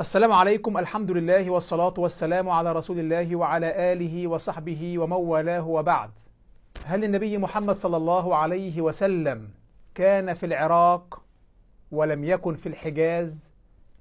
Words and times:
السلام 0.00 0.32
عليكم 0.32 0.78
الحمد 0.78 1.10
لله 1.10 1.50
والصلاة 1.50 1.94
والسلام 1.98 2.48
على 2.48 2.72
رسول 2.72 2.98
الله 2.98 3.36
وعلى 3.36 3.92
آله 3.92 4.26
وصحبه 4.26 4.98
ومن 4.98 5.12
والاه 5.16 5.66
وبعد. 5.68 6.10
هل 6.84 7.04
النبي 7.04 7.38
محمد 7.38 7.74
صلى 7.74 7.96
الله 7.96 8.36
عليه 8.36 8.80
وسلم 8.80 9.48
كان 9.94 10.34
في 10.34 10.46
العراق 10.46 11.22
ولم 11.92 12.24
يكن 12.24 12.54
في 12.54 12.68
الحجاز 12.68 13.50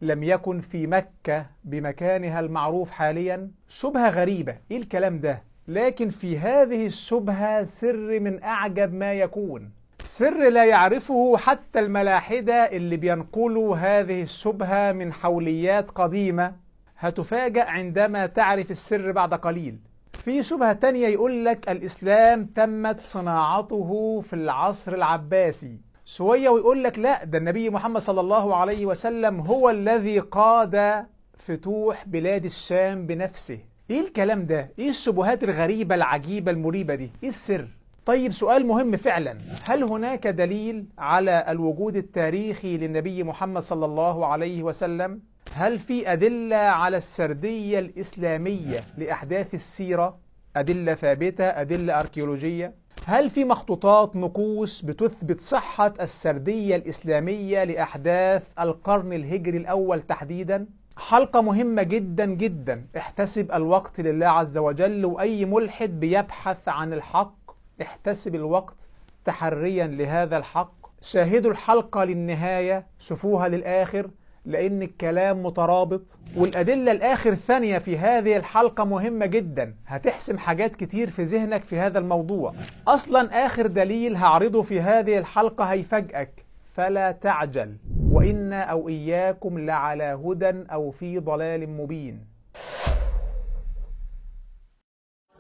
لم 0.02 0.23
يكن 0.23 0.60
في 0.61 0.88
مكة 0.88 1.46
بمكانها 1.64 2.39
المعروف 2.39 2.91
حاليا؟ 2.91 3.52
شبهة 3.68 4.09
غريبة 4.09 4.57
إيه 4.71 4.78
الكلام 4.78 5.20
ده؟ 5.20 5.43
لكن 5.68 6.09
في 6.09 6.39
هذه 6.39 6.86
الشبهة 6.86 7.64
سر 7.64 8.20
من 8.20 8.43
أعجب 8.43 8.93
ما 8.93 9.14
يكون. 9.14 9.71
سر 10.05 10.50
لا 10.50 10.65
يعرفه 10.65 11.37
حتى 11.37 11.79
الملاحدة 11.79 12.54
اللي 12.54 12.97
بينقلوا 12.97 13.75
هذه 13.77 14.21
الشبهة 14.21 14.91
من 14.91 15.14
حوليات 15.14 15.91
قديمة 15.91 16.55
هتفاجأ 16.97 17.64
عندما 17.64 18.25
تعرف 18.25 18.71
السر 18.71 19.11
بعد 19.11 19.33
قليل. 19.33 19.79
في 20.14 20.43
شبهة 20.43 20.73
تانية 20.73 21.07
يقول 21.07 21.45
لك 21.45 21.69
الإسلام 21.69 22.45
تمت 22.45 23.00
صناعته 23.01 24.21
في 24.21 24.33
العصر 24.33 24.93
العباسي. 24.93 25.78
شوية 26.06 26.50
ويقول 26.50 26.83
لك 26.83 27.00
لا 27.00 27.23
ده 27.23 27.37
النبي 27.37 27.69
محمد 27.69 28.01
صلى 28.01 28.21
الله 28.21 28.56
عليه 28.56 28.86
وسلم 28.86 29.39
هو 29.39 29.69
الذي 29.69 30.19
قاد 30.19 31.06
فتوح 31.37 32.08
بلاد 32.08 32.45
الشام 32.45 33.08
بنفسه. 33.08 33.59
إيه 33.89 34.02
الكلام 34.02 34.45
ده؟ 34.45 34.69
إيه 34.80 34.89
الشبهات 34.89 35.44
الغريبة 35.44 35.95
العجيبة 35.95 36.52
المريبة 36.52 36.95
دي؟ 36.95 37.12
إيه 37.23 37.30
السر؟ 37.30 37.67
طيب 38.06 38.31
سؤال 38.31 38.66
مهم 38.67 38.98
فعلا. 38.98 39.38
هل 39.64 39.84
هناك 39.84 40.28
دليل 40.28 40.86
على 40.98 41.45
الوجود 41.50 41.95
التاريخي 41.95 42.78
للنبي 42.78 43.23
محمد 43.23 43.62
صلى 43.62 43.86
الله 43.86 44.25
عليه 44.25 44.64
وسلم؟ 44.64 45.22
هل 45.53 45.80
في 45.80 46.12
أدلة 46.14 46.56
على 46.56 46.97
السردية 46.97 47.80
الإسلامية 47.80 48.84
لأحداث 48.97 49.53
السيرة؟ 49.53 50.17
أدلة 50.56 50.94
ثابتة 50.95 51.44
أدلة 51.44 52.00
أركيولوجية؟ 52.00 52.73
هل 53.06 53.30
في 53.30 53.45
مخطوطات 53.45 54.16
نقوش 54.16 54.81
بتثبت 54.81 55.40
صحة 55.40 55.94
السردية 56.02 56.75
الإسلامية 56.75 57.64
لأحداث 57.64 58.44
القرن 58.59 59.14
الهجري 59.14 59.58
الأول 59.58 60.02
تحديدا؟ 60.02 60.66
حلقة 60.97 61.42
مهمة 61.42 61.84
جدا 61.84 62.25
جدا. 62.25 62.86
احتسب 62.97 63.52
الوقت 63.52 64.02
لله 64.02 64.28
عز 64.28 64.58
وجل 64.58 65.06
وأي 65.06 65.45
ملحد 65.45 66.00
بيبحث 66.00 66.67
عن 66.67 66.94
الحق 66.94 67.36
احتسب 67.81 68.36
الوقت 68.36 68.90
تحريا 69.26 69.88
لهذا 69.88 70.38
الحق. 70.38 70.76
شاهدوا 71.02 71.52
الحلقة 71.52 72.04
للنهاية 72.04 72.88
شوفوها 73.00 73.48
للآخر 73.48 74.09
لأن 74.45 74.81
الكلام 74.81 75.44
مترابط. 75.44 76.20
والأدلة 76.38 76.92
الآخر 76.92 77.36
ثانية 77.36 77.78
في 77.78 77.98
هذه 77.98 78.38
الحلقة 78.38 78.84
مهمة 78.84 79.26
جدا. 79.26 79.76
هتحسم 79.88 80.38
حاجات 80.38 80.76
كتير 80.76 81.09
في 81.09 81.23
ذهنك 81.23 81.64
في 81.64 81.80
هذا 81.80 82.00
الموضوع. 82.00 82.53
أصلا 82.88 83.46
آخر 83.46 83.68
دليل 83.68 84.16
هعرضه 84.16 84.62
في 84.62 84.81
هذه 84.81 85.18
الحلقة 85.18 85.64
هيفاجئك. 85.64 86.46
فلا 86.73 87.12
تعجل. 87.12 87.78
وإنا 88.12 88.62
أو 88.62 88.90
إياكم 88.90 89.59
لعلى 89.59 90.20
هدى 90.26 90.52
أو 90.72 90.92
في 90.92 91.20
ضلال 91.20 91.70
مبين. 91.70 92.26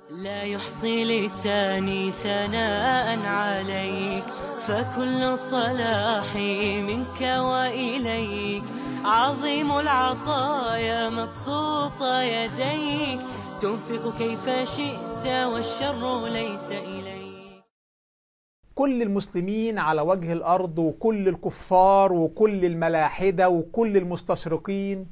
لا 0.09 0.43
يحصي 0.43 1.03
لساني 1.03 2.11
ثناء 2.11 3.19
عليك 3.25 4.25
فكل 4.67 5.37
صلاحي 5.37 6.81
منك 6.81 7.21
وإليك. 7.21 8.63
عظيم 9.03 9.71
العطايا 9.71 11.09
مبسوط 11.09 12.01
يديك 12.01 13.19
تنفق 13.61 14.17
كيف 14.17 14.49
شئت 14.75 15.25
والشر 15.25 16.27
ليس 16.27 16.71
إليك. 16.71 17.63
كل 18.75 19.01
المسلمين 19.01 19.79
على 19.79 20.01
وجه 20.01 20.33
الأرض 20.33 20.79
وكل 20.79 21.27
الكفار 21.27 22.13
وكل 22.13 22.65
الملاحدة 22.65 23.49
وكل 23.49 23.97
المستشرقين 23.97 25.07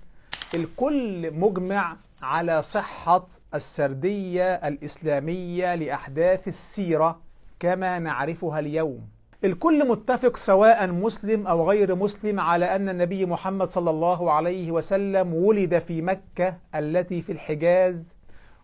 الكل 0.54 1.32
مجمع 1.32 1.98
على 2.24 2.62
صحة 2.62 3.28
السردية 3.54 4.54
الإسلامية 4.54 5.76
لأحداث 5.76 6.48
السيرة 6.48 7.22
كما 7.60 8.00
نعرفها 8.00 8.60
اليوم. 8.60 9.08
الكل 9.44 9.88
متفق 9.88 10.38
سواء 10.38 10.92
مسلم 10.92 11.48
أو 11.48 11.70
غير 11.70 11.96
مسلم 11.96 12.40
على 12.40 12.76
أن 12.76 12.90
النبي 12.90 13.26
محمد 13.26 13.68
صلى 13.68 13.90
الله 13.90 14.32
عليه 14.32 14.72
وسلم 14.72 15.34
ولد 15.34 15.80
في 15.80 16.02
مكة 16.02 16.58
التي 16.76 17.22
في 17.22 17.32
الحجاز 17.32 18.16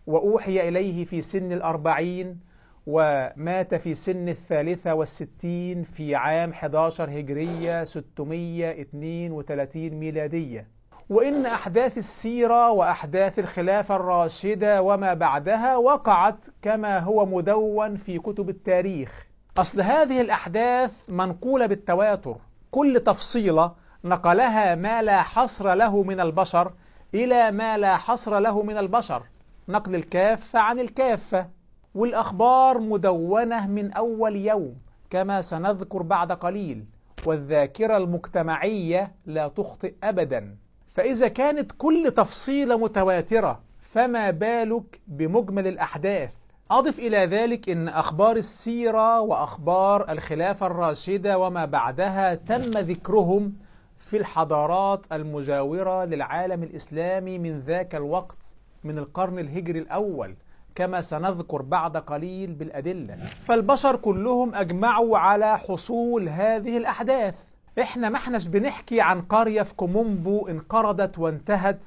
وأوحي 0.06 0.68
إليه 0.68 1.04
في 1.04 1.20
سن 1.20 1.52
الأربعين 1.52 2.38
ومات 2.86 3.74
في 3.74 3.94
سن 3.94 4.28
الثالثة 4.28 4.94
والستين 4.94 5.82
في 5.82 6.14
عام 6.14 6.50
11 6.50 7.10
هجرية 7.10 7.84
632 7.84 9.90
ميلادية. 9.90 10.79
وإن 11.10 11.46
أحداث 11.46 11.98
السيرة 11.98 12.70
وأحداث 12.70 13.38
الخلافة 13.38 13.96
الراشدة 13.96 14.82
وما 14.82 15.14
بعدها 15.14 15.76
وقعت 15.76 16.44
كما 16.62 16.98
هو 16.98 17.26
مدون 17.26 17.96
في 17.96 18.18
كتب 18.18 18.48
التاريخ. 18.48 19.26
أصل 19.58 19.80
هذه 19.80 20.20
الأحداث 20.20 20.92
منقولة 21.08 21.66
بالتواتر. 21.66 22.36
كل 22.70 23.00
تفصيلة 23.06 23.72
نقلها 24.04 24.74
ما 24.74 25.02
لا 25.02 25.22
حصر 25.22 25.74
له 25.74 26.02
من 26.02 26.20
البشر 26.20 26.72
إلى 27.14 27.50
ما 27.50 27.78
لا 27.78 27.96
حصر 27.96 28.38
له 28.38 28.62
من 28.62 28.78
البشر. 28.78 29.22
نقل 29.68 29.94
الكافة 29.94 30.58
عن 30.58 30.80
الكافة. 30.80 31.46
والأخبار 31.94 32.78
مدونة 32.78 33.66
من 33.66 33.92
أول 33.92 34.36
يوم 34.36 34.76
كما 35.10 35.40
سنذكر 35.40 36.02
بعد 36.02 36.32
قليل. 36.32 36.84
والذاكرة 37.26 37.96
المجتمعية 37.96 39.12
لا 39.26 39.48
تخطئ 39.48 39.94
أبدا. 40.02 40.56
فإذا 40.90 41.28
كانت 41.28 41.72
كل 41.78 42.12
تفصيلة 42.16 42.78
متواترة 42.78 43.60
فما 43.80 44.30
بالك 44.30 45.00
بمجمل 45.06 45.66
الأحداث؟ 45.66 46.30
أضف 46.70 46.98
إلى 46.98 47.16
ذلك 47.16 47.68
أن 47.68 47.88
أخبار 47.88 48.36
السيرة 48.36 49.20
وأخبار 49.20 50.12
الخلافة 50.12 50.66
الراشدة 50.66 51.38
وما 51.38 51.64
بعدها 51.64 52.34
تم 52.34 52.62
ذكرهم 52.62 53.52
في 53.98 54.16
الحضارات 54.16 55.00
المجاورة 55.12 56.04
للعالم 56.04 56.62
الإسلامي 56.62 57.38
من 57.38 57.60
ذاك 57.60 57.94
الوقت 57.94 58.56
من 58.84 58.98
القرن 58.98 59.38
الهجري 59.38 59.78
الأول 59.78 60.34
كما 60.74 61.00
سنذكر 61.00 61.62
بعد 61.62 61.96
قليل 61.96 62.52
بالأدلة. 62.52 63.16
فالبشر 63.42 63.96
كلهم 63.96 64.54
أجمعوا 64.54 65.18
على 65.18 65.58
حصول 65.58 66.28
هذه 66.28 66.76
الأحداث. 66.76 67.34
إحنا 67.80 68.08
ما 68.08 68.16
إحناش 68.16 68.46
بنحكي 68.46 69.00
عن 69.00 69.22
قرية 69.22 69.62
في 69.62 69.74
كومومبو 69.74 70.48
انقرضت 70.48 71.18
وانتهت 71.18 71.86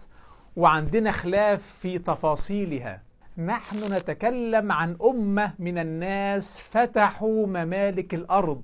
وعندنا 0.56 1.12
خلاف 1.12 1.62
في 1.64 1.98
تفاصيلها. 1.98 3.02
نحن 3.38 3.94
نتكلم 3.94 4.72
عن 4.72 4.98
أمة 5.04 5.54
من 5.60 5.78
الناس 5.78 6.62
فتحوا 6.62 7.48
ممالك 7.48 8.14
الأرض 8.14 8.62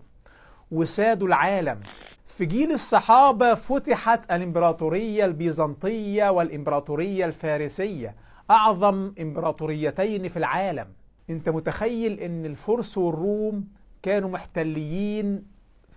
وسادوا 0.72 1.28
العالم. 1.28 1.80
في 2.26 2.46
جيل 2.46 2.72
الصحابة 2.72 3.54
فتحت 3.54 4.32
الإمبراطورية 4.32 5.26
البيزنطية 5.26 6.30
والإمبراطورية 6.30 7.26
الفارسية 7.26 8.16
أعظم 8.52 9.14
إمبراطوريتين 9.22 10.28
في 10.28 10.38
العالم. 10.38 10.88
أنت 11.30 11.50
متخيل 11.50 12.20
أن 12.20 12.46
الفرس 12.46 12.98
والروم 12.98 13.68
كانوا 14.04 14.30
محتليين 14.30 15.44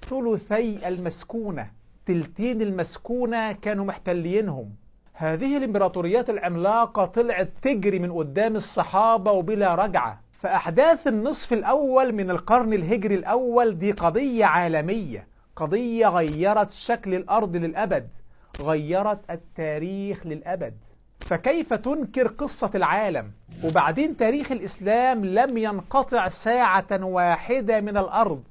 ثلثي 0.05 0.89
المسكونة 0.89 1.71
تلتين 2.07 2.63
المسكونة 2.63 3.53
كانوا 3.53 3.85
محتلينهم. 3.85 4.71
هذه 5.13 5.57
الإمبراطوريات 5.57 6.31
العملاقة 6.31 7.05
طلعت 7.05 7.49
تجري 7.63 7.99
من 7.99 8.13
قدام 8.13 8.57
الصحابة 8.57 9.33
وبلا 9.33 9.75
رجعة. 9.75 10.21
فأحداث 10.33 11.07
النصف 11.07 11.53
الأول 11.53 12.13
من 12.13 12.31
القرن 12.31 12.73
الهجري 12.73 13.15
الأول 13.15 13.79
دي 13.79 13.93
قضية 13.93 14.45
عالمية. 14.45 15.27
قضية 15.57 16.09
غيرت 16.09 16.71
شكل 16.71 17.15
الأرض 17.15 17.57
للأبد 17.57 18.13
غيرت 18.61 19.31
التاريخ 19.31 20.27
للأبد. 20.27 20.75
فكيف 21.21 21.75
تنكر 21.75 22.29
قصة 22.29 22.71
العالم؟ 22.75 23.31
وبعدين 23.65 24.17
تاريخ 24.17 24.53
الإسلام 24.53 25.25
لم 25.25 25.59
ينقطع 25.59 26.29
ساعة 26.29 27.05
واحدة 27.05 27.81
من 27.81 27.97
الأرض. 27.97 28.49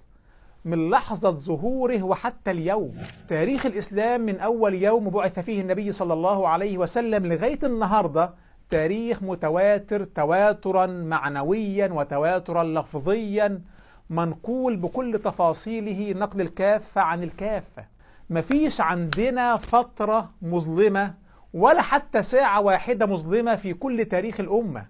من 0.65 0.89
لحظة 0.89 1.31
ظهوره 1.31 2.03
وحتى 2.03 2.51
اليوم. 2.51 2.97
تاريخ 3.27 3.65
الإسلام 3.65 4.21
من 4.21 4.39
أول 4.39 4.73
يوم 4.73 5.09
بعث 5.09 5.39
فيه 5.39 5.61
النبي 5.61 5.91
صلى 5.91 6.13
الله 6.13 6.47
عليه 6.47 6.77
وسلم 6.77 7.25
لغاية 7.25 7.59
النهاردة 7.63 8.33
تاريخ 8.69 9.23
متواتر 9.23 10.03
تواترا 10.03 10.85
معنويا 10.85 11.87
وتواترا 11.93 12.63
لفظيا 12.63 13.61
منقول 14.09 14.75
بكل 14.75 15.19
تفاصيله 15.23 16.19
نقل 16.19 16.41
الكافة 16.41 17.01
عن 17.01 17.23
الكافة. 17.23 17.85
مفيش 18.29 18.81
عندنا 18.81 19.57
فترة 19.57 20.31
مظلمة 20.41 21.13
ولا 21.53 21.81
حتى 21.81 22.21
ساعة 22.21 22.61
واحدة 22.61 23.05
مظلمة 23.05 23.55
في 23.55 23.73
كل 23.73 24.05
تاريخ 24.05 24.39
الأمة. 24.39 24.85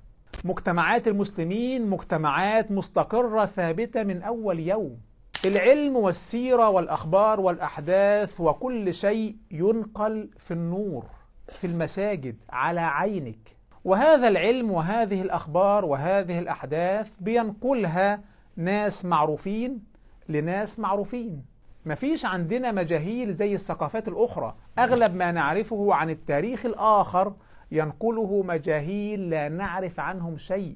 مجتمعات 0.45 1.07
المسلمين 1.07 1.89
مجتمعات 1.89 2.71
مستقرة 2.71 3.45
ثابتة 3.45 4.03
من 4.03 4.21
أول 4.21 4.59
يوم. 4.59 5.10
العلم 5.45 5.95
والسيرة 5.95 6.69
والأخبار 6.69 7.39
والأحداث 7.39 8.41
وكل 8.41 8.93
شيء 8.93 9.35
ينقل 9.51 10.29
في 10.37 10.51
النور 10.51 11.05
في 11.49 11.67
المساجد 11.67 12.35
على 12.49 12.81
عينك. 12.81 13.57
وهذا 13.83 14.27
العلم 14.27 14.71
وهذه 14.71 15.21
الأخبار 15.21 15.85
وهذه 15.85 16.39
الأحداث 16.39 17.07
بينقلها 17.19 18.21
ناس 18.55 19.05
معروفين 19.05 19.83
لناس 20.29 20.79
معروفين. 20.79 21.45
مفيش 21.85 22.25
عندنا 22.25 22.71
مجاهيل 22.71 23.33
زي 23.33 23.55
الثقافات 23.55 24.07
الأخرى. 24.07 24.55
أغلب 24.79 25.15
ما 25.15 25.31
نعرفه 25.31 25.93
عن 25.93 26.09
التاريخ 26.09 26.65
الآخر 26.65 27.33
ينقله 27.71 28.43
مجاهيل 28.43 29.29
لا 29.29 29.49
نعرف 29.49 29.99
عنهم 29.99 30.37
شيء. 30.37 30.75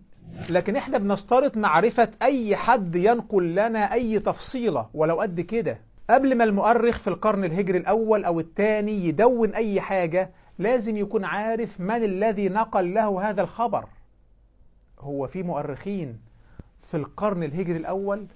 لكن 0.49 0.75
إحنا 0.75 0.97
بنشترط 0.97 1.57
معرفة 1.57 2.11
أي 2.21 2.55
حد 2.55 2.95
ينقل 2.95 3.55
لنا 3.55 3.93
أي 3.93 4.19
تفصيلة 4.19 4.89
ولو 4.93 5.21
قد 5.21 5.41
كده 5.41 5.79
قبل 6.09 6.37
ما 6.37 6.43
المؤرخ 6.43 6.97
في 6.99 7.07
القرن 7.07 7.43
الهجري 7.43 7.77
الأول 7.77 8.25
أو 8.25 8.39
الثاني 8.39 8.91
يدون 9.07 9.53
أي 9.55 9.81
حاجة 9.81 10.31
لازم 10.59 10.97
يكون 10.97 11.25
عارف 11.25 11.79
من 11.79 12.03
الذي 12.03 12.49
نقل 12.49 12.93
له 12.93 13.29
هذا 13.29 13.41
الخبر. 13.41 13.85
هو 14.99 15.27
في 15.27 15.43
مؤرخين 15.43 16.19
في 16.81 16.97
القرن 16.97 17.43
الهجري 17.43 17.77
الأول. 17.77 18.27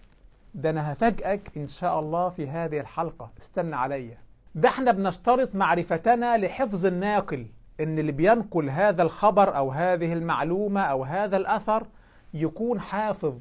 ده 0.56 0.70
أنا 0.70 0.94
هفاجئك 0.94 1.52
إن 1.58 1.68
شاء 1.68 2.00
الله 2.00 2.30
في 2.30 2.48
هذه 2.48 2.80
الحلقة. 2.80 3.32
استنى 3.40 3.76
عليا. 3.76 4.18
ده 4.56 4.70
إحنا 4.70 4.92
بنشترط 4.92 5.56
معرفتنا 5.56 6.38
لحفظ 6.38 6.86
الناقل. 6.86 7.46
إن 7.80 8.00
اللي 8.00 8.12
بينقل 8.12 8.70
هذا 8.70 9.04
الخبر 9.04 9.58
أو 9.58 9.72
هذه 9.72 10.14
المعلومة 10.14 10.82
أو 10.82 11.04
هذا 11.04 11.38
الأثر 11.38 11.88
يكون 12.34 12.80
حافظ. 12.80 13.34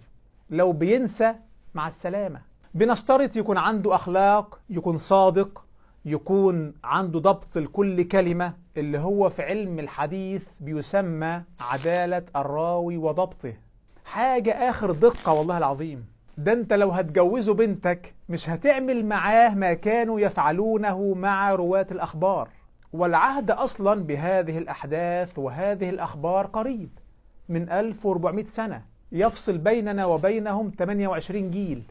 لو 0.50 0.72
بينسى 0.72 1.34
مع 1.74 1.86
السلامة. 1.86 2.40
بنشترط 2.74 3.36
يكون 3.36 3.58
عنده 3.58 3.94
أخلاق 3.94 4.60
يكون 4.70 4.96
صادق 4.96 5.64
يكون 6.04 6.74
عنده 6.84 7.18
ضبط 7.18 7.58
لكل 7.58 8.02
كلمة 8.02 8.52
اللي 8.76 8.98
هو 8.98 9.28
في 9.28 9.42
علم 9.42 9.78
الحديث 9.78 10.48
بيسمى 10.60 11.42
عدالة 11.60 12.22
الراوي 12.36 12.96
وضبطه. 12.96 13.52
حاجة 14.04 14.70
آخر 14.70 14.90
دقة 14.90 15.32
والله 15.32 15.58
العظيم. 15.58 16.06
ده 16.38 16.52
أنت 16.52 16.72
لو 16.72 16.90
هتجوزه 16.90 17.54
بنتك 17.54 18.14
مش 18.28 18.50
هتعمل 18.50 19.06
معاه 19.06 19.54
ما 19.54 19.74
كانوا 19.74 20.20
يفعلونه 20.20 21.14
مع 21.14 21.54
رواة 21.54 21.86
الأخبار. 21.90 22.48
والعهد 22.92 23.50
أصلا 23.50 24.02
بهذه 24.02 24.58
الأحداث 24.58 25.38
وهذه 25.38 25.90
الأخبار 25.90 26.46
قريب 26.46 26.88
من 27.48 27.70
1400 27.70 28.44
سنة 28.44 28.82
يفصل 29.12 29.58
بيننا 29.58 30.04
وبينهم 30.04 30.72
28 30.78 31.50
جيل 31.50 31.82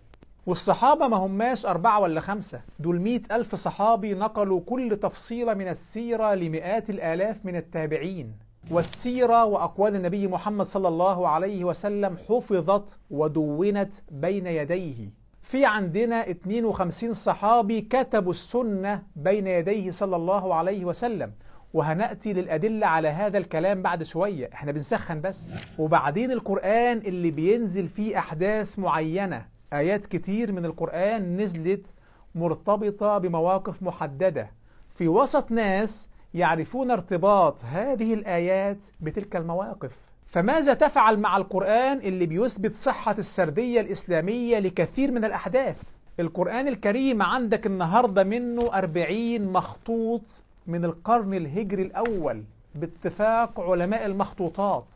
والصحابة 0.45 1.07
ما 1.07 1.17
هماش 1.17 1.65
أربعة 1.65 1.99
ولا 1.99 2.19
خمسة. 2.19 2.61
دول 2.79 2.99
مئة 2.99 3.35
ألف 3.35 3.55
صحابي 3.55 4.13
نقلوا 4.13 4.61
كل 4.65 4.97
تفصيلة 5.01 5.53
من 5.53 5.67
السيرة 5.67 6.33
لمئات 6.35 6.89
الآلاف 6.89 7.45
من 7.45 7.55
التابعين. 7.55 8.33
والسيرة 8.71 9.45
وأقوال 9.45 9.95
النبي 9.95 10.27
محمد 10.27 10.65
صلى 10.65 10.87
الله 10.87 11.27
عليه 11.27 11.63
وسلم 11.63 12.17
حفظت 12.29 12.99
ودونت 13.11 13.93
بين 14.11 14.47
يديه. 14.47 15.09
في 15.47 15.65
عندنا 15.65 16.29
52 16.29 17.13
صحابي 17.13 17.81
كتبوا 17.81 18.31
السنة 18.31 19.03
بين 19.15 19.47
يديه 19.47 19.91
صلى 19.91 20.15
الله 20.15 20.55
عليه 20.55 20.85
وسلم. 20.85 21.31
وهنأتي 21.73 22.33
للأدلة 22.33 22.87
على 22.87 23.07
هذا 23.07 23.37
الكلام 23.37 23.81
بعد 23.81 24.03
شوية. 24.03 24.49
إحنا 24.53 24.71
بنسخن 24.71 25.21
بس. 25.21 25.53
وبعدين 25.79 26.31
القرآن 26.31 26.97
اللي 26.97 27.31
بينزل 27.31 27.87
فيه 27.87 28.19
أحداث 28.19 28.79
معينة 28.79 29.45
آيات 29.73 30.05
كتير 30.05 30.51
من 30.51 30.65
القرآن 30.65 31.37
نزلت 31.37 31.95
مرتبطة 32.35 33.17
بمواقف 33.17 33.83
محددة. 33.83 34.51
في 34.95 35.07
وسط 35.07 35.51
ناس 35.51 36.09
يعرفون 36.33 36.91
ارتباط 36.91 37.65
هذه 37.65 38.13
الآيات 38.13 38.85
بتلك 38.99 39.35
المواقف. 39.35 39.97
فماذا 40.27 40.73
تفعل 40.73 41.19
مع 41.19 41.37
القرآن 41.37 41.97
اللي 41.99 42.25
بيثبت 42.25 42.75
صحة 42.75 43.15
السردية 43.17 43.81
الإسلامية 43.81 44.59
لكثير 44.59 45.11
من 45.11 45.25
الأحداث؟ 45.25 45.75
القرآن 46.19 46.67
الكريم 46.67 47.21
عندك 47.21 47.65
النهاردة 47.67 48.23
منه 48.23 48.73
أربعين 48.73 49.45
مخطوط 49.51 50.21
من 50.67 50.85
القرن 50.85 51.33
الهجري 51.33 51.81
الأول 51.81 52.43
باتفاق 52.75 53.59
علماء 53.59 54.05
المخطوطات. 54.05 54.95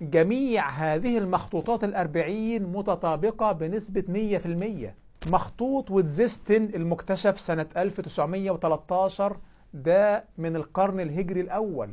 جميع 0.00 0.68
هذه 0.70 1.18
المخطوطات 1.18 1.84
الأربعين 1.84 2.62
متطابقة 2.62 3.52
بنسبة 3.52 4.04
100% 5.26 5.30
مخطوط 5.30 5.90
وتزيستن 5.90 6.64
المكتشف 6.74 7.40
سنة 7.40 7.66
1913 7.76 9.36
ده 9.74 10.24
من 10.38 10.56
القرن 10.56 11.00
الهجري 11.00 11.40
الأول. 11.40 11.90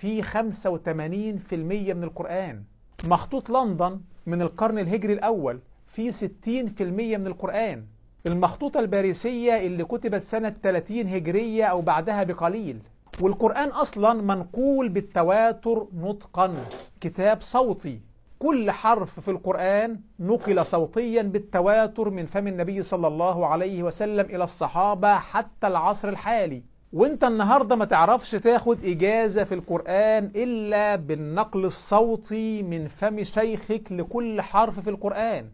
في 0.00 0.22
85% 0.22 1.94
من 1.94 2.04
القرآن. 2.04 2.62
مخطوط 3.04 3.50
لندن 3.50 4.00
من 4.26 4.42
القرن 4.42 4.78
الهجري 4.78 5.12
الأول 5.12 5.60
في 5.86 6.12
60% 6.12 7.18
من 7.18 7.26
القرآن. 7.26 7.84
المخطوطة 8.26 8.80
الباريسية 8.80 9.66
اللي 9.66 9.84
كتبت 9.84 10.22
سنة 10.22 10.54
30 10.62 11.06
هجرية 11.08 11.64
أو 11.64 11.80
بعدها 11.80 12.22
بقليل. 12.22 12.78
والقرآن 13.20 13.68
أصلا 13.68 14.12
منقول 14.22 14.88
بالتواتر 14.88 15.86
نطقا 15.94 16.66
كتاب 17.00 17.40
صوتي. 17.40 18.00
كل 18.38 18.70
حرف 18.70 19.20
في 19.20 19.30
القرآن 19.30 20.00
نقل 20.20 20.66
صوتيا 20.66 21.22
بالتواتر 21.22 22.10
من 22.10 22.26
فم 22.26 22.46
النبي 22.46 22.82
صلى 22.82 23.06
الله 23.06 23.46
عليه 23.46 23.82
وسلم 23.82 24.26
إلى 24.26 24.44
الصحابة 24.44 25.14
حتى 25.18 25.66
العصر 25.66 26.08
الحالي. 26.08 26.69
وانت 26.92 27.24
النهارده 27.24 27.76
ما 27.76 27.84
تعرفش 27.84 28.30
تاخد 28.30 28.84
إجازة 28.84 29.44
في 29.44 29.54
القرآن 29.54 30.30
إلا 30.36 30.96
بالنقل 30.96 31.64
الصوتي 31.64 32.62
من 32.62 32.88
فم 32.88 33.22
شيخك 33.22 33.92
لكل 33.92 34.40
حرف 34.40 34.80
في 34.80 34.90
القرآن. 34.90 35.50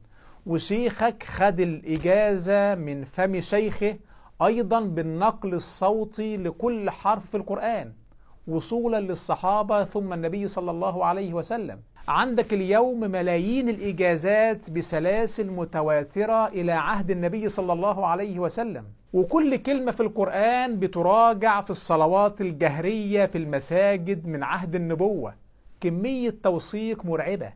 وشيخك 0.46 1.22
خد 1.22 1.60
الإجازة 1.60 2.74
من 2.74 3.04
فم 3.04 3.40
شيخه 3.40 3.96
أيضا 4.42 4.80
بالنقل 4.80 5.54
الصوتي 5.54 6.36
لكل 6.36 6.90
حرف 6.90 7.26
في 7.26 7.36
القرآن. 7.36 7.92
وصولا 8.48 9.00
للصحابة 9.00 9.84
ثم 9.84 10.12
النبي 10.12 10.46
صلى 10.46 10.70
الله 10.70 11.04
عليه 11.04 11.34
وسلم. 11.34 11.78
عندك 12.08 12.54
اليوم 12.54 13.00
ملايين 13.00 13.68
الإجازات 13.68 14.70
بسلاسل 14.70 15.50
متواترة 15.50 16.46
إلى 16.46 16.72
عهد 16.72 17.10
النبي 17.10 17.48
صلى 17.48 17.72
الله 17.72 18.06
عليه 18.06 18.38
وسلم. 18.38 18.84
وكل 19.16 19.56
كلمة 19.56 19.92
في 19.92 20.00
القرآن 20.00 20.78
بتراجع 20.78 21.60
في 21.60 21.70
الصلوات 21.70 22.40
الجهرية 22.40 23.26
في 23.26 23.38
المساجد 23.38 24.26
من 24.26 24.42
عهد 24.42 24.74
النبوة. 24.74 25.34
كمية 25.80 26.34
توثيق 26.42 27.04
مرعبة. 27.04 27.52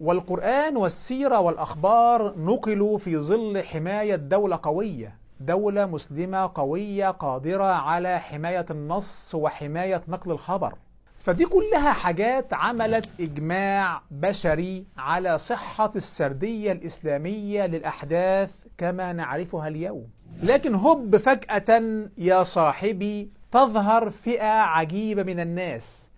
والقرآن 0.00 0.76
والسيرة 0.76 1.40
والأخبار 1.40 2.38
نقلوا 2.38 2.98
في 2.98 3.16
ظل 3.18 3.62
حماية 3.62 4.16
دولة 4.16 4.60
قوية. 4.62 5.18
دولة 5.40 5.86
مسلمة 5.86 6.50
قوية 6.54 7.10
قادرة 7.10 7.72
على 7.72 8.18
حماية 8.18 8.66
النص 8.70 9.34
وحماية 9.34 10.02
نقل 10.08 10.30
الخبر. 10.30 10.74
فدي 11.18 11.44
كلها 11.44 11.92
حاجات 11.92 12.52
عملت 12.54 13.20
إجماع 13.20 14.02
بشري 14.10 14.84
على 14.96 15.38
صحة 15.38 15.90
السردية 15.96 16.72
الإسلامية 16.72 17.66
للأحداث 17.66 18.50
كما 18.78 19.12
نعرفها 19.12 19.68
اليوم. 19.68 20.13
لكن 20.42 20.74
هب 20.74 21.16
فجأة 21.16 22.08
يا 22.18 22.42
صاحبي 22.42 23.30
تظهر 23.52 24.10
فئة 24.10 24.52
عجيبة 24.60 25.22
من 25.22 25.40
الناس. 25.40 26.08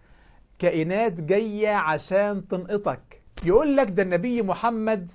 كائنات 0.59 1.13
جاية 1.13 1.69
عشان 1.75 2.49
تنقطك. 2.49 3.23
يقول 3.45 3.77
لك 3.77 3.91
ده 3.91 4.03
النبي 4.03 4.43
محمد 4.43 5.11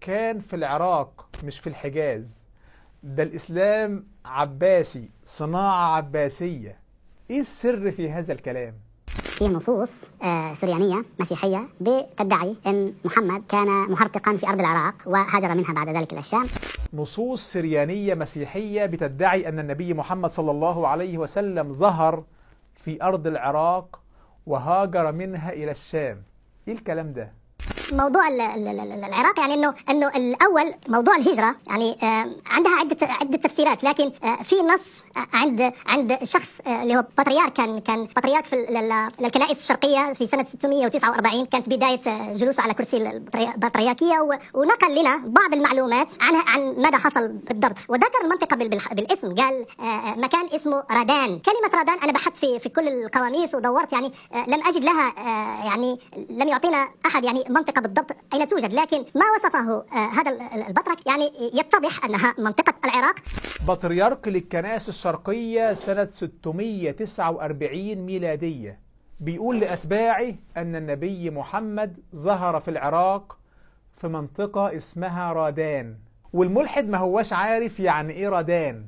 كان 0.00 0.40
في 0.40 0.56
العراق 0.56 1.28
مش 1.44 1.60
في 1.60 1.66
الحجاز. 1.66 2.44
ده 3.02 3.22
الإسلام 3.22 4.06
عباسي 4.24 5.08
صناعة 5.24 5.96
عباسية. 5.96 6.78
إيه 7.30 7.40
السر 7.40 7.90
في 7.90 8.10
هذا 8.10 8.32
الكلام؟ 8.32 8.74
في 9.20 9.48
نصوص 9.48 10.10
آه، 10.22 10.54
سريانية 10.54 11.04
مسيحية 11.20 11.68
بتدعي 11.80 12.56
أن 12.66 12.94
محمد 13.04 13.42
كان 13.48 13.90
محرققا 13.90 14.36
في 14.36 14.48
أرض 14.48 14.60
العراق 14.60 14.94
وهاجر 15.06 15.54
منها 15.54 15.72
بعد 15.72 15.88
ذلك 15.88 16.12
إلى 16.12 16.20
الشام 16.20 16.46
نصوص 16.92 17.52
سريانية 17.52 18.14
مسيحية 18.14 18.86
بتدعي 18.86 19.48
أن 19.48 19.58
النبي 19.58 19.94
محمد 19.94 20.30
صلى 20.30 20.50
الله 20.50 20.88
عليه 20.88 21.18
وسلم 21.18 21.72
ظهر 21.72 22.24
في 22.74 23.02
أرض 23.02 23.26
العراق 23.26 24.00
وهاجر 24.46 25.12
منها 25.12 25.52
إلى 25.52 25.70
الشام 25.70 26.22
إيه 26.68 26.74
الكلام 26.74 27.12
ده؟ 27.12 27.32
موضوع 27.96 28.28
ال- 28.28 28.40
ال- 28.40 28.68
ال- 28.68 29.04
العراق 29.04 29.38
يعني 29.40 29.54
انه 29.54 29.74
إنه 29.90 30.08
الأول 30.08 30.74
موضوع 30.88 31.16
الهجرة 31.16 31.56
يعني 31.66 31.98
آه، 32.02 32.26
عندها 32.50 32.72
عده 32.76 32.96
عدة 33.02 33.38
تفسيرات 33.38 33.84
لكن 33.84 34.12
آه، 34.24 34.36
في 34.42 34.54
نص 34.74 35.04
آه، 35.16 35.26
عند 35.36 35.72
عند 35.86 36.18
شخص 36.22 36.60
اللي 36.66 36.96
هو 36.96 37.04
بطريرك 37.18 37.52
كان 37.52 37.80
كان 37.80 38.04
بطريرك 38.04 38.44
في 38.44 38.52
ال- 38.56 38.76
ال- 38.76 39.08
الكنائس 39.24 39.58
الشرقية 39.62 40.12
في 40.12 40.26
سنة 40.26 40.42
649 40.42 41.46
كانت 41.46 41.68
بداية 41.68 42.32
جلوسه 42.32 42.62
على 42.62 42.74
كرسي 42.74 42.96
البطري- 42.96 43.54
البطريركيه 43.54 44.20
ونقل 44.54 45.00
لنا 45.00 45.16
بعض 45.16 45.52
المعلومات 45.54 46.08
عنها 46.20 46.42
عن 46.46 46.74
ماذا 46.78 46.98
حصل 46.98 47.28
بالضبط. 47.28 47.76
وذكر 47.88 48.20
المنطقة 48.24 48.56
بالاسم 48.94 49.34
قال 49.34 49.66
مكان 50.20 50.48
اسمه 50.54 50.84
رادان. 50.90 51.38
كلمة 51.38 51.78
رادان 51.78 51.98
أنا 52.02 52.12
بحثت 52.12 52.34
في 52.34 52.58
في 52.58 52.68
كل 52.68 52.88
القواميس 52.88 53.54
ودورت 53.54 53.92
يعني 53.92 54.12
لم 54.48 54.60
أجد 54.66 54.84
لها 54.84 55.12
يعني 55.64 55.98
لم 56.30 56.48
يعطينا 56.48 56.88
أحد 57.06 57.24
يعني 57.24 57.44
منطقة 57.48 57.81
بالضبط 57.82 58.16
أين 58.34 58.46
توجد 58.46 58.72
لكن 58.72 58.98
ما 58.98 59.24
وصفه 59.36 59.72
آه، 59.72 60.10
هذا 60.20 60.30
ال- 60.30 60.40
ال- 60.40 60.66
البطرك؟ 60.66 61.06
يعني 61.06 61.32
يتضح 61.54 62.04
أنها 62.04 62.34
منطقة 62.38 62.74
العراق. 62.84 63.14
بطريرك 63.66 64.28
للكنائس 64.28 64.88
الشرقية 64.88 65.72
سنة 65.72 66.06
649 66.06 67.94
ميلادية. 67.98 68.78
بيقول 69.20 69.60
لأتباعه 69.60 70.34
أن 70.56 70.76
النبي 70.76 71.30
محمد 71.30 71.98
ظهر 72.14 72.60
في 72.60 72.70
العراق 72.70 73.38
في 73.92 74.08
منطقة 74.08 74.76
اسمها 74.76 75.32
رادان. 75.32 75.96
والملحد 76.32 76.88
ما 76.88 76.98
هواش 76.98 77.32
عارف 77.32 77.80
يعني 77.80 78.12
إيه 78.12 78.28
رادان. 78.28 78.86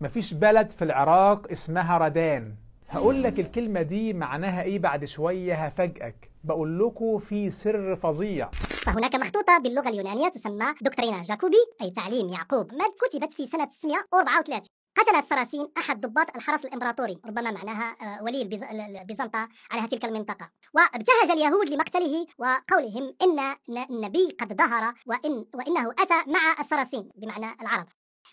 مفيش 0.00 0.34
بلد 0.34 0.70
في 0.70 0.84
العراق 0.84 1.50
اسمها 1.50 1.98
رادان. 1.98 2.54
هقول 2.88 3.22
لك 3.22 3.40
الكلمة 3.40 3.82
دي 3.82 4.12
معناها 4.12 4.62
إيه 4.62 4.78
بعد 4.78 5.04
شوية 5.04 5.54
هفاجئك. 5.54 6.30
بقول 6.46 6.78
لكم 6.78 7.18
في 7.18 7.50
سر 7.50 7.96
فظيع. 7.96 8.50
فهناك 8.86 9.14
مخطوطة 9.14 9.58
باللغة 9.58 9.88
اليونانية 9.88 10.28
تسمى 10.28 10.74
دكترينا 10.80 11.22
جاكوبي 11.22 11.56
أي 11.82 11.90
تعليم 11.90 12.28
يعقوب 12.28 12.74
مد 12.74 12.92
كتبت 13.08 13.32
في 13.32 13.46
سنة 13.46 13.68
634 13.68 14.60
قتل 14.96 15.16
السراسين 15.18 15.68
أحد 15.78 16.00
ضباط 16.00 16.36
الحرس 16.36 16.64
الإمبراطوري 16.64 17.18
ربما 17.26 17.50
معناها 17.50 17.96
آه، 18.02 18.22
ولي 18.22 18.42
البيز- 18.42 18.62
ال- 18.62 18.96
البيزنطة 18.96 19.48
على 19.70 19.86
تلك 19.88 20.04
المنطقة. 20.04 20.50
وابتهج 20.74 21.30
اليهود 21.30 21.68
لمقتله 21.68 22.26
وقولهم 22.38 23.14
إن 23.22 23.56
النبي 23.90 24.36
قد 24.40 24.52
ظهر 24.58 24.94
وإن 25.06 25.44
وإنه 25.54 25.90
أتى 25.98 26.30
مع 26.30 26.56
السراسين 26.60 27.10
بمعنى 27.16 27.56
العرب. 27.62 27.86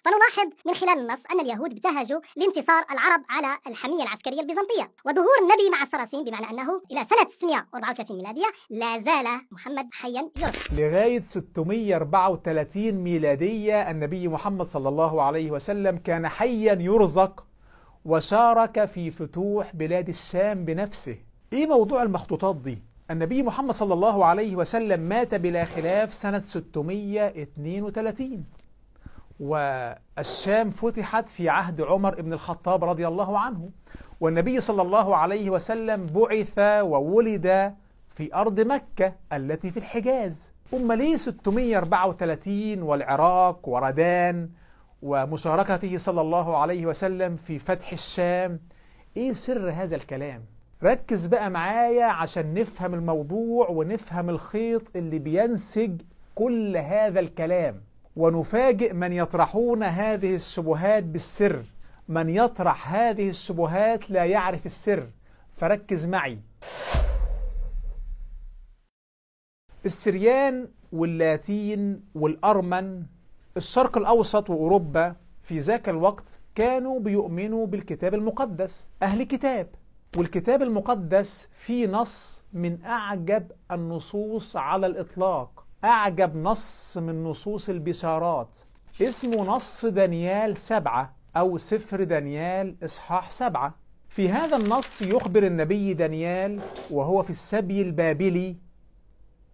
فنلاحظ 0.06 0.50
من 0.66 0.74
خلال 0.74 1.00
النص 1.00 1.24
أن 1.32 1.40
اليهود 1.40 1.72
ابتهجوا 1.74 2.20
لانتصار 2.36 2.84
العرب 2.92 3.22
على 3.30 3.58
الحمية 3.68 4.04
العسكرية 4.04 4.40
البيزنطية. 4.42 4.92
وظهور 5.06 5.28
النبي 5.42 5.70
مع 5.72 5.82
السراسين 5.84 6.24
بمعنى 6.24 6.50
أنه 6.50 6.82
إلى 6.92 7.04
سنة 7.04 7.26
634 7.28 8.18
ميلادية 8.18 8.46
لا 8.70 8.98
زال 8.98 9.26
محمد 9.52 9.88
حيا 9.92 10.30
يرث 10.38 10.68
لغاية 10.72 11.22
634 11.22 12.92
ميلادية 12.92 13.92
النبي 13.92 14.28
محمد 14.28 14.66
صلى 14.66 14.90
الله 14.90 15.22
عليه 15.22 15.52
وسلم 15.52 15.98
كان 15.98 16.28
حيا 16.28 16.78
يرزق 16.82 17.44
وشارك 18.06 18.86
في 18.86 19.12
فتوح 19.12 19.76
بلاد 19.76 20.10
الشام 20.10 20.66
بنفسه. 20.66 21.18
إيه 21.54 21.68
موضوع 21.68 22.04
المخطوطات 22.04 22.56
دي؟ 22.56 22.84
النبي 23.12 23.44
محمد 23.44 23.72
صلى 23.74 23.94
الله 23.94 24.26
عليه 24.26 24.56
وسلم 24.56 25.00
مات 25.00 25.36
بلا 25.36 25.66
خلاف 25.66 26.14
سنة 26.14 26.40
632 26.40 28.44
والشام 29.44 30.70
فتحت 30.70 31.30
في 31.30 31.50
عهد 31.50 31.82
عمر 31.82 32.22
بن 32.22 32.34
الخطاب 32.34 32.84
رضي 32.84 33.08
الله 33.08 33.40
عنه. 33.40 33.70
والنبي 34.22 34.60
صلى 34.60 34.82
الله 34.82 35.16
عليه 35.16 35.50
وسلم 35.50 36.06
بعث 36.06 36.60
وولد 36.82 37.74
في 38.10 38.36
أرض 38.36 38.60
مكة 38.60 39.14
التي 39.34 39.72
في 39.72 39.78
الحجاز. 39.78 40.54
أم 40.74 40.92
ليه 40.92 41.16
634 41.18 42.82
والعراق 42.82 43.70
وردان 43.70 44.50
ومشاركته 45.02 45.98
صلى 45.98 46.22
الله 46.22 46.58
عليه 46.58 46.86
وسلم 46.86 47.36
في 47.36 47.60
فتح 47.60 47.92
الشام. 47.92 48.60
إيه 49.18 49.34
سر 49.34 49.70
هذا 49.70 49.96
الكلام؟ 49.96 50.46
ركز 50.84 51.28
بقى 51.28 51.50
معايا 51.50 52.06
عشان 52.06 52.54
نفهم 52.54 52.94
الموضوع 52.94 53.70
ونفهم 53.70 54.30
الخيط 54.30 54.96
اللي 54.96 55.20
بينسج 55.20 56.02
كل 56.36 56.78
هذا 56.78 57.20
الكلام. 57.20 57.82
ونفاجئ 58.16 58.94
من 58.94 59.14
يطرحون 59.14 59.84
هذه 59.84 60.36
الشبهات 60.36 61.04
بالسر. 61.04 61.66
من 62.08 62.30
يطرح 62.30 62.94
هذه 62.94 63.30
الشبهات 63.30 64.10
لا 64.10 64.26
يعرف 64.26 64.66
السر. 64.66 65.10
فركز 65.54 66.06
معي. 66.08 66.40
السريان 69.86 70.68
واللاتين 70.92 72.04
والأرمن 72.16 73.04
الشرق 73.58 73.98
الأوسط 73.98 74.50
وأوروبا 74.50 75.16
في 75.42 75.60
ذاك 75.60 75.90
الوقت 75.90 76.40
كانوا 76.56 77.00
بيؤمنوا 77.00 77.68
بالكتاب 77.68 78.14
المقدس 78.14 78.90
أهل 79.04 79.24
كتاب. 79.24 79.68
والكتاب 80.18 80.62
المقدس 80.62 81.50
فيه 81.54 81.88
نص 81.88 82.44
من 82.54 82.84
أعجب 82.86 83.52
النصوص 83.72 84.56
على 84.56 84.88
الإطلاق. 84.88 85.53
أعجب 85.84 86.36
نص 86.38 86.98
من 86.98 87.24
نصوص 87.24 87.70
البشارات. 87.70 88.58
اسمه 89.02 89.44
نص 89.56 89.86
دانيال 89.86 90.58
سبعة 90.58 91.16
أو 91.36 91.58
سفر 91.58 92.04
دانيال 92.04 92.76
إصحاح 92.84 93.30
سبعة. 93.30 93.76
في 94.10 94.30
هذا 94.30 94.58
النص 94.58 95.02
يخبر 95.02 95.44
النبي 95.44 95.94
دانيال 95.94 96.62
وهو 96.92 97.24
في 97.24 97.30
السبي 97.30 97.82
البابلي. 97.82 98.56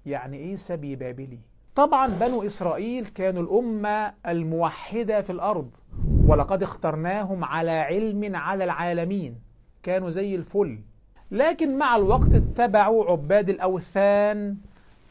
يعني 0.05 0.37
إيه 0.37 0.55
سبي 0.55 0.95
بابلي؟ 0.95 1.39
طبعا 1.75 2.07
بنو 2.07 2.45
إسرائيل 2.45 3.05
كانوا 3.05 3.43
الأمة 3.43 4.13
الموحدة 4.27 5.21
في 5.21 5.29
الأرض 5.29 5.75
ولقد 6.27 6.63
اخترناهم 6.63 7.43
على 7.43 7.71
علم 7.71 8.35
على 8.35 8.63
العالمين. 8.63 9.35
كانوا 9.83 10.09
زي 10.09 10.35
الفل. 10.35 10.79
لكن 11.31 11.77
مع 11.77 11.95
الوقت 11.95 12.33
اتبعوا 12.35 13.11
عباد 13.11 13.49
الأوثان 13.49 14.57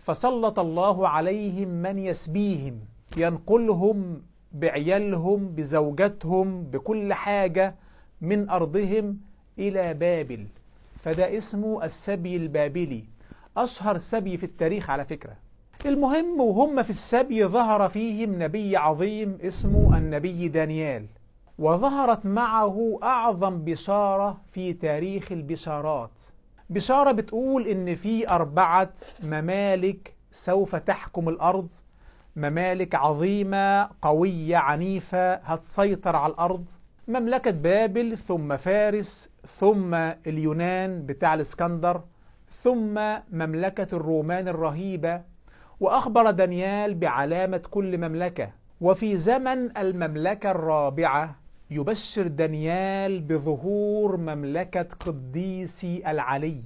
فسلط 0.09 0.59
الله 0.59 1.09
عليهم 1.09 1.69
من 1.69 1.99
يسبيهم 1.99 2.81
ينقلهم 3.17 4.23
بعيالهم 4.53 5.49
بزوجاتهم 5.49 6.62
بكل 6.62 7.12
حاجة 7.12 7.75
من 8.21 8.49
أرضهم 8.50 9.19
إلى 9.59 9.95
بابل. 9.95 10.47
فده 10.97 11.38
اسمه 11.38 11.85
السبي 11.85 12.37
البابلي 12.37 13.05
أشهر 13.57 13.99
سبي 13.99 14.37
في 14.37 14.47
التاريخ 14.47 14.91
على 14.91 15.05
فكرة. 15.05 15.37
المهم 15.87 16.41
وهم 16.41 16.83
في 16.83 16.91
السبي 16.91 17.45
ظهر 17.45 17.88
فيهم 17.88 18.43
نبي 18.43 18.77
عظيم 18.77 19.38
اسمه 19.43 19.99
النبي 19.99 20.49
دانيال 20.49 21.07
وظهرت 21.59 22.27
معه 22.27 22.99
أعظم 23.03 23.59
بشارة 23.59 24.41
في 24.53 24.73
تاريخ 24.73 25.33
البشارات. 25.33 26.21
بشارة 26.71 27.13
بتقول 27.13 27.67
إن 27.67 27.95
في 27.95 28.29
أربعة 28.29 28.93
ممالك 29.23 30.15
سوف 30.31 30.77
تحكم 30.77 31.29
الأرض. 31.29 31.73
ممالك 32.37 32.95
عظيمة 32.95 33.91
قوية 34.03 34.57
عنيفة 34.57 35.35
هتسيطر 35.35 36.17
على 36.17 36.33
الأرض. 36.33 36.69
مملكة 37.09 37.51
بابل 37.51 38.19
ثم 38.19 38.57
فارس 38.57 39.31
ثم 39.47 39.95
اليونان 40.27 41.07
بتاع 41.07 41.35
الإسكندر 41.35 42.03
ثم 42.63 43.01
مملكة 43.33 43.97
الرومان 43.97 44.49
الرهيبة. 44.49 45.23
وأخبر 45.81 46.31
دانيال 46.31 46.95
بعلامة 46.95 47.63
كل 47.71 47.99
مملكة. 47.99 48.51
وفي 48.81 49.17
زمن 49.17 49.79
المملكة 49.79 50.51
الرابعة 50.51 51.37
يبشر 51.71 52.27
دانيال 52.27 53.21
بظهور 53.21 54.17
مملكة 54.17 54.89
قديسي 55.07 56.11
العلي 56.11 56.63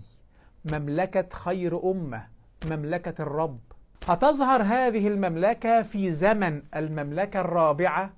مملكة 0.65 1.25
خير 1.33 1.91
أمة 1.91 2.27
مملكة 2.71 3.23
الرب. 3.23 3.59
هتظهر 4.07 4.63
هذه 4.63 5.09
المملكة 5.09 5.83
في 5.83 6.13
زمن 6.13 6.63
المملكة 6.77 7.41
الرابعة 7.41 8.11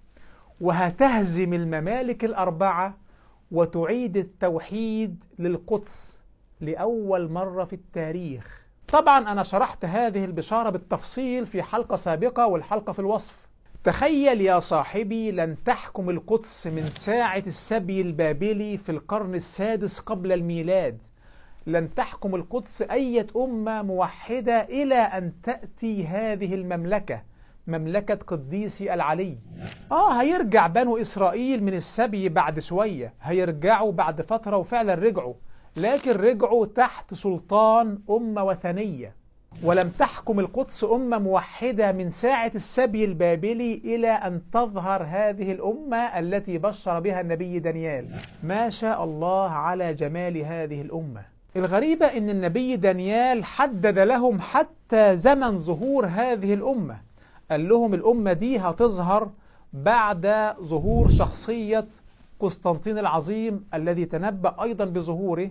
وهتهزم 0.61 1.53
الممالك 1.53 2.25
الأربعة 2.25 2.97
وتعيد 3.51 4.17
التوحيد 4.17 5.25
للقدس 5.39 6.23
لأول 6.61 7.31
مرة 7.31 7.65
في 7.65 7.73
التاريخ. 7.73 8.65
طبعا 8.89 9.33
أنا 9.33 9.43
شرحت 9.43 9.85
هذه 9.85 10.25
البشارة 10.25 10.71
بالتفصيل 10.71 11.47
في 11.47 11.63
حلقة 11.63 11.97
سابقة 11.97 12.47
والحلقة 12.47 12.93
في 12.93 12.99
الوصف. 12.99 13.44
تخيل 13.85 14.41
يا 14.41 14.59
صاحبي 14.59 15.33
لن 15.33 15.57
تحكم 15.65 16.11
القدس 16.11 16.67
من 16.67 16.87
ساعة 16.87 17.43
السبي 17.47 18.01
البابلي 18.01 18.77
في 18.77 18.93
القرن 18.93 19.35
السادس 19.35 19.99
قبل 19.99 20.33
الميلاد. 20.33 21.03
لن 21.67 21.95
تحكم 21.95 22.35
القدس 22.35 22.83
أية 22.83 23.27
أمة 23.37 23.83
موحدة 23.83 24.63
إلى 24.63 24.95
أن 24.95 25.33
تأتي 25.43 26.07
هذه 26.07 26.55
المملكة 26.55 27.23
مملكة 27.67 28.15
قديسي 28.15 28.95
العلي. 28.95 29.37
آه 29.93 30.13
هيرجع 30.21 30.67
بنو 30.67 30.97
إسرائيل 30.97 31.63
من 31.65 31.75
السبي 31.75 32.29
بعد 32.29 32.61
شوية 32.61 33.15
هيرجعوا 33.23 33.93
بعد 33.93 34.23
فترة 34.23 34.57
وفعلا 34.57 34.95
رجعوا 34.95 35.35
لكن 35.77 36.11
رجعوا 36.11 36.67
تحت 36.67 37.15
سلطان 37.15 37.99
أمة 38.11 38.45
وثنية. 38.45 39.24
ولم 39.63 39.93
تحكم 39.99 40.41
القدس 40.41 40.85
أمة 40.85 41.19
موحدة 41.19 41.93
من 41.93 42.11
ساعة 42.11 42.53
السبي 42.55 43.05
البابلي 43.05 43.75
إلى 43.85 44.11
أن 44.11 44.41
تظهر 44.53 45.03
هذه 45.03 45.53
الأمة 45.53 45.97
التي 45.97 46.59
بشر 46.59 47.01
بها 47.01 47.21
النبي 47.21 47.59
دانيال. 47.59 48.09
ما 48.43 48.69
شاء 48.69 49.05
الله 49.05 49.51
على 49.51 49.95
جمال 49.95 50.37
هذه 50.37 50.81
الأمة. 50.81 51.23
الغريبة 51.57 52.07
أن 52.07 52.31
النبي 52.31 52.77
دانيال 52.77 53.45
حدد 53.45 53.99
لهم 53.99 54.41
حتى 54.41 55.17
زمن 55.17 55.59
ظهور 55.59 56.07
هذه 56.07 56.55
الأمة. 56.55 57.01
قال 57.51 57.69
لهم 57.69 57.95
الأمة 57.95 58.33
دي 58.33 58.59
هتظهر 58.59 59.31
بعد 59.73 60.55
ظهور 60.61 61.09
شخصية 61.09 61.87
قسطنطين 62.41 62.99
العظيم 62.99 63.65
الذي 63.75 64.05
تنبأ 64.05 64.63
أيضا 64.63 64.85
بظهوره. 64.85 65.51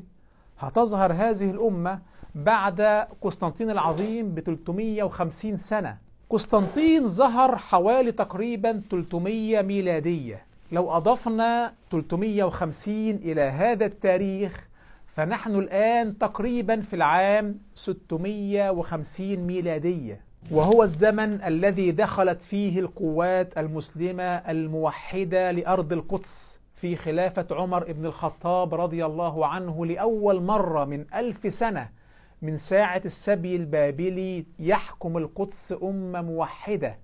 هتظهر 0.60 1.13
هذه 1.13 1.51
الأمة 1.51 2.12
بعد 2.36 2.82
قسطنطين 3.22 3.70
العظيم 3.70 4.30
ب 4.30 4.40
350 4.40 5.58
سنة. 5.58 5.98
قسطنطين 6.30 7.08
ظهر 7.08 7.56
حوالي 7.58 8.12
تقريبا 8.12 8.82
300 8.92 9.62
ميلادية. 9.62 10.46
لو 10.72 10.92
أضفنا 10.92 11.74
350 11.92 13.10
إلى 13.10 13.42
هذا 13.42 13.86
التاريخ 13.86 14.68
فنحن 15.08 15.56
الآن 15.56 16.18
تقريبا 16.18 16.82
في 16.82 16.96
العام 16.96 17.58
650 17.74 19.40
ميلادية. 19.40 20.22
وهو 20.52 20.84
الزمن 20.84 21.44
الذي 21.44 21.92
دخلت 21.92 22.42
فيه 22.42 22.80
القوات 22.80 23.58
المسلمة 23.58 24.24
الموحدة 24.24 25.52
لأرض 25.52 25.94
القدس 25.94 26.60
في 26.75 26.96
خلافة 26.96 27.48
عمر 27.52 27.92
بن 27.92 28.06
الخطاب 28.06 28.74
رضي 28.75 29.06
الله 29.06 29.48
عنه 29.48 29.86
لأول 29.86 30.42
مرة 30.42 30.86
من 30.86 31.06
ألف 31.16 31.54
سنة 31.54 31.90
من 32.43 32.57
ساعة 32.57 33.01
السبي 33.05 33.55
البابلي 33.55 34.45
يحكم 34.59 35.17
القدس 35.17 35.75
أمة 35.83 36.21
موحدة 36.21 37.00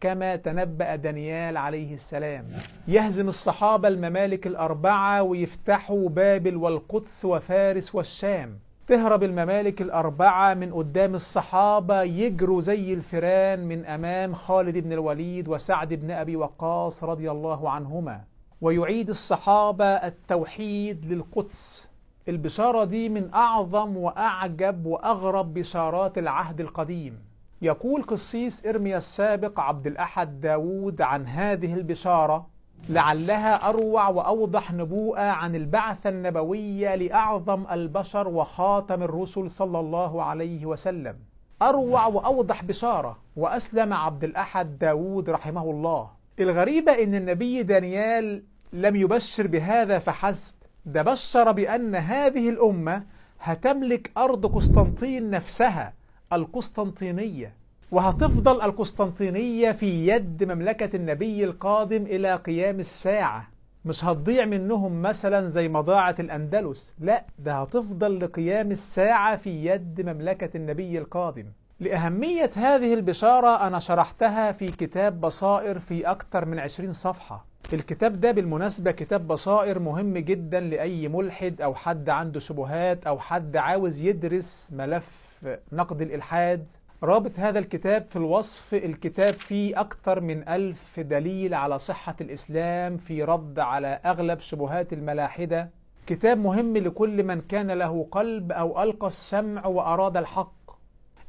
كما 0.00 0.36
تنبأ 0.36 0.96
دانيال 0.96 1.56
عليه 1.56 1.94
السلام. 1.94 2.48
يهزم 2.88 3.28
الصحابة 3.28 3.88
الممالك 3.88 4.46
الأربعة 4.46 5.22
ويفتحوا 5.22 6.08
بابل 6.08 6.56
والقدس 6.56 7.24
وفارس 7.24 7.94
والشام. 7.94 8.58
تهرب 8.86 9.22
الممالك 9.22 9.82
الأربعة 9.82 10.54
من 10.54 10.72
قدام 10.72 11.14
الصحابة 11.14 12.02
يجروا 12.02 12.60
زي 12.60 12.94
الفيران 12.94 13.68
من 13.68 13.86
أمام 13.86 14.34
خالد 14.34 14.78
بن 14.78 14.92
الوليد 14.92 15.48
وسعد 15.48 15.94
بن 15.94 16.10
أبي 16.10 16.36
وقاص 16.36 17.04
رضي 17.04 17.30
الله 17.30 17.70
عنهما. 17.70 18.24
ويعيد 18.60 19.08
الصحابة 19.08 19.84
التوحيد 19.84 21.12
للقدس. 21.12 21.90
البشارة 22.28 22.84
دي 22.84 23.08
من 23.08 23.34
أعظم 23.34 23.96
وأعجب 23.96 24.86
وأغرب 24.86 25.54
بشارات 25.54 26.18
العهد 26.18 26.60
القديم. 26.60 27.18
يقول 27.62 28.02
قسيس 28.02 28.66
إرميا 28.66 28.96
السابق 28.96 29.60
عبد 29.60 29.86
الأحد 29.86 30.40
داود 30.40 31.02
عن 31.02 31.26
هذه 31.26 31.74
البشارة 31.74 32.46
لعلها 32.88 33.68
أروع 33.68 34.08
وأوضح 34.08 34.72
نبوءة 34.72 35.20
عن 35.20 35.56
البعثة 35.56 36.10
النبوية 36.10 36.94
لأعظم 36.94 37.64
البشر 37.70 38.28
وخاتم 38.28 39.02
الرسل 39.02 39.50
صلى 39.50 39.80
الله 39.80 40.22
عليه 40.22 40.66
وسلم 40.66 41.16
أروع 41.62 42.06
وأوضح 42.06 42.64
بشارة 42.64 43.18
وأسلم 43.36 43.92
عبد 43.92 44.24
الأحد 44.24 44.78
داود 44.78 45.30
رحمه 45.30 45.70
الله 45.70 46.10
الغريبة 46.40 46.92
إن 47.02 47.14
النبي 47.14 47.62
دانيال 47.62 48.42
لم 48.72 48.96
يبشر 48.96 49.46
بهذا 49.46 49.98
فحسب. 49.98 50.54
ده 50.86 51.02
بشر 51.02 51.52
بأن 51.52 51.94
هذه 51.94 52.50
الأمة 52.50 53.02
هتملك 53.40 54.10
أرض 54.18 54.46
قسطنطين 54.46 55.30
نفسها 55.30 55.92
القسطنطينية. 56.32 57.52
وهتفضل 57.90 58.60
القسطنطينية 58.62 59.72
في 59.72 60.08
يد 60.08 60.44
مملكة 60.52 60.96
النبي 60.96 61.44
القادم 61.44 62.02
إلى 62.02 62.34
قيام 62.36 62.80
الساعة. 62.80 63.48
مش 63.84 64.04
هتضيع 64.04 64.44
منهم 64.44 65.02
مثلا 65.02 65.48
زي 65.48 65.68
ما 65.68 65.80
ضاعت 65.80 66.20
الأندلس 66.20 66.94
لا 67.00 67.24
ده 67.38 67.54
هتفضل 67.54 68.20
لقيام 68.20 68.70
الساعة 68.70 69.36
في 69.36 69.66
يد 69.66 70.00
مملكة 70.00 70.56
النبي 70.56 70.98
القادم. 70.98 71.46
لأهمية 71.80 72.50
هذه 72.56 72.94
البشارة 72.94 73.66
أنا 73.66 73.78
شرحتها 73.78 74.52
في 74.52 74.70
كتاب 74.70 75.20
بصائر 75.20 75.78
في 75.78 76.10
أكثر 76.10 76.44
من 76.44 76.58
عشرين 76.58 76.92
صفحة. 76.92 77.44
الكتاب 77.74 78.20
ده 78.20 78.32
بالمناسبة 78.32 78.90
كتاب 78.90 79.26
بصائر 79.28 79.78
مهم 79.78 80.18
جدا 80.18 80.60
لأي 80.60 81.08
ملحد 81.08 81.62
أو 81.62 81.74
حد 81.74 82.10
عنده 82.10 82.40
شبهات 82.40 83.06
أو 83.06 83.18
حد 83.18 83.56
عاوز 83.56 84.02
يدرس 84.02 84.70
ملف 84.72 85.26
نقد 85.72 86.02
الإلحاد. 86.02 86.70
رابط 87.02 87.32
هذا 87.36 87.58
الكتاب 87.58 88.06
في 88.10 88.16
الوصف 88.16 88.74
الكتاب 88.74 89.34
فيه 89.34 89.80
أكثر 89.80 90.20
من 90.20 90.48
ألف 90.48 91.00
دليل 91.00 91.54
على 91.54 91.78
صحة 91.78 92.16
الإسلام 92.20 92.96
في 92.96 93.22
رد 93.22 93.58
على 93.58 93.86
أغلب 93.86 94.40
شبهات 94.40 94.92
الملاحدة. 94.92 95.70
كتاب 96.06 96.38
مهم 96.38 96.76
لكل 96.76 97.24
من 97.24 97.40
كان 97.40 97.70
له 97.70 98.06
قلب 98.10 98.52
أو 98.52 98.82
ألقى 98.82 99.06
السمع 99.06 99.66
وأراد 99.66 100.16
الحق. 100.16 100.55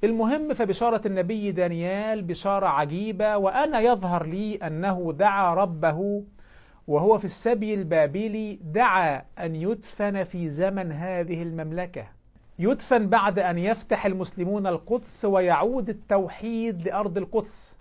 المهم 0.03 0.53
فبشارة 0.53 1.01
النبي 1.07 1.51
دانيال 1.51 2.21
بشارة 2.21 2.67
عجيبة 2.67 3.37
وأنا 3.37 3.79
يظهر 3.79 4.25
لي 4.25 4.55
أنه 4.55 5.13
دعا 5.17 5.53
ربه 5.53 6.23
وهو 6.87 7.19
في 7.19 7.25
السبي 7.25 7.73
البابلي 7.73 8.59
دعا 8.63 9.23
أن 9.39 9.55
يدفن 9.55 10.23
في 10.23 10.49
زمن 10.49 10.91
هذه 10.91 11.43
المملكة. 11.43 12.07
يدفن 12.59 13.09
بعد 13.09 13.39
أن 13.39 13.57
يفتح 13.57 14.05
المسلمون 14.05 14.67
القدس 14.67 15.25
ويعود 15.25 15.89
التوحيد 15.89 16.87
لأرض 16.87 17.17
القدس. 17.17 17.77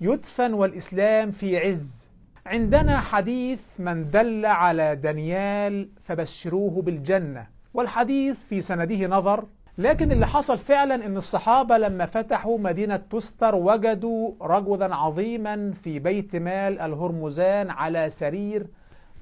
يدفن 0.00 0.52
والإسلام 0.52 1.30
في 1.30 1.58
عز. 1.58 2.10
عندنا 2.46 3.00
حديث 3.00 3.60
من 3.78 4.10
دل 4.10 4.46
على 4.46 4.96
دانيال 4.96 5.88
فبشروه 6.02 6.82
بالجنة 6.82 7.46
والحديث 7.74 8.46
في 8.46 8.60
سنده 8.60 9.06
نظر 9.06 9.46
لكن 9.80 10.12
اللي 10.12 10.26
حصل 10.26 10.58
فعلا 10.58 10.94
إن 11.06 11.16
الصحابة 11.16 11.78
لما 11.78 12.06
فتحوا 12.06 12.58
مدينة 12.58 12.96
تستر 12.96 13.54
وجدوا 13.54 14.32
رجلا 14.40 14.96
عظيما 14.96 15.72
في 15.72 15.98
بيت 15.98 16.36
مال 16.36 16.80
الهرمزان 16.80 17.70
على 17.70 18.10
سرير 18.10 18.66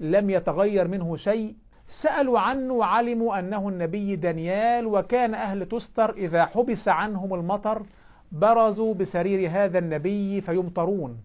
لم 0.00 0.30
يتغير 0.30 0.88
منه 0.88 1.16
شيء. 1.16 1.54
سألوا 1.86 2.38
عنه 2.38 2.74
وعلموا 2.74 3.38
أنه 3.38 3.68
النبي 3.68 4.16
دانيال 4.16 4.86
وكان 4.86 5.34
أهل 5.34 5.64
تستر 5.64 6.14
إذا 6.14 6.46
حبس 6.46 6.88
عنهم 6.88 7.34
المطر 7.34 7.82
برزوا 8.32 8.94
بسرير 8.94 9.50
هذا 9.52 9.78
النبي 9.78 10.40
فيمطرون. 10.40 11.20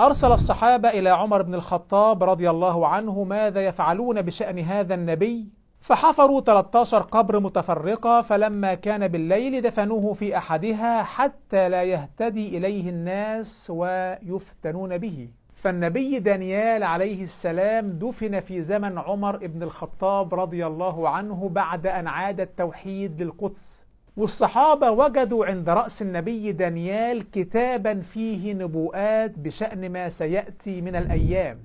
أرسل 0.00 0.32
الصحابة 0.32 0.88
إلى 0.88 1.10
عمر 1.10 1.42
بن 1.42 1.54
الخطاب 1.54 2.22
رضي 2.22 2.50
الله 2.50 2.86
عنه 2.88 3.24
ماذا 3.24 3.66
يفعلون 3.66 4.22
بشأن 4.22 4.58
هذا 4.58 4.94
النبي؟ 4.94 5.55
فحفروا 5.86 6.40
13 6.40 7.02
قبر 7.02 7.40
متفرقة 7.40 8.22
فلما 8.22 8.74
كان 8.74 9.08
بالليل 9.08 9.60
دفنوه 9.60 10.12
في 10.12 10.36
أحدها 10.36 11.02
حتى 11.02 11.68
لا 11.68 11.82
يهتدي 11.82 12.58
إليه 12.58 12.90
الناس 12.90 13.70
ويفتنون 13.70 14.98
به. 14.98 15.28
فالنبي 15.54 16.18
دانيال 16.18 16.82
عليه 16.82 17.22
السلام 17.22 17.90
دفن 17.90 18.40
في 18.40 18.62
زمن 18.62 18.98
عمر 18.98 19.46
بن 19.46 19.62
الخطاب 19.62 20.34
رضي 20.34 20.66
الله 20.66 21.08
عنه 21.08 21.48
بعد 21.48 21.86
أن 21.86 22.06
عاد 22.06 22.40
التوحيد 22.40 23.22
للقدس. 23.22 23.86
والصحابة 24.16 24.90
وجدوا 24.90 25.46
عند 25.46 25.68
رأس 25.68 26.02
النبي 26.02 26.52
دانيال 26.52 27.30
كتابا 27.30 28.00
فيه 28.00 28.54
نبوءات 28.54 29.38
بشأن 29.38 29.92
ما 29.92 30.08
سيأتي 30.08 30.80
من 30.80 30.96
الأيام 30.96 31.58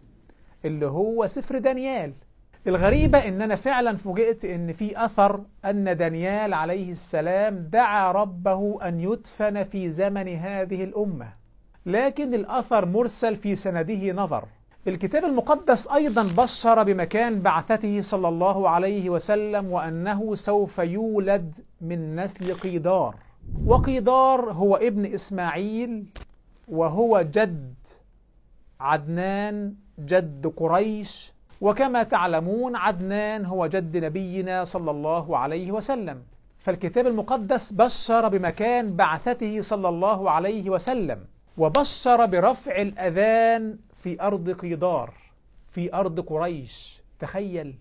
اللي 0.65 0.85
هو 0.85 1.27
سفر 1.27 1.57
دانيال. 1.57 2.13
الغريبة 2.67 3.17
إن 3.27 3.41
أنا 3.41 3.55
فعلا 3.55 3.97
فوجئت 3.97 4.45
إن 4.45 4.73
في 4.73 5.05
أثر 5.05 5.43
أن 5.65 5.97
دانيال 5.97 6.53
عليه 6.53 6.91
السلام 6.91 7.57
دعا 7.71 8.11
ربه 8.11 8.79
أن 8.87 8.99
يدفن 8.99 9.63
في 9.63 9.89
زمن 9.89 10.27
هذه 10.27 10.83
الأمة. 10.83 11.33
لكن 11.85 12.33
الأثر 12.33 12.85
مرسل 12.85 13.35
في 13.35 13.55
سنده 13.55 14.11
نظر. 14.11 14.45
الكتاب 14.87 15.25
المقدس 15.25 15.87
أيضا 15.87 16.23
بشر 16.23 16.83
بمكان 16.83 17.39
بعثته 17.39 18.01
صلى 18.01 18.27
الله 18.27 18.69
عليه 18.69 19.09
وسلم 19.09 19.71
وأنه 19.71 20.35
سوف 20.35 20.77
يولد 20.79 21.55
من 21.81 22.15
نسل 22.15 22.53
قيدار. 22.53 23.15
وقيدار 23.65 24.51
هو 24.51 24.75
ابن 24.75 25.05
إسماعيل 25.05 26.05
وهو 26.67 27.21
جد 27.21 27.73
عدنان 28.79 29.73
جد 29.99 30.53
قريش 30.57 31.33
وكما 31.61 32.03
تعلمون 32.03 32.75
عدنان 32.75 33.45
هو 33.45 33.67
جد 33.67 33.97
نبينا 33.97 34.63
صلى 34.63 34.91
الله 34.91 35.37
عليه 35.37 35.71
وسلم. 35.71 36.23
فالكتاب 36.59 37.07
المقدس 37.07 37.71
بشر 37.73 38.27
بمكان 38.27 38.95
بعثته 38.95 39.61
صلى 39.61 39.89
الله 39.89 40.31
عليه 40.31 40.69
وسلم 40.69 41.19
وبشر 41.57 42.25
برفع 42.25 42.81
الأذان 42.81 43.77
في 43.93 44.21
أرض 44.21 44.49
قيدار 44.49 45.13
في 45.69 45.93
أرض 45.93 46.19
قريش. 46.19 47.03
تخيل! 47.19 47.75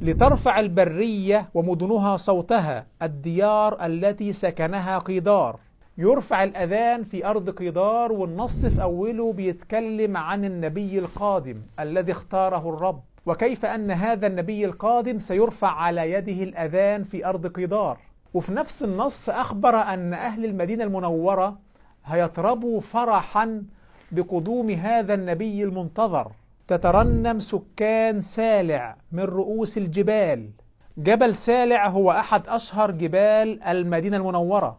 لترفع 0.00 0.60
البرية 0.60 1.48
ومدنها 1.54 2.16
صوتها 2.16 2.86
الديار 3.02 3.86
التي 3.86 4.32
سكنها 4.32 4.98
قيدار. 4.98 5.58
يرفع 5.98 6.44
الأذان 6.44 7.04
في 7.04 7.26
أرض 7.26 7.50
قيدار 7.50 8.12
والنص 8.12 8.66
في 8.66 8.82
أوله 8.82 9.32
بيتكلم 9.32 10.16
عن 10.16 10.44
النبي 10.44 10.98
القادم 10.98 11.62
الذي 11.80 12.12
اختاره 12.12 12.68
الرب. 12.68 13.02
وكيف 13.26 13.66
أن 13.66 13.90
هذا 13.90 14.26
النبي 14.26 14.64
القادم 14.64 15.18
سيرفع 15.18 15.68
على 15.68 16.12
يده 16.12 16.42
الأذان 16.42 17.04
في 17.04 17.26
أرض 17.26 17.46
قيدار 17.46 17.98
وفي 18.34 18.52
نفس 18.52 18.84
النص 18.84 19.30
أخبر 19.30 19.76
أن 19.76 20.14
أهل 20.14 20.44
المدينة 20.44 20.84
المنورة 20.84 21.58
هيطربوا 22.04 22.80
فرحا 22.80 23.62
بقدوم 24.12 24.70
هذا 24.70 25.14
النبي 25.14 25.64
المنتظر. 25.64 26.32
تترنم 26.68 27.38
سكان 27.38 28.20
سالع 28.20 28.96
من 29.12 29.22
رؤوس 29.22 29.78
الجبال. 29.78 30.50
جبل 30.98 31.34
سالع 31.34 31.88
هو 31.88 32.10
أحد 32.10 32.48
أشهر 32.48 32.90
جبال 32.90 33.62
المدينة 33.62 34.16
المنورة. 34.16 34.78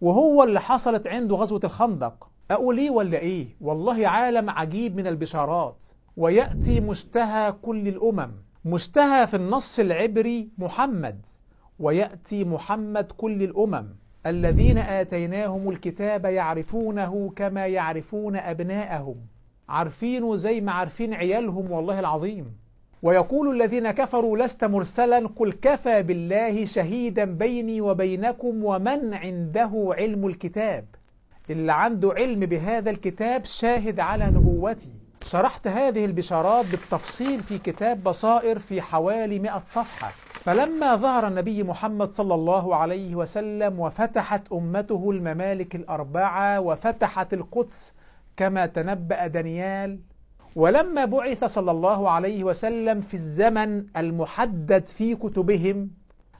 وهو 0.00 0.44
اللي 0.44 0.60
حصلت 0.60 1.06
عنده 1.06 1.36
غزوة 1.36 1.60
الخندق. 1.64 2.28
أقول 2.50 2.78
إيه 2.78 2.90
ولا 2.90 3.18
إيه؟ 3.18 3.46
والله 3.60 4.08
عالم 4.08 4.50
عجيب 4.50 4.96
من 4.96 5.06
البشارات. 5.06 5.84
ويأتي 6.16 6.80
مشتهى 6.80 7.52
كل 7.62 7.88
الأمم. 7.88 8.30
مشتهى 8.64 9.26
في 9.26 9.36
النص 9.36 9.78
العبري 9.78 10.48
محمد 10.58 11.26
ويأتي 11.78 12.44
محمد 12.44 13.12
كل 13.12 13.42
الأمم. 13.42 13.86
الذين 14.26 14.78
آتيناهم 14.78 15.70
الكتاب 15.70 16.24
يعرفونه 16.24 17.32
كما 17.36 17.66
يعرفون 17.66 18.36
أبناءهم. 18.36 19.16
عارفينه 19.68 20.36
زي 20.36 20.60
ما 20.60 20.72
عارفين 20.72 21.14
عيالهم 21.14 21.70
والله 21.70 22.00
العظيم. 22.00 22.56
ويقول 23.02 23.62
الذين 23.62 23.90
كفروا 23.90 24.38
لست 24.38 24.64
مرسلا 24.64 25.28
قل 25.36 25.52
كفى 25.52 26.02
بالله 26.02 26.64
شهيدا 26.64 27.24
بيني 27.24 27.80
وبينكم 27.80 28.64
ومن 28.64 29.14
عنده 29.14 29.94
علم 29.98 30.26
الكتاب. 30.26 30.84
اللي 31.50 31.72
عنده 31.72 32.12
علم 32.12 32.40
بهذا 32.40 32.90
الكتاب 32.90 33.44
شاهد 33.44 34.00
على 34.00 34.26
نبوتي 34.26 35.03
شرحت 35.24 35.66
هذه 35.66 36.04
البشارات 36.04 36.66
بالتفصيل 36.66 37.42
في 37.42 37.58
كتاب 37.58 38.04
بصائر 38.04 38.58
في 38.58 38.82
حوالي 38.82 39.38
100 39.38 39.60
صفحة. 39.60 40.12
فلما 40.44 40.96
ظهر 40.96 41.28
النبي 41.28 41.62
محمد 41.62 42.10
صلى 42.10 42.34
الله 42.34 42.76
عليه 42.76 43.14
وسلم 43.14 43.80
وفتحت 43.80 44.52
أمته 44.52 45.10
الممالك 45.10 45.74
الأربعة 45.74 46.60
وفتحت 46.60 47.34
القدس 47.34 47.94
كما 48.36 48.66
تنبأ 48.66 49.26
دانيال 49.26 49.98
ولما 50.56 51.04
بعث 51.04 51.44
صلى 51.44 51.70
الله 51.70 52.10
عليه 52.10 52.44
وسلم 52.44 53.00
في 53.00 53.14
الزمن 53.14 53.84
المحدد 53.96 54.84
في 54.86 55.14
كتبهم 55.14 55.90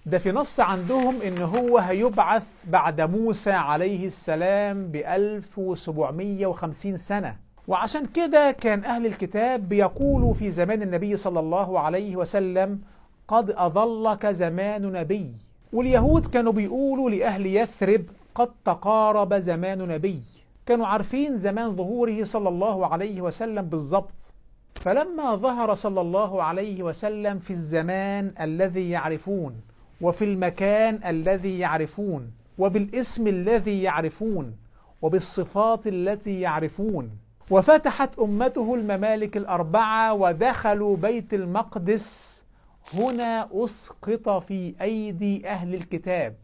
ده 0.06 0.18
في 0.18 0.32
نص 0.32 0.60
عندهم 0.60 1.22
إن 1.22 1.38
هو 1.38 1.78
هيبعث 1.78 2.42
بعد 2.66 3.00
موسى 3.00 3.52
عليه 3.52 4.06
السلام 4.06 4.86
ب 4.86 4.96
1750 4.96 6.96
سنة. 6.96 7.43
وعشان 7.68 8.06
كده 8.06 8.50
كان 8.50 8.84
أهل 8.84 9.06
الكتاب 9.06 9.68
بيقولوا 9.68 10.34
في 10.34 10.50
زمان 10.50 10.82
النبي 10.82 11.16
صلى 11.16 11.40
الله 11.40 11.80
عليه 11.80 12.16
وسلم 12.16 12.80
قد 13.28 13.50
أظلك 13.50 14.26
زمان 14.26 14.92
نبي. 14.92 15.32
واليهود 15.72 16.26
كانوا 16.26 16.52
بيقولوا 16.52 17.10
لأهل 17.10 17.46
يثرب 17.46 18.04
قد 18.34 18.50
تقارب 18.64 19.34
زمان 19.34 19.78
نبي. 19.78 20.20
كانوا 20.66 20.86
عارفين 20.86 21.36
زمان 21.36 21.76
ظهوره 21.76 22.24
صلى 22.24 22.48
الله 22.48 22.86
عليه 22.86 23.20
وسلم 23.20 23.62
بالضبط. 23.62 24.32
فلما 24.74 25.34
ظهر 25.34 25.74
صلى 25.74 26.00
الله 26.00 26.42
عليه 26.42 26.82
وسلم 26.82 27.38
في 27.38 27.50
الزمان 27.50 28.32
الذي 28.40 28.90
يعرفون 28.90 29.54
وفي 30.00 30.24
المكان 30.24 31.00
الذي 31.06 31.58
يعرفون 31.58 32.30
وبالاسم 32.58 33.26
الذي 33.26 33.82
يعرفون 33.82 34.56
وبالصفات 35.02 35.86
التي 35.86 36.40
يعرفون 36.40 37.10
وفتحت 37.50 38.18
أمته 38.18 38.74
الممالك 38.74 39.36
الأربعة 39.36 40.12
ودخلوا 40.12 40.96
بيت 40.96 41.34
المقدس. 41.34 42.44
هنا 42.94 43.48
أسقط 43.52 44.28
في 44.28 44.74
أيدي 44.80 45.48
أهل 45.48 45.74
الكتاب. 45.74 46.34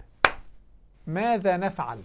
ماذا 1.07 1.57
نفعل؟ 1.57 1.99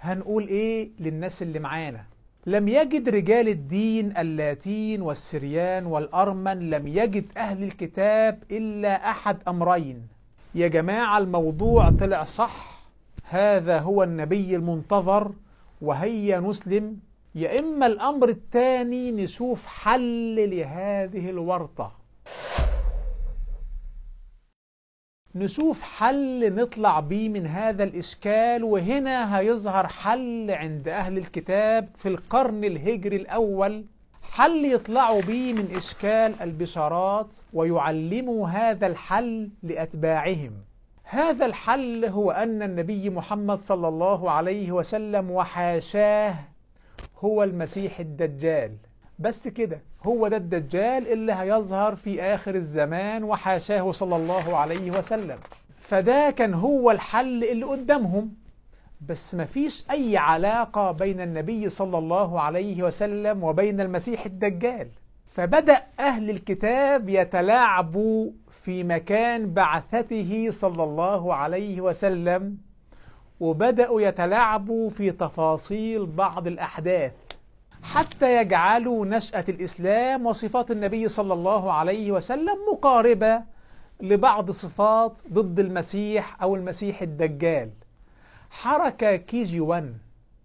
هنقول 0.00 0.48
إيه 0.48 0.90
للناس 1.00 1.42
اللي 1.42 1.58
معانا؟ 1.58 2.04
لم 2.46 2.68
يجد 2.68 3.08
رجال 3.08 3.48
الدين 3.48 4.16
اللاتين 4.16 5.02
والسريان 5.02 5.86
والأرمن 5.86 6.70
لم 6.70 6.86
يجد 6.88 7.24
أهل 7.36 7.62
الكتاب 7.62 8.42
إلا 8.50 9.10
أحد 9.10 9.36
أمرين. 9.48 10.06
يا 10.54 10.68
جماعة 10.68 11.18
الموضوع 11.18 11.90
طلع 11.90 12.24
صح. 12.24 12.82
هذا 13.28 13.78
هو 13.78 14.02
النبي 14.02 14.56
المنتظر 14.56 15.32
وهيا 15.82 16.40
نسلم 16.40 16.96
يا 17.36 17.58
إما 17.58 17.86
الأمر 17.86 18.28
الثاني 18.28 19.12
نشوف 19.12 19.66
حل 19.66 20.50
لهذه 20.50 21.30
الورطة. 21.30 21.92
نشوف 25.34 25.82
حل 25.82 26.54
نطلع 26.54 27.00
بيه 27.00 27.28
من 27.28 27.46
هذا 27.46 27.84
الإشكال 27.84 28.64
وهنا 28.64 29.38
هيظهر 29.38 29.86
حل 29.86 30.50
عند 30.50 30.88
أهل 30.88 31.18
الكتاب 31.18 31.88
في 31.94 32.08
القرن 32.08 32.64
الهجري 32.64 33.16
الأول. 33.16 33.84
حل 34.22 34.64
يطلعوا 34.64 35.22
بيه 35.22 35.52
من 35.52 35.76
إشكال 35.76 36.34
البشارات 36.42 37.36
ويعلموا 37.52 38.48
هذا 38.48 38.86
الحل 38.86 39.50
لأتباعهم. 39.62 40.52
هذا 41.02 41.46
الحل 41.46 42.04
هو 42.04 42.30
أن 42.30 42.62
النبي 42.62 43.10
محمد 43.10 43.58
صلى 43.58 43.88
الله 43.88 44.30
عليه 44.30 44.72
وسلم 44.72 45.30
وحاشاه 45.30 46.55
هو 47.18 47.42
المسيح 47.42 48.00
الدجال. 48.00 48.76
بس 49.18 49.48
كده 49.48 49.80
هو 50.06 50.28
ده 50.28 50.36
الدجال 50.36 51.12
اللي 51.12 51.32
هيظهر 51.32 51.96
في 51.96 52.22
آخر 52.22 52.54
الزمان 52.54 53.24
وحاشاه 53.24 53.90
صلى 53.90 54.16
الله 54.16 54.56
عليه 54.56 54.98
وسلم. 54.98 55.38
فده 55.78 56.30
كان 56.30 56.54
هو 56.54 56.90
الحل 56.90 57.44
اللي 57.44 57.64
قدامهم. 57.64 58.34
بس 59.08 59.34
مفيش 59.34 59.84
أي 59.90 60.16
علاقة 60.16 60.92
بين 60.92 61.20
النبي 61.20 61.68
صلى 61.68 61.98
الله 61.98 62.40
عليه 62.40 62.82
وسلم 62.82 63.44
وبين 63.44 63.80
المسيح 63.80 64.26
الدجال. 64.26 64.88
فبدأ 65.26 65.82
أهل 66.00 66.30
الكتاب 66.30 67.08
يتلاعبوا 67.08 68.30
في 68.50 68.84
مكان 68.84 69.54
بعثته 69.54 70.46
صلى 70.50 70.84
الله 70.84 71.34
عليه 71.34 71.80
وسلم. 71.80 72.65
وبدأوا 73.40 74.00
يتلاعبوا 74.00 74.90
في 74.90 75.10
تفاصيل 75.10 76.06
بعض 76.06 76.46
الأحداث 76.46 77.12
حتى 77.82 78.36
يجعلوا 78.36 79.06
نشأة 79.06 79.44
الإسلام 79.48 80.26
وصفات 80.26 80.70
النبي 80.70 81.08
صلى 81.08 81.34
الله 81.34 81.72
عليه 81.72 82.12
وسلم 82.12 82.56
مقاربة 82.72 83.42
لبعض 84.00 84.50
صفات 84.50 85.18
ضد 85.32 85.60
المسيح 85.60 86.42
أو 86.42 86.56
المسيح 86.56 87.02
الدجال. 87.02 87.70
حركة 88.50 89.16
كي 89.16 89.42
جي 89.42 89.60
1 89.60 89.94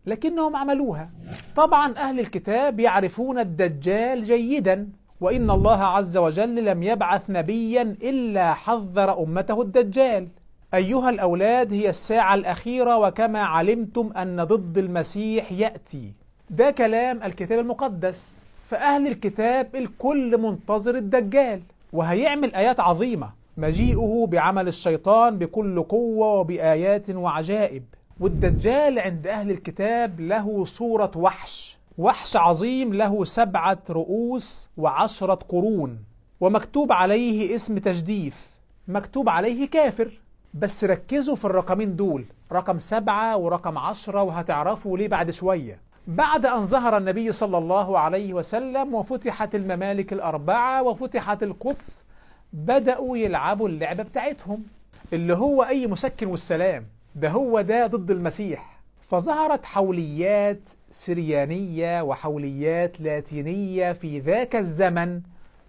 لكنهم 0.05 0.55
عملوها. 0.55 1.09
طبعا 1.55 1.97
أهل 1.97 2.19
الكتاب 2.19 2.79
يعرفون 2.79 3.39
الدجال 3.39 4.23
جيدا 4.23 4.89
وإن 5.21 5.51
الله 5.51 5.83
عز 5.83 6.17
وجل 6.17 6.65
لم 6.65 6.83
يبعث 6.83 7.21
نبيا 7.29 7.81
إلا 7.81 8.53
حذر 8.53 9.23
أمته 9.23 9.61
الدجال. 9.61 10.27
أيها 10.73 11.09
الأولاد 11.09 11.73
هي 11.73 11.89
الساعة 11.89 12.35
الأخيرة 12.35 12.97
وكما 12.97 13.39
علمتم 13.39 14.11
أن 14.17 14.43
ضد 14.43 14.77
المسيح 14.77 15.51
يأتي. 15.51 16.11
ده 16.49 16.71
كلام 16.71 17.23
الكتاب 17.23 17.59
المقدس. 17.59 18.43
فأهل 18.63 19.07
الكتاب 19.07 19.75
الكل 19.75 20.37
منتظر 20.37 20.95
الدجال 20.95 21.61
وهيعمل 21.93 22.55
آيات 22.55 22.79
عظيمة. 22.79 23.29
مجيئه 23.57 24.27
بعمل 24.29 24.67
الشيطان 24.67 25.37
بكل 25.37 25.83
قوة 25.83 26.33
وبآيات 26.33 27.09
وعجائب. 27.09 27.83
والدجال 28.19 28.99
عند 28.99 29.27
أهل 29.27 29.51
الكتاب 29.51 30.19
له 30.19 30.65
صورة 30.65 31.11
وحش. 31.15 31.77
وحش 31.97 32.35
عظيم 32.35 32.93
له 32.93 33.25
سبعة 33.25 33.79
رؤوس 33.89 34.69
وعشرة 34.77 35.39
قرون. 35.49 35.99
ومكتوب 36.41 36.91
عليه 36.91 37.55
اسم 37.55 37.77
تجديف. 37.77 38.47
مكتوب 38.87 39.29
عليه 39.29 39.69
كافر. 39.69 40.20
بس 40.53 40.83
ركزوا 40.83 41.35
في 41.35 41.45
الرقمين 41.45 41.95
دول. 41.95 42.25
رقم 42.51 42.77
سبعة 42.77 43.37
ورقم 43.37 43.77
عشرة 43.77 44.23
وهتعرفوا 44.23 44.97
ليه 44.97 45.07
بعد 45.07 45.31
شوية. 45.31 45.79
بعد 46.07 46.45
أن 46.45 46.65
ظهر 46.65 46.97
النبي 46.97 47.31
صلى 47.31 47.57
الله 47.57 47.99
عليه 47.99 48.33
وسلم 48.33 48.93
وفتحت 48.93 49.55
الممالك 49.55 50.13
الأربعة 50.13 50.83
وفتحت 50.83 51.43
القدس 51.43 52.05
بدأوا 52.53 53.17
يلعبوا 53.17 53.69
اللعبة 53.69 54.03
بتاعتهم. 54.03 54.63
اللي 55.13 55.33
هو 55.33 55.63
أي 55.63 55.87
مسكن 55.87 56.27
والسلام 56.27 56.85
ده 57.15 57.29
هو 57.29 57.61
ده 57.61 57.87
ضد 57.87 58.11
المسيح. 58.11 58.81
فظهرت 59.09 59.65
حوليات 59.65 60.61
سريانية 60.89 62.01
وحوليات 62.01 63.01
لاتينية 63.01 63.93
في 63.93 64.19
ذاك 64.19 64.55
الزمن. 64.55 65.21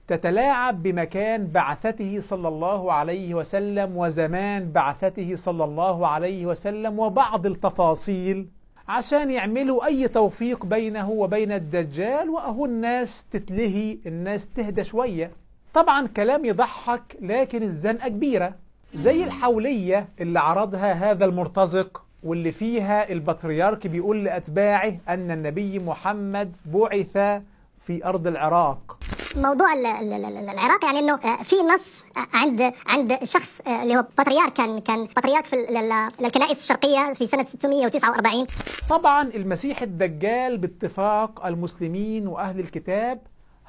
تتلاعب 0.08 0.82
بمكان 0.82 1.46
بعثته 1.46 2.20
صلى 2.20 2.48
الله 2.48 2.92
عليه 2.92 3.34
وسلم 3.34 3.96
وزمان 3.96 4.72
بعثته 4.72 5.34
صلى 5.34 5.64
الله 5.64 6.06
عليه 6.06 6.46
وسلم 6.46 6.98
وبعض 6.98 7.46
التفاصيل 7.46 8.48
عشان 8.88 9.30
يعملوا 9.30 9.86
أي 9.86 10.08
توفيق 10.08 10.66
بينه 10.66 11.10
وبين 11.10 11.52
الدجال 11.52 12.30
وأهو 12.30 12.66
الناس 12.66 13.24
تتلهي 13.24 13.98
الناس 14.06 14.48
تهدى 14.48 14.84
شوية. 14.84 15.30
طبعا 15.74 16.06
كلام 16.06 16.44
يضحك 16.44 17.16
لكن 17.20 17.62
الزنقة 17.62 18.08
كبيرة. 18.08 18.54
زي 18.94 19.24
الحولية 19.24 20.08
اللي 20.20 20.40
عرضها 20.40 20.92
هذا 20.92 21.24
المرتزق 21.24 22.02
واللي 22.22 22.52
فيها 22.52 23.12
البطريرك 23.12 23.86
بيقول 23.86 24.24
لأتباعه 24.24 24.92
أن 25.08 25.30
النبي 25.30 25.78
محمد 25.78 26.52
بعث 26.66 27.42
في 27.86 28.04
أرض 28.04 28.26
العراق. 28.26 28.98
موضوع 29.36 29.72
ال- 29.72 29.86
ال- 29.86 30.12
ال- 30.24 30.48
العراق 30.48 30.84
يعني 30.84 30.98
إنه 30.98 31.14
آه، 31.14 31.42
في 31.42 31.56
نص 31.74 32.04
آه، 32.16 32.36
عند 32.36 32.72
عند 32.86 33.24
شخص 33.24 33.60
آه، 33.66 33.82
اللي 33.82 33.96
هو 33.96 34.02
بطريرك 34.02 34.52
كان 34.52 34.78
كان 34.80 35.04
بطريرك 35.04 35.44
في 35.44 35.52
ال- 35.56 35.76
ال- 35.76 36.24
الكنائس 36.24 36.62
الشرقية 36.62 37.12
في 37.12 37.26
سنة 37.26 37.44
649 37.44 38.46
طبعا 38.88 39.22
المسيح 39.22 39.82
الدجال 39.82 40.58
باتفاق 40.58 41.46
المسلمين 41.46 42.26
وأهل 42.26 42.60
الكتاب 42.60 43.20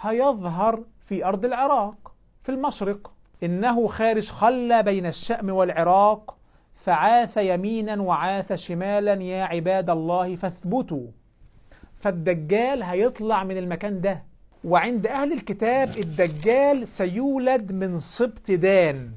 هيظهر 0.02 0.84
في 1.06 1.26
أرض 1.26 1.45
العراق 1.45 1.95
في 2.43 2.49
المشرق. 2.49 3.12
إنه 3.43 3.88
خارج 3.88 4.30
خلة 4.30 4.82
بين 4.82 5.06
الشأم 5.06 5.49
والعراق 5.49 6.36
فعاث 6.76 7.38
يمينا 7.38 8.02
وعاث 8.02 8.54
شمالا 8.54 9.13
يا 9.23 9.43
عباد 9.43 9.89
الله 9.89 10.36
فاثبتوا. 10.36 11.08
فالدجال 11.99 12.84
هيطلع 12.84 13.43
من 13.43 13.58
المكان 13.58 14.02
ده. 14.02 14.23
وعند 14.63 15.08
أهل 15.08 15.34
الكتاب 15.34 15.97
الدجال 15.97 16.88
سيولد 16.88 17.71
من 17.71 17.99
سبط 17.99 18.52
دان 18.52 19.12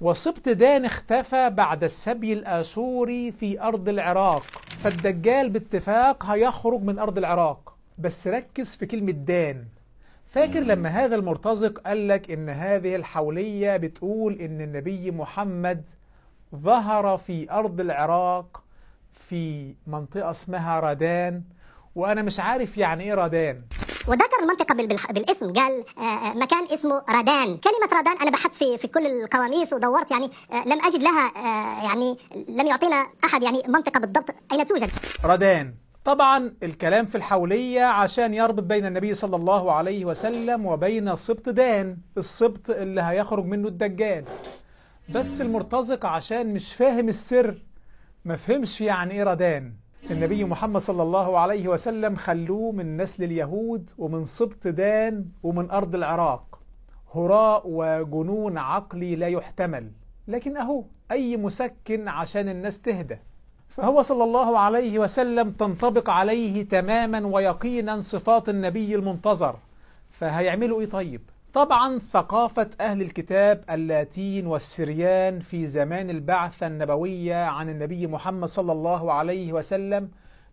وسبط 0.00 0.48
دان 0.48 0.84
اختفى 0.84 1.50
بعد 1.50 1.84
السبي 1.84 2.32
الآشوري 2.32 3.32
في 3.32 3.60
أرض 3.62 3.88
العراق. 3.88 4.42
فالدجال 4.82 5.50
باتفاق 5.50 6.24
هيخرج 6.24 6.82
من 6.82 6.98
أرض 6.98 7.18
العراق. 7.18 7.76
بس 7.98 8.28
ركز 8.28 8.76
في 8.76 8.86
كلمة 8.86 9.12
دان. 9.12 9.64
فاكر 10.26 10.60
لما 10.60 10.88
هذا 10.88 11.16
المرتزق 11.16 11.78
قال 11.78 12.08
لك 12.08 12.30
إن 12.30 12.48
هذه 12.48 12.96
الحولية 12.96 13.76
بتقول 13.76 14.40
إن 14.40 14.60
النبي 14.60 15.10
محمد 15.10 15.88
ظهر 16.54 17.18
في 17.18 17.50
أرض 17.50 17.80
العراق 17.80 18.62
في 19.12 19.74
منطقة 19.86 20.30
اسمها 20.30 20.80
رادان؟ 20.80 21.42
وأنا 21.96 22.22
مش 22.22 22.40
عارف 22.40 22.78
يعني 22.78 23.04
إيه 23.04 23.14
رادان. 23.14 23.62
وذكر 24.08 24.42
المنطقة 24.42 24.74
بالاسم. 25.12 25.52
قال 25.52 25.84
آه، 25.98 26.00
آه، 26.00 26.34
مكان 26.34 26.66
اسمه 26.72 27.02
رادان. 27.10 27.56
كلمة 27.56 27.88
رادان 27.92 28.16
أنا 28.22 28.30
بحثت 28.30 28.54
في 28.54 28.78
في 28.78 28.88
كل 28.88 29.06
القواميس 29.06 29.72
ودورت 29.72 30.10
يعني 30.10 30.30
آه، 30.52 30.64
لم 30.68 30.78
أجد 30.84 31.02
لها 31.02 31.32
يعني 31.84 32.16
لم 32.48 32.66
يعطينا 32.66 33.06
أحد 33.24 33.42
يعني 33.42 33.62
منطقة 33.68 34.00
بالضبط 34.00 34.34
أين 34.52 34.64
توجد. 34.64 34.90
ردان 35.24 35.74
طبعا 36.04 36.54
الكلام 36.62 37.06
في 37.06 37.14
الحولية 37.14 37.84
عشان 37.84 38.34
يربط 38.34 38.62
بين 38.62 38.86
النبي 38.86 39.14
صلى 39.14 39.36
الله 39.36 39.72
عليه 39.72 40.04
وسلم 40.04 40.66
وبين 40.66 41.16
سبط 41.16 41.48
دان 41.48 41.98
السبط 42.18 42.70
اللي 42.70 43.00
هيخرج 43.02 43.44
منه 43.44 43.68
الدجال. 43.68 44.24
بس 45.14 45.40
المرتزق 45.40 46.06
عشان 46.06 46.54
مش 46.54 46.74
فاهم 46.74 47.08
السر 47.08 47.62
ما 48.24 48.36
فهمش 48.36 48.80
يعني 48.80 49.14
إيه 49.14 49.24
ردان 49.24 49.72
النبي 50.10 50.44
محمد 50.44 50.80
صلى 50.80 51.02
الله 51.02 51.38
عليه 51.38 51.68
وسلم 51.68 52.16
خلوه 52.16 52.72
من 52.72 52.96
نسل 52.96 53.24
اليهود 53.24 53.90
ومن 53.98 54.24
سبط 54.24 54.68
دان 54.68 55.24
ومن 55.42 55.70
أرض 55.70 55.94
العراق. 55.94 56.58
هراء 57.14 57.62
وجنون 57.66 58.58
عقلي 58.58 59.16
لا 59.16 59.26
يحتمل. 59.26 59.90
لكن 60.28 60.56
أهو 60.56 60.84
أي 61.10 61.36
مسكن 61.36 62.08
عشان 62.08 62.48
الناس 62.48 62.80
تهدى. 62.80 63.18
فهو 63.68 64.00
صلى 64.00 64.24
الله 64.24 64.58
عليه 64.58 64.98
وسلم 64.98 65.50
تنطبق 65.50 66.10
عليه 66.10 66.68
تماما 66.68 67.26
ويقينا 67.26 68.00
صفات 68.00 68.48
النبي 68.48 68.94
المنتظر. 68.94 69.56
فهيعملوا 70.10 70.80
إيه 70.80 70.86
طيب؟ 70.86 71.20
طبعا 71.56 71.98
ثقافة 71.98 72.70
أهل 72.80 73.02
الكتاب 73.02 73.64
اللاتين 73.70 74.46
والسريان 74.46 75.40
في 75.40 75.66
زمان 75.66 76.10
البعثة 76.10 76.66
النبوية 76.66 77.44
عن 77.44 77.68
النبي 77.68 78.06
محمد 78.06 78.48
صلى 78.48 78.72
الله 78.72 79.12
عليه 79.12 79.52
وسلم 79.52 80.10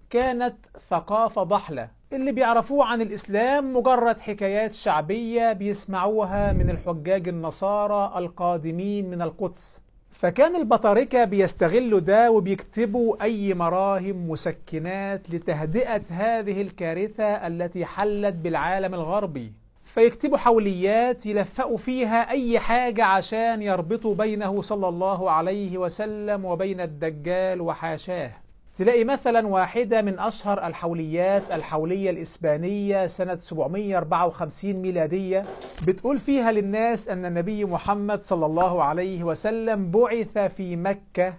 كانت 0.09 0.55
ثقافة 0.89 1.43
ضحلة. 1.43 1.89
اللي 2.13 2.31
بيعرفوه 2.31 2.85
عن 2.85 3.01
الإسلام 3.01 3.77
مجرد 3.77 4.19
حكايات 4.19 4.73
شعبية 4.73 5.53
بيسمعوها 5.53 6.53
من 6.53 6.69
الحجاج 6.69 7.27
النصارى 7.27 8.13
القادمين 8.17 9.09
من 9.09 9.21
القدس. 9.21 9.81
فكان 10.09 10.55
البطاركة 10.55 11.23
بيستغلوا 11.25 11.99
ده 11.99 12.31
وبيكتبوا 12.31 13.23
أي 13.23 13.53
مراهم 13.53 14.29
مسكنات 14.29 15.29
لتهدئة 15.29 16.03
هذه 16.09 16.61
الكارثة 16.61 17.47
التي 17.47 17.85
حلت 17.85 18.35
بالعالم 18.35 18.93
الغربي. 18.93 19.62
فيكتبوا 19.93 20.37
حوليات 20.37 21.25
يلفقوا 21.25 21.77
فيها 21.77 22.29
أي 22.29 22.59
حاجة 22.59 23.05
عشان 23.05 23.61
يربطوا 23.61 24.15
بينه 24.15 24.61
صلى 24.61 24.87
الله 24.89 25.31
عليه 25.31 25.77
وسلم 25.77 26.45
وبين 26.45 26.81
الدجال 26.81 27.61
وحاشاه. 27.61 28.31
تلاقي 28.77 29.03
مثلا 29.03 29.47
واحدة 29.47 30.01
من 30.01 30.19
أشهر 30.19 30.67
الحوليات 30.67 31.43
الحولية 31.53 32.09
الإسبانية 32.09 33.07
سنة 33.07 33.35
754 33.35 34.73
ميلادية 34.73 35.45
بتقول 35.87 36.19
فيها 36.19 36.51
للناس 36.51 37.09
أن 37.09 37.25
النبي 37.25 37.65
محمد 37.65 38.23
صلى 38.23 38.45
الله 38.45 38.83
عليه 38.83 39.23
وسلم 39.23 39.91
بعث 39.91 40.37
في 40.37 40.75
مكة 40.75 41.33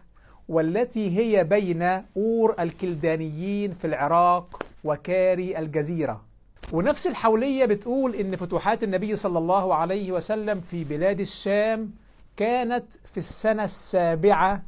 والتي 0.49 1.19
هي 1.19 1.45
بين 1.45 1.83
أور 2.17 2.55
الكلدانيين 2.61 3.73
في 3.73 3.87
العراق 3.87 4.62
وكاري 4.85 5.59
الجزيرة. 5.59 6.34
ونفس 6.72 7.07
الحولية 7.07 7.64
بتقول 7.64 8.14
إن 8.14 8.37
فتوحات 8.37 8.83
النبي 8.83 9.16
صلى 9.16 9.38
الله 9.38 9.74
عليه 9.74 10.12
وسلم 10.12 10.61
في 10.61 10.85
بلاد 10.85 11.20
الشام 11.20 11.90
كانت 12.37 12.92
في 13.05 13.16
السنة 13.16 13.64
السابعة 13.64 14.62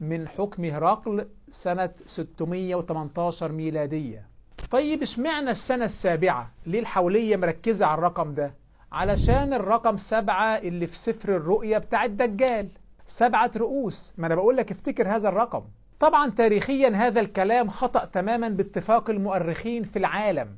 من 0.00 0.28
حكم 0.28 0.64
هرقل 0.64 1.28
سنة 1.48 1.90
618 2.04 3.52
ميلادية. 3.52 4.26
طيب 4.70 5.02
اشمعنى 5.02 5.50
السنة 5.50 5.84
السابعة؟ 5.84 6.50
ليه 6.66 6.80
الحولية 6.80 7.36
مركزة 7.36 7.86
على 7.86 7.98
الرقم 7.98 8.34
ده؟ 8.34 8.54
علشان 8.92 9.54
الرقم 9.54 9.96
سبعة 9.96 10.56
اللي 10.58 10.86
في 10.86 10.96
سفر 10.96 11.36
الرؤيا 11.36 11.78
بتاع 11.78 12.04
الدجال. 12.04 12.68
سبعة 13.06 13.50
رؤوس. 13.56 14.12
ما 14.18 14.26
أنا 14.26 14.34
بقول 14.34 14.56
لك 14.56 14.70
افتكر 14.70 15.08
هذا 15.16 15.28
الرقم. 15.28 15.62
طبعا 16.00 16.30
تاريخيا 16.30 16.88
هذا 16.88 17.20
الكلام 17.20 17.68
خطأ 17.68 18.04
تماما 18.04 18.48
باتفاق 18.48 19.10
المؤرخين 19.10 19.82
في 19.84 19.98
العالم. 19.98 20.48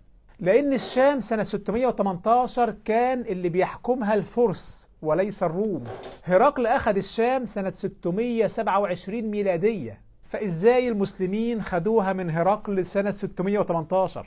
لأن 0.40 0.72
الشام 0.72 1.20
سنة 1.20 1.42
618 1.42 2.74
كان 2.84 3.20
اللي 3.20 3.48
بيحكمها 3.48 4.14
الفرس 4.14 4.88
وليس 5.02 5.42
الروم. 5.42 5.84
هرقل 6.24 6.66
أخذ 6.66 6.96
الشام 6.96 7.44
سنة 7.44 7.70
627 7.70 9.22
ميلادية 9.22 10.00
فإزاي 10.24 10.88
المسلمين 10.88 11.62
خدوها 11.62 12.12
من 12.12 12.30
هرقل 12.30 12.86
سنة 12.86 13.10
618 13.10 14.26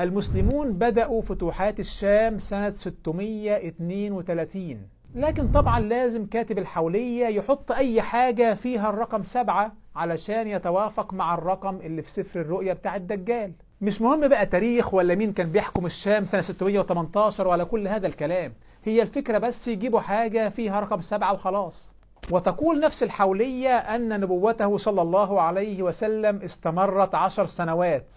المسلمون 0.00 0.72
بدأوا 0.72 1.22
فتوحات 1.22 1.80
الشام 1.80 2.38
سنة 2.38 2.70
632 2.70 4.78
لكن 5.14 5.48
طبعا 5.48 5.80
لازم 5.80 6.26
كاتب 6.26 6.58
الحولية 6.58 7.26
يحط 7.26 7.72
أي 7.72 8.02
حاجة 8.02 8.54
فيها 8.54 8.90
الرقم 8.90 9.22
سبعة 9.22 9.72
علشان 9.96 10.46
يتوافق 10.46 11.14
مع 11.14 11.34
الرقم 11.34 11.76
اللي 11.76 12.02
في 12.02 12.10
سفر 12.10 12.40
الرؤيا 12.40 12.72
بتاع 12.72 12.96
الدجال. 12.96 13.52
مش 13.80 14.02
مهم 14.02 14.28
بقى 14.28 14.46
تاريخ 14.46 14.94
ولا 14.94 15.14
مين 15.14 15.32
كان 15.32 15.50
بيحكم 15.50 15.86
الشام 15.86 16.24
سنة 16.24 16.40
618 16.40 17.48
ولا 17.48 17.64
كل 17.64 17.88
هذا 17.88 18.06
الكلام. 18.06 18.52
هي 18.84 19.02
الفكرة 19.02 19.38
بس 19.38 19.68
يجيبوا 19.68 20.00
حاجة 20.00 20.48
فيها 20.48 20.80
رقم 20.80 21.00
سبعة 21.00 21.32
وخلاص. 21.32 21.94
وتقول 22.30 22.80
نفس 22.80 23.02
الحولية 23.02 23.68
أن 23.76 24.20
نبوته 24.20 24.76
صلى 24.76 25.02
الله 25.02 25.40
عليه 25.40 25.82
وسلم 25.82 26.36
استمرت 26.42 27.14
عشر 27.14 27.44
سنوات. 27.44 28.14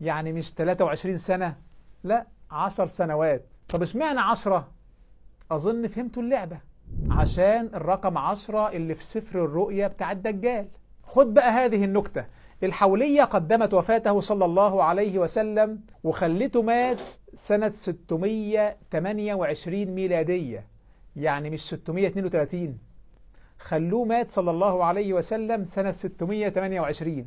يعني 0.00 0.32
مش 0.32 0.52
23 0.52 1.16
سنة 1.16 1.56
لا 2.04 2.26
عشر 2.50 2.86
سنوات. 2.86 3.46
طب 3.68 3.82
اشمعنى 3.82 4.20
عشرة؟ 4.20 4.68
أظن 5.50 5.86
فهمتوا 5.86 6.22
اللعبة. 6.22 6.58
عشان 7.10 7.70
الرقم 7.74 8.18
عشرة 8.18 8.68
اللي 8.68 8.94
في 8.94 9.04
سفر 9.04 9.44
الرؤيا 9.44 9.88
بتاع 9.88 10.12
الدجال. 10.12 10.68
خد 11.02 11.34
بقى 11.34 11.50
هذه 11.50 11.84
النكتة. 11.84 12.24
الحولية 12.62 13.22
قدمت 13.22 13.74
وفاته 13.74 14.20
صلى 14.20 14.44
الله 14.44 14.84
عليه 14.84 15.18
وسلم 15.18 15.80
وخلته 16.04 16.62
مات 16.62 17.00
سنة 17.34 17.70
628 17.70 19.84
ميلادية. 19.86 20.66
يعني 21.16 21.50
مش 21.50 21.60
632 21.60 22.78
خلوه 23.58 24.04
مات 24.04 24.30
صلى 24.30 24.50
الله 24.50 24.84
عليه 24.84 25.12
وسلم 25.12 25.64
سنة 25.64 25.92
628 25.92 27.26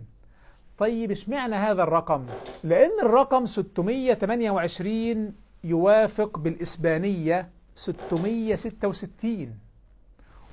طيب 0.77 1.11
اشمعنى 1.11 1.55
هذا 1.55 1.83
الرقم؟ 1.83 2.25
لأن 2.63 2.91
الرقم 3.03 3.45
628 3.45 5.33
يوافق 5.63 6.39
بالإسبانية 6.39 7.49
666 7.75 9.53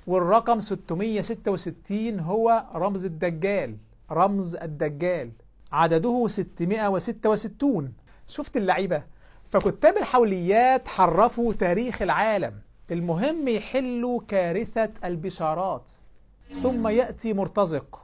والرقم 0.06 0.58
666 0.58 2.20
هو 2.20 2.64
رمز 2.74 3.04
الدجال. 3.04 3.76
رمز 4.10 4.56
الدجال. 4.56 5.30
عدده 5.72 6.26
666 6.28 7.92
شفت 8.26 8.56
اللعيبة؟ 8.56 9.02
فكتاب 9.48 9.96
الحوليات 9.96 10.88
حرفوا 10.88 11.52
تاريخ 11.52 12.02
العالم. 12.02 12.60
المهم 12.90 13.48
يحلوا 13.48 14.20
كارثة 14.28 14.90
البشارات. 15.04 15.90
ثم 16.62 16.88
يأتي 16.88 17.32
مرتزق 17.32 18.00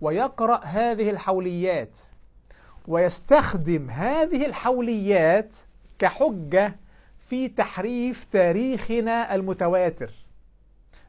ويقرأ 0.00 0.60
هذه 0.64 1.10
الحوليات. 1.10 1.98
ويستخدم 2.88 3.90
هذه 3.90 4.46
الحوليات 4.46 5.56
كحجة 5.98 6.76
في 7.18 7.48
تحريف 7.48 8.24
تاريخنا 8.24 9.34
المتواتر. 9.34 10.12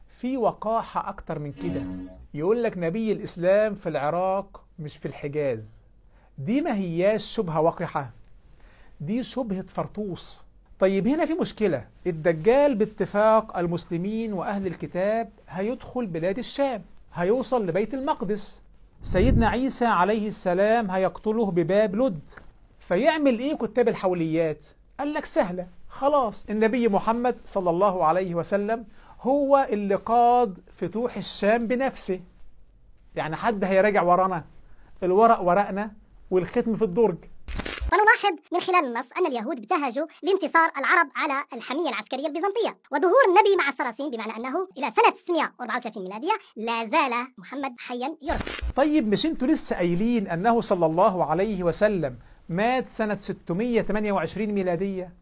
في 0.08 0.36
وقاحة 0.36 1.08
أكتر 1.08 1.38
من 1.38 1.52
كده. 1.52 1.82
يقول 2.34 2.62
لك 2.62 2.78
نبي 2.78 3.12
الإسلام 3.12 3.74
في 3.74 3.88
العراق 3.88 4.64
مش 4.78 4.96
في 4.96 5.06
الحجاز. 5.08 5.74
دي 6.38 6.60
ما 6.60 6.74
هياش 6.74 7.24
شبهة 7.24 7.60
وقحة 7.60 8.10
دي 9.00 9.22
شبهة 9.22 9.66
فرطوس. 9.66 10.44
طيب 10.78 11.08
هنا 11.08 11.26
في 11.26 11.34
مشكلة. 11.34 11.84
الدجال 12.06 12.74
باتفاق 12.74 13.58
المسلمين 13.58 14.32
وأهل 14.32 14.66
الكتاب 14.66 15.30
هيدخل 15.48 16.06
بلاد 16.06 16.38
الشام. 16.38 16.82
هيوصل 17.14 17.66
لبيت 17.66 17.94
المقدس. 17.94 18.62
سيدنا 19.02 19.48
عيسى 19.48 19.84
عليه 19.84 20.28
السلام 20.28 20.90
هيقتله 20.90 21.50
بباب 21.50 21.96
لد. 21.96 22.30
فيعمل 22.80 23.38
إيه 23.38 23.56
كتاب 23.56 23.88
الحوليات؟ 23.88 24.66
قال 24.98 25.14
لك 25.14 25.24
سهلة. 25.24 25.66
خلاص. 25.88 26.46
النبي 26.50 26.88
محمد 26.88 27.36
صلى 27.44 27.70
الله 27.70 28.04
عليه 28.04 28.34
وسلم 28.34 28.84
هو 29.20 29.66
اللي 29.72 29.94
قاد 29.94 30.58
فتوح 30.72 31.16
الشام 31.16 31.66
بنفسه. 31.66 32.20
يعني 33.16 33.36
حد 33.36 33.64
هيراجع 33.64 34.02
ورانا؟ 34.02 34.44
الورق 35.02 35.40
ورقنا 35.40 35.92
والختم 36.30 36.74
في 36.76 36.82
الدرج. 36.84 37.16
ونلاحظ 37.92 38.38
من 38.52 38.60
خلال 38.60 38.84
النص 38.84 39.12
أن 39.12 39.26
اليهود 39.26 39.58
ابتهجوا 39.58 40.06
لانتصار 40.22 40.70
العرب 40.78 41.08
على 41.16 41.44
الحمية 41.52 41.88
العسكرية 41.88 42.26
البيزنطية. 42.26 42.78
وظهور 42.92 43.14
النبي 43.28 43.56
مع 43.58 43.68
الصراصين 43.68 44.10
بمعنى 44.10 44.36
أنه 44.36 44.68
إلى 44.78 44.90
سنة 44.90 45.12
634 45.12 46.02
ميلادية 46.02 46.32
لا 46.56 46.84
زال 46.84 47.12
محمد 47.38 47.74
حيا 47.78 48.16
يرث 48.22 48.60
طيب 48.76 49.08
مش 49.08 49.26
أنتوا 49.26 49.48
لسه 49.48 49.76
قايلين 49.76 50.28
أنه 50.28 50.60
صلى 50.60 50.86
الله 50.86 51.24
عليه 51.24 51.62
وسلم 51.62 52.18
مات 52.48 52.88
سنة 52.88 53.14
628 53.14 54.46
ميلادية؟ 54.46 55.12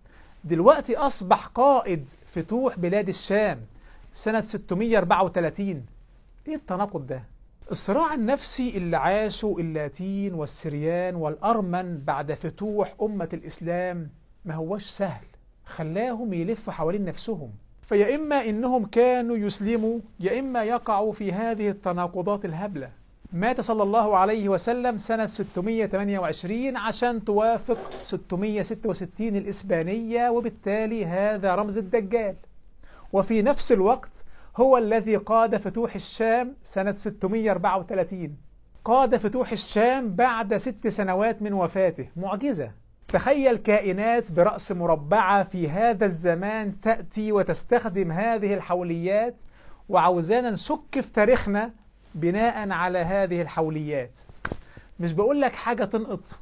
دلوقتي 0.45 0.97
أصبح 0.97 1.47
قائد 1.47 2.09
فتوح 2.27 2.79
بلاد 2.79 3.09
الشام. 3.09 3.61
سنة 4.17 4.41
634 4.41 5.85
إيه 6.49 6.55
التناقض 6.55 7.07
ده؟ 7.07 7.23
الصراع 7.71 8.15
النفسي 8.15 8.77
اللي 8.77 8.97
عاشه 8.97 9.57
اللاتين 9.59 10.35
والسريان 10.35 11.15
والأرمن 11.15 11.99
بعد 11.99 12.33
فتوح 12.33 12.95
أمة 13.03 13.29
الإسلام 13.33 14.11
ما 14.45 14.55
هوش 14.55 14.85
سهل. 14.85 15.25
خلاهم 15.65 16.33
يلفوا 16.33 16.73
حوالين 16.73 17.05
نفسهم. 17.05 17.51
فيا 17.83 18.15
إما 18.15 18.45
إنهم 18.45 18.87
كانوا 18.87 19.37
يسلموا 19.37 19.99
يا 20.21 20.41
إما 20.41 20.65
يقعوا 20.65 21.13
في 21.13 21.33
هذه 21.33 21.69
التناقضات 21.71 22.45
الهبلة. 22.45 22.91
مات 23.33 23.61
صلى 23.61 23.83
الله 23.83 24.17
عليه 24.17 24.49
وسلم 24.49 24.99
سنة 24.99 25.27
628 25.27 26.77
عشان 26.77 27.25
توافق 27.25 27.79
666 28.01 29.37
الإسبانية 29.37 30.31
وبالتالي 30.31 31.07
هذا 31.07 31.55
رمز 31.55 31.79
الدجال. 31.79 32.35
وفي 33.13 33.43
نفس 33.43 33.73
الوقت 33.73 34.25
هو 34.57 34.79
الذي 34.79 35.17
قاد 35.17 35.57
فتوح 35.57 35.95
الشام 35.95 36.55
سنة 36.63 36.93
634 36.93 38.37
قاد 38.85 39.17
فتوح 39.17 39.53
الشام 39.53 40.15
بعد 40.15 40.57
ست 40.57 40.89
سنوات 40.89 41.43
من 41.43 41.53
وفاته. 41.53 42.09
معجزة. 42.17 42.71
تخيل 43.09 43.57
كائنات 43.57 44.33
برأس 44.33 44.73
مربعة 44.73 45.43
في 45.45 45.69
هذا 45.69 46.05
الزمان 46.05 46.81
تأتي 46.81 47.33
وتستخدم 47.33 48.13
هذه 48.13 48.55
الحوليات 48.55 49.41
وعاوزانا 49.89 50.51
نسك 50.51 51.01
في 51.01 51.13
تاريخنا 51.13 51.73
بناء 52.15 52.71
على 52.71 52.99
هذه 52.99 53.43
الحوليات. 53.43 54.19
مش 55.01 55.13
بقول 55.13 55.41
لك 55.41 55.55
حاجة 55.55 55.85
تنقط 55.85 56.41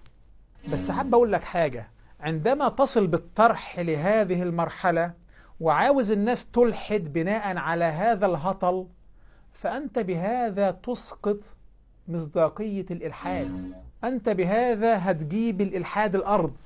بس 0.72 0.90
حابب 0.90 1.14
أقول 1.14 1.33
لك 1.33 1.44
حاجة. 1.44 1.88
عندما 2.20 2.68
تصل 2.68 3.07
بالطرح 3.07 3.79
لهذه 3.79 4.42
المرحلة 4.42 5.12
وعاوز 5.61 6.12
الناس 6.12 6.51
تلحد 6.51 7.12
بناء 7.12 7.57
على 7.57 7.85
هذا 7.85 8.27
الهطل 8.27 8.87
فأنت 9.53 9.99
بهذا 9.99 10.71
تسقط 10.71 11.57
مصداقية 12.09 12.87
الإلحاد. 12.90 13.75
أنت 14.05 14.29
بهذا 14.29 15.11
هتجيب 15.11 15.61
الإلحاد 15.61 16.14
الأرض. 16.14 16.59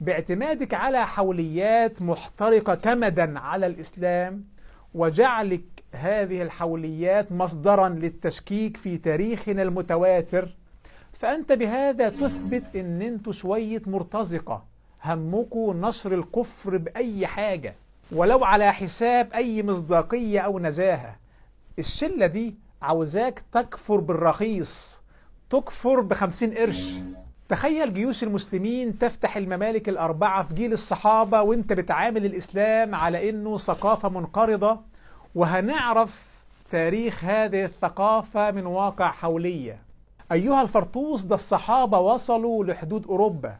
باعتمادك 0.00 0.74
على 0.74 1.06
حوليات 1.06 2.02
محترقة 2.02 2.74
كمدا 2.74 3.38
على 3.38 3.66
الإسلام 3.66 4.44
وجعلك 4.94 5.64
هذه 5.92 6.42
الحوليات 6.42 7.32
مصدرا 7.32 7.88
للتشكيك 7.88 8.76
في 8.76 8.98
تاريخنا 8.98 9.62
المتواتر 9.62 10.56
فأنت 11.12 11.52
بهذا 11.52 12.08
تثبت 12.08 12.76
أن 12.76 13.02
أنتوا 13.02 13.32
شوية 13.32 13.82
مرتزقة. 13.86 14.64
همكوا 15.04 15.74
نشر 15.74 16.14
الكفر 16.14 16.76
بأي 16.76 17.26
حاجة. 17.26 17.74
ولو 18.12 18.44
على 18.44 18.72
حساب 18.72 19.32
أي 19.32 19.62
مصداقية 19.62 20.40
أو 20.40 20.58
نزاهة. 20.58 21.16
الشلة 21.78 22.26
دي 22.26 22.54
عاوزاك 22.82 23.42
تكفر 23.52 24.00
بالرخيص 24.00 25.00
تكفر 25.50 26.00
بخمسين 26.00 26.54
قرش. 26.54 26.92
تخيل 27.48 27.94
جيوش 27.94 28.22
المسلمين 28.22 28.98
تفتح 28.98 29.36
الممالك 29.36 29.88
الأربعة 29.88 30.42
في 30.42 30.54
جيل 30.54 30.72
الصحابة 30.72 31.42
وانت 31.42 31.72
بتعامل 31.72 32.24
الإسلام 32.24 32.94
على 32.94 33.30
إنه 33.30 33.56
ثقافة 33.56 34.08
منقرضة. 34.08 34.80
وهنعرف 35.34 36.42
تاريخ 36.70 37.24
هذه 37.24 37.64
الثقافة 37.64 38.50
من 38.50 38.66
واقع 38.66 39.10
حولية. 39.10 39.78
أيها 40.32 40.62
الفرطوس 40.62 41.22
ده 41.22 41.34
الصحابة 41.34 41.98
وصلوا 41.98 42.64
لحدود 42.64 43.06
أوروبا. 43.06 43.56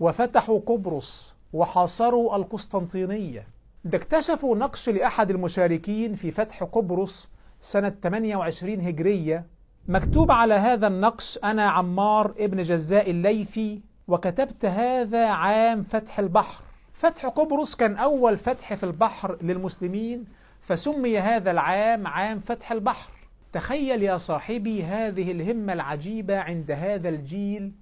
وفتحوا 0.00 0.60
قبرص 0.66 1.34
وحاصروا 1.52 2.36
القسطنطينية. 2.36 3.55
ده 3.86 3.98
اكتشفوا 3.98 4.56
نقش 4.56 4.88
لأحد 4.88 5.30
المشاركين 5.30 6.14
في 6.14 6.30
فتح 6.30 6.62
قبرص 6.62 7.30
سنة 7.60 7.92
28 8.02 8.80
هجرية. 8.80 9.46
مكتوب 9.88 10.30
على 10.30 10.54
هذا 10.54 10.86
النقش 10.86 11.38
أنا 11.44 11.62
عمار 11.62 12.34
ابن 12.38 12.62
جزاء 12.62 13.10
الليثي 13.10 13.80
وكتبت 14.08 14.64
هذا 14.64 15.26
عام 15.26 15.82
فتح 15.82 16.18
البحر. 16.18 16.62
فتح 16.92 17.26
قبرص 17.26 17.76
كان 17.76 17.96
أول 17.96 18.38
فتح 18.38 18.74
في 18.74 18.84
البحر 18.84 19.38
للمسلمين 19.42 20.24
فسمي 20.60 21.18
هذا 21.18 21.50
العام 21.50 22.06
عام 22.06 22.38
فتح 22.38 22.72
البحر. 22.72 23.12
تخيل 23.52 24.02
يا 24.02 24.16
صاحبي 24.16 24.82
هذه 24.82 25.32
الهمة 25.32 25.72
العجيبة 25.72 26.38
عند 26.38 26.70
هذا 26.70 27.08
الجيل 27.08 27.72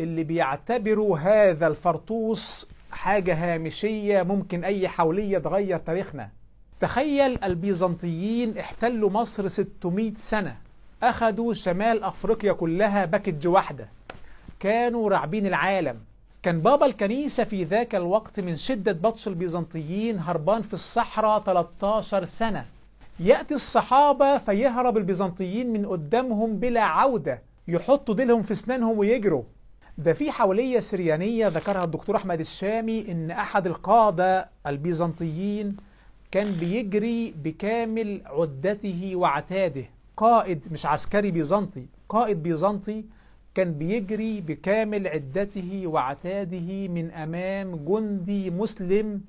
اللي 0.00 0.24
بيعتبروا 0.24 1.18
هذا 1.18 1.66
الفرطوس 1.66 2.68
حاجة 2.92 3.34
هامشية 3.34 4.22
ممكن 4.22 4.64
أي 4.64 4.88
حولية 4.88 5.38
تغير 5.38 5.78
تاريخنا. 5.78 6.30
تخيل 6.80 7.44
البيزنطيين 7.44 8.58
احتلوا 8.58 9.10
مصر 9.10 9.48
600 9.48 10.12
سنة 10.16 10.56
أخذوا 11.02 11.54
شمال 11.54 12.04
أفريقيا 12.04 12.52
كلها 12.52 13.04
باكج 13.04 13.46
واحدة. 13.46 13.88
كانوا 14.60 15.10
راعبين 15.10 15.46
العالم. 15.46 16.00
كان 16.42 16.60
بابا 16.60 16.86
الكنيسة 16.86 17.44
في 17.44 17.64
ذاك 17.64 17.94
الوقت 17.94 18.40
من 18.40 18.56
شدة 18.56 18.92
بطش 18.92 19.28
البيزنطيين 19.28 20.18
هربان 20.18 20.62
في 20.62 20.74
الصحراء 20.74 21.42
13 21.42 22.24
سنة. 22.24 22.66
يأتي 23.20 23.54
الصحابة 23.54 24.38
فيهرب 24.38 24.96
البيزنطيين 24.96 25.72
من 25.72 25.86
قدامهم 25.86 26.56
بلا 26.56 26.80
عودة 26.80 27.42
يحطوا 27.68 28.14
ديلهم 28.14 28.42
في 28.42 28.52
أسنانهم 28.52 28.98
ويجروا. 28.98 29.42
ده 30.02 30.12
في 30.12 30.30
حولية 30.30 30.78
سريانية 30.78 31.48
ذكرها 31.48 31.84
الدكتور 31.84 32.16
أحمد 32.16 32.40
الشامي 32.40 33.12
إن 33.12 33.30
أحد 33.30 33.66
القادة 33.66 34.48
البيزنطيين 34.66 35.76
كان 36.30 36.52
بيجري 36.52 37.34
بكامل 37.44 38.22
عدته 38.26 39.12
وعتاده. 39.14 39.84
قائد 40.16 40.64
مش 40.72 40.86
عسكري 40.86 41.30
بيزنطي 41.30 41.86
قائد 42.08 42.42
بيزنطي 42.42 43.04
كان 43.54 43.72
بيجري 43.72 44.40
بكامل 44.40 45.06
عدته 45.08 45.82
وعتاده 45.86 46.88
من 46.88 47.10
أمام 47.10 47.76
جندي 47.76 48.50
مسلم 48.50 49.20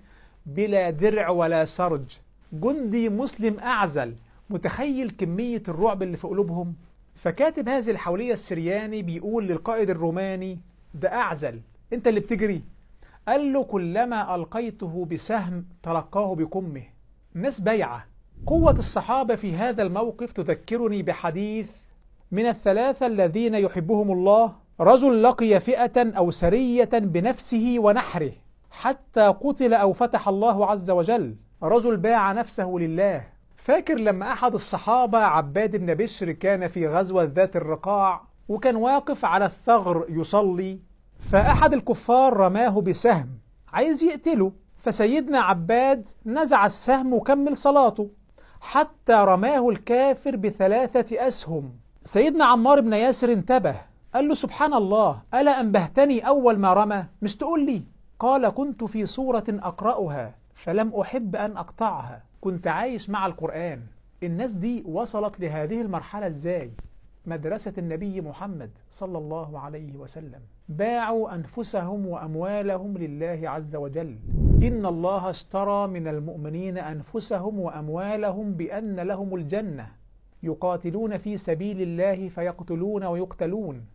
بلا 0.45 0.89
درع 0.89 1.29
ولا 1.29 1.65
سرج. 1.65 2.17
جندي 2.53 3.09
مسلم 3.09 3.59
أعزل 3.59 4.15
متخيل 4.49 5.09
كمية 5.09 5.63
الرعب 5.67 6.03
اللي 6.03 6.17
في 6.17 6.27
قلوبهم؟ 6.27 6.73
فكاتب 7.23 7.69
هذه 7.69 7.91
الحولية 7.91 8.33
السرياني 8.33 9.01
بيقول 9.01 9.47
للقائد 9.47 9.89
الروماني 9.89 10.59
ده 10.93 11.13
أعزل 11.13 11.61
أنت 11.93 12.07
اللي 12.07 12.19
بتجري. 12.19 12.63
قال 13.27 13.53
له 13.53 13.63
كلما 13.63 14.35
ألقيته 14.35 15.07
بسهم 15.11 15.65
تلقاه 15.83 16.35
بكمه. 16.35 16.83
ناس 17.33 17.61
بيعة 17.61 18.05
قوة 18.45 18.71
الصحابة 18.71 19.35
في 19.35 19.55
هذا 19.55 19.83
الموقف 19.83 20.31
تذكرني 20.31 21.03
بحديث 21.03 21.69
من 22.31 22.45
الثلاثة 22.45 23.07
الذين 23.07 23.55
يحبهم 23.55 24.11
الله 24.11 24.53
رجل 24.79 25.23
لقي 25.23 25.59
فئة 25.59 26.17
أو 26.17 26.31
سرية 26.31 26.89
بنفسه 26.93 27.75
ونحره 27.79 28.31
حتى 28.71 29.27
قتل 29.27 29.73
أو 29.73 29.93
فتح 29.93 30.27
الله 30.27 30.71
عز 30.71 30.91
وجل. 30.91 31.35
رجل 31.63 31.97
باع 31.97 32.31
نفسه 32.31 32.75
لله. 32.79 33.32
فاكر 33.63 33.99
لما 33.99 34.31
أحد 34.31 34.53
الصحابة 34.53 35.17
عباد 35.17 35.75
بن 35.75 35.93
بشر 35.93 36.31
كان 36.31 36.67
في 36.67 36.87
غزوة 36.87 37.23
ذات 37.23 37.55
الرقاع 37.55 38.21
وكان 38.49 38.75
واقف 38.75 39.25
على 39.25 39.45
الثغر 39.45 40.05
يصلي؟ 40.09 40.79
فأحد 41.19 41.73
الكفار 41.73 42.37
رماه 42.37 42.81
بسهم. 42.81 43.29
عايز 43.73 44.03
يقتله. 44.03 44.51
فسيدنا 44.77 45.39
عباد 45.39 46.05
نزع 46.25 46.65
السهم 46.65 47.13
وكمل 47.13 47.57
صلاته. 47.57 48.09
حتى 48.61 49.13
رماه 49.13 49.69
الكافر 49.69 50.35
بثلاثة 50.35 51.27
أسهم. 51.27 51.73
سيدنا 52.03 52.45
عمار 52.45 52.81
بن 52.81 52.93
ياسر 52.93 53.31
انتبه. 53.31 53.75
قال 54.13 54.27
له 54.27 54.33
سبحان 54.33 54.73
الله 54.73 55.21
ألا 55.33 55.61
أنبهتني 55.61 56.27
أول 56.27 56.59
ما 56.59 56.73
رمى؟ 56.73 57.05
مش 57.21 57.37
تقول 57.37 57.65
لي. 57.65 57.83
قال 58.19 58.49
كنت 58.49 58.83
في 58.83 59.05
سورة 59.05 59.45
أقرأها 59.49 60.35
فلم 60.55 60.95
أحب 61.01 61.35
أن 61.35 61.57
أقطعها. 61.57 62.32
كنت 62.43 62.67
عايش 62.67 63.09
مع 63.09 63.25
القرآن 63.25 63.81
الناس 64.23 64.53
دي 64.53 64.83
وصلت 64.87 65.39
لهذه 65.39 65.81
المرحلة 65.81 66.27
إزاي؟ 66.27 66.71
مدرسة 67.25 67.73
النبي 67.77 68.21
محمد 68.21 68.77
صلى 68.89 69.17
الله 69.17 69.59
عليه 69.59 69.97
وسلم. 69.97 70.41
باعوا 70.69 71.35
أنفسهم 71.35 72.07
وأموالهم 72.07 72.97
لله 72.97 73.49
عز 73.49 73.75
وجل. 73.75 74.19
إن 74.63 74.85
الله 74.85 75.29
اشترى 75.29 75.87
من 75.87 76.07
المؤمنين 76.07 76.77
أنفسهم 76.77 77.59
وأموالهم 77.59 78.53
بأن 78.53 78.99
لهم 78.99 79.35
الجنة. 79.35 79.91
يقاتلون 80.43 81.17
في 81.17 81.37
سبيل 81.37 81.81
الله 81.81 82.29
فيقتلون 82.29 83.03
ويقتلون. 83.03 83.85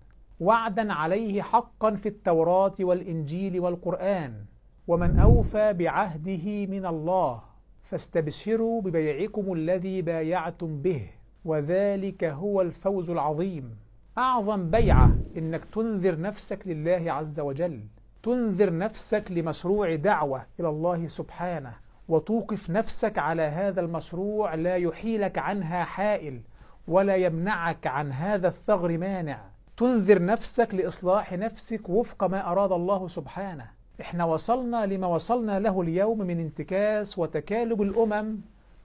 وعدا 0.41 0.93
عليه 0.93 1.43
حقا 1.43 1.95
في 1.95 2.09
التوراة 2.09 2.75
والإنجيل 2.81 3.61
والقرآن. 3.61 4.45
ومن 4.87 5.19
أوفى 5.19 5.73
بعهده 5.73 6.67
من 6.67 6.87
الله 6.87 7.48
فاستبشروا 7.91 8.83
ببيعكم 8.83 9.53
الذي 9.53 10.03
بايعتم 10.03 10.83
به 10.83 11.11
وذلك 11.45 12.25
هو 12.25 12.61
الفوز 12.61 13.11
العظيم. 13.11 13.77
أعظم 14.19 14.71
بيعة 14.71 15.17
إنك 15.37 15.65
تنذر 15.65 16.21
نفسك 16.21 16.67
لله 16.67 17.13
عز 17.13 17.41
وجل 17.41 17.81
تنذر 18.23 18.79
نفسك 18.79 19.33
لمشروع 19.33 19.95
دعوة 19.95 20.47
إلى 20.61 20.69
الله 20.69 21.07
سبحانه 21.07 21.75
وتوقف 22.09 22.71
نفسك 22.71 23.19
على 23.19 23.43
هذا 23.43 23.81
المشروع 23.81 24.55
لا 24.55 24.77
يحيلك 24.77 25.39
عنها 25.39 25.85
حائل 25.85 26.41
ولا 26.89 27.17
يمنعك 27.17 27.87
عن 27.87 28.13
هذا 28.13 28.49
الثغر 28.49 28.99
مانع. 28.99 29.41
تنذر 29.77 30.25
نفسك 30.25 30.75
لإصلاح 30.75 31.33
نفسك 31.33 31.89
وفق 31.89 32.25
ما 32.25 32.53
أراد 32.53 32.73
الله 32.73 33.07
سبحانه. 33.07 33.78
إحنا 34.01 34.25
وصلنا 34.25 34.87
لما 34.87 35.07
وصلنا 35.07 35.61
له 35.61 35.81
اليوم 35.81 36.19
من 36.19 36.41
انتكاس 36.41 37.19
وتكالب 37.19 37.83
الأمم 37.83 38.37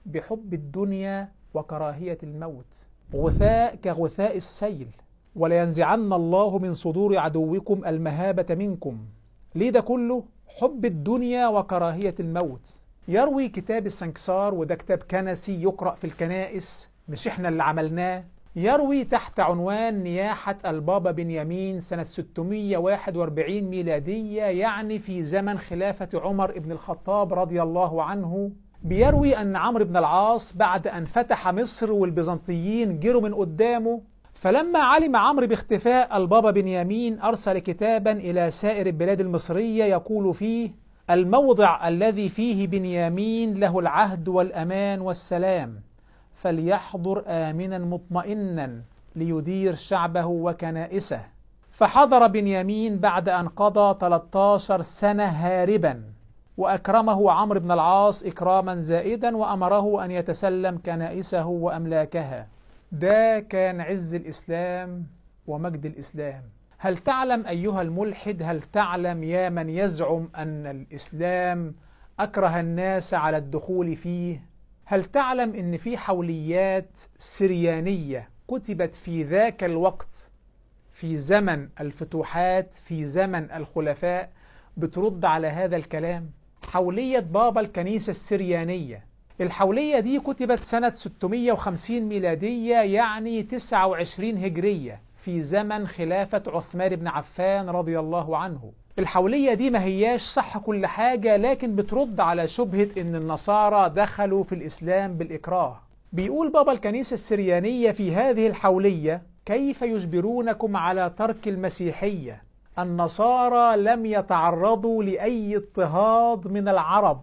بحب 0.06 0.54
الدنيا 0.54 1.28
وكراهية 1.54 2.18
الموت 2.22 2.86
غثاء 3.14 3.74
كغثاء 3.76 4.36
السيل 4.36 4.88
ولينزعن 5.36 6.12
الله 6.12 6.58
من 6.58 6.74
صدور 6.74 7.18
عدوكم 7.18 7.84
المهابة 7.86 8.54
منكم 8.54 8.98
ليه 9.54 9.70
ده 9.70 9.80
كله؟ 9.80 10.22
حب 10.60 10.84
الدنيا 10.84 11.46
وكراهية 11.48 12.14
الموت 12.20 12.80
يروي 13.08 13.48
كتاب 13.48 13.86
السنكسار 13.86 14.54
وده 14.54 14.74
كتاب 14.74 14.98
كنسي 14.98 15.62
يقرأ 15.62 15.94
في 15.94 16.06
الكنائس 16.06 16.90
مش 17.08 17.26
إحنا 17.28 17.48
اللي 17.48 17.62
عملناه 17.62 18.24
يروي 18.56 19.04
تحت 19.04 19.40
عنوان 19.40 20.02
نياحة 20.02 20.56
البابا 20.66 21.10
بنيامين 21.10 21.80
سنة 21.80 22.02
641 22.02 23.60
ميلادية 23.62 24.42
يعني 24.42 24.98
في 24.98 25.22
زمن 25.22 25.58
خلافة 25.58 26.08
عمر 26.14 26.58
بن 26.58 26.72
الخطاب 26.72 27.34
رضي 27.34 27.62
الله 27.62 28.02
عنه. 28.02 28.50
بيروي 28.82 29.36
أن 29.36 29.56
عمرو 29.56 29.84
بن 29.84 29.96
العاص 29.96 30.56
بعد 30.56 30.86
أن 30.86 31.04
فتح 31.04 31.48
مصر 31.48 31.92
والبيزنطيين 31.92 33.00
جروا 33.00 33.22
من 33.22 33.34
قدامه 33.34 34.00
فلما 34.34 34.78
علم 34.78 35.16
عمرو 35.16 35.46
باختفاء 35.46 36.16
البابا 36.16 36.50
بنيامين 36.50 37.20
أرسل 37.20 37.58
كتابا 37.58 38.12
إلى 38.12 38.50
سائر 38.50 38.86
البلاد 38.86 39.20
المصرية 39.20 39.84
يقول 39.84 40.34
فيه 40.34 40.70
الموضع 41.10 41.88
الذي 41.88 42.28
فيه 42.28 42.66
بنيامين 42.66 43.60
له 43.60 43.78
العهد 43.78 44.28
والأمان 44.28 45.00
والسلام. 45.00 45.80
فليحضر 46.44 47.24
آمنا 47.26 47.78
مطمئنا 47.78 48.82
ليدير 49.16 49.74
شعبه 49.74 50.26
وكنائسه. 50.26 51.20
فحضر 51.70 52.26
بنيامين 52.26 52.98
بعد 52.98 53.28
أن 53.28 53.48
قضى 53.48 53.98
13 54.00 54.82
سنة 54.82 55.24
هاربا 55.24 56.02
وأكرمه 56.56 57.32
عمرو 57.32 57.60
بن 57.60 57.70
العاص 57.70 58.24
إكراما 58.24 58.80
زائدا 58.80 59.36
وأمره 59.36 60.04
أن 60.04 60.10
يتسلم 60.10 60.78
كنائسه 60.86 61.46
وأملاكها. 61.46 62.48
ده 62.92 63.40
كان 63.40 63.80
عز 63.80 64.14
الإسلام 64.14 65.06
ومجد 65.46 65.86
الإسلام. 65.86 66.42
هل 66.78 66.98
تعلم 66.98 67.46
أيها 67.46 67.82
الملحد 67.82 68.42
هل 68.42 68.62
تعلم 68.62 69.22
يا 69.24 69.48
من 69.48 69.70
يزعم 69.70 70.28
أن 70.36 70.66
الإسلام 70.66 71.74
أكره 72.20 72.60
الناس 72.60 73.14
على 73.14 73.36
الدخول 73.36 73.96
فيه؟ 73.96 74.53
هل 74.86 75.04
تعلم 75.04 75.54
أن 75.54 75.76
في 75.76 75.96
حوليات 75.98 76.98
سريانية 77.18 78.28
كتبت 78.48 78.94
في 78.94 79.22
ذاك 79.22 79.64
الوقت 79.64 80.30
في 80.92 81.16
زمن 81.16 81.68
الفتوحات 81.80 82.74
في 82.74 83.04
زمن 83.04 83.50
الخلفاء 83.50 84.30
بترد 84.76 85.24
على 85.24 85.46
هذا 85.46 85.76
الكلام؟ 85.76 86.30
حولية 86.72 87.18
بابا 87.18 87.60
الكنيسة 87.60 88.10
السريانية. 88.10 89.06
الحولية 89.40 90.00
دي 90.00 90.20
كتبت 90.20 90.60
سنة 90.60 90.90
650 90.90 92.00
ميلادية 92.02 92.76
يعني 92.76 93.42
29 93.42 94.38
هجرية 94.38 95.00
في 95.16 95.42
زمن 95.42 95.86
خلافة 95.86 96.42
عثمان 96.46 96.96
بن 96.96 97.06
عفان 97.08 97.68
رضي 97.68 97.98
الله 97.98 98.36
عنه. 98.38 98.72
الحولية 98.98 99.54
دي 99.54 99.70
ما 99.70 99.82
هياش 99.84 100.22
صح 100.22 100.58
كل 100.58 100.86
حاجة 100.86 101.36
لكن 101.36 101.76
بترد 101.76 102.20
على 102.20 102.48
شبهة 102.48 102.88
إن 102.98 103.16
النصارى 103.16 103.90
دخلوا 103.90 104.44
في 104.44 104.54
الإسلام 104.54 105.16
بالإكراه. 105.16 105.80
بيقول 106.12 106.50
بابا 106.52 106.72
الكنيسة 106.72 107.14
السريانية 107.14 107.90
في 107.90 108.14
هذه 108.14 108.46
الحولية 108.46 109.22
كيف 109.46 109.82
يجبرونكم 109.82 110.76
على 110.76 111.12
ترك 111.18 111.48
المسيحية؟ 111.48 112.42
النصارى 112.78 113.76
لم 113.82 114.06
يتعرضوا 114.06 115.04
لأي 115.04 115.56
اضطهاد 115.56 116.48
من 116.48 116.68
العرب 116.68 117.20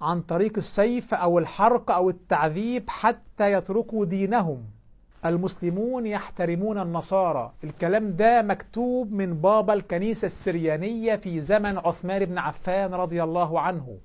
عن 0.00 0.20
طريق 0.20 0.52
السيف 0.56 1.14
أو 1.14 1.38
الحرق 1.38 1.90
أو 1.90 2.10
التعذيب 2.10 2.84
حتى 2.90 3.52
يتركوا 3.52 4.04
دينهم. 4.04 4.64
المسلمون 5.24 6.06
يحترمون 6.06 6.78
النصارى. 6.78 7.52
الكلام 7.64 8.16
ده 8.16 8.42
مكتوب 8.42 9.12
من 9.12 9.34
بابا 9.34 9.74
الكنيسة 9.74 10.26
السريانية 10.26 11.16
في 11.16 11.40
زمن 11.40 11.78
عثمان 11.78 12.24
بن 12.24 12.38
عفان 12.38 12.94
رضي 12.94 13.22
الله 13.22 13.60
عنه. 13.60 13.98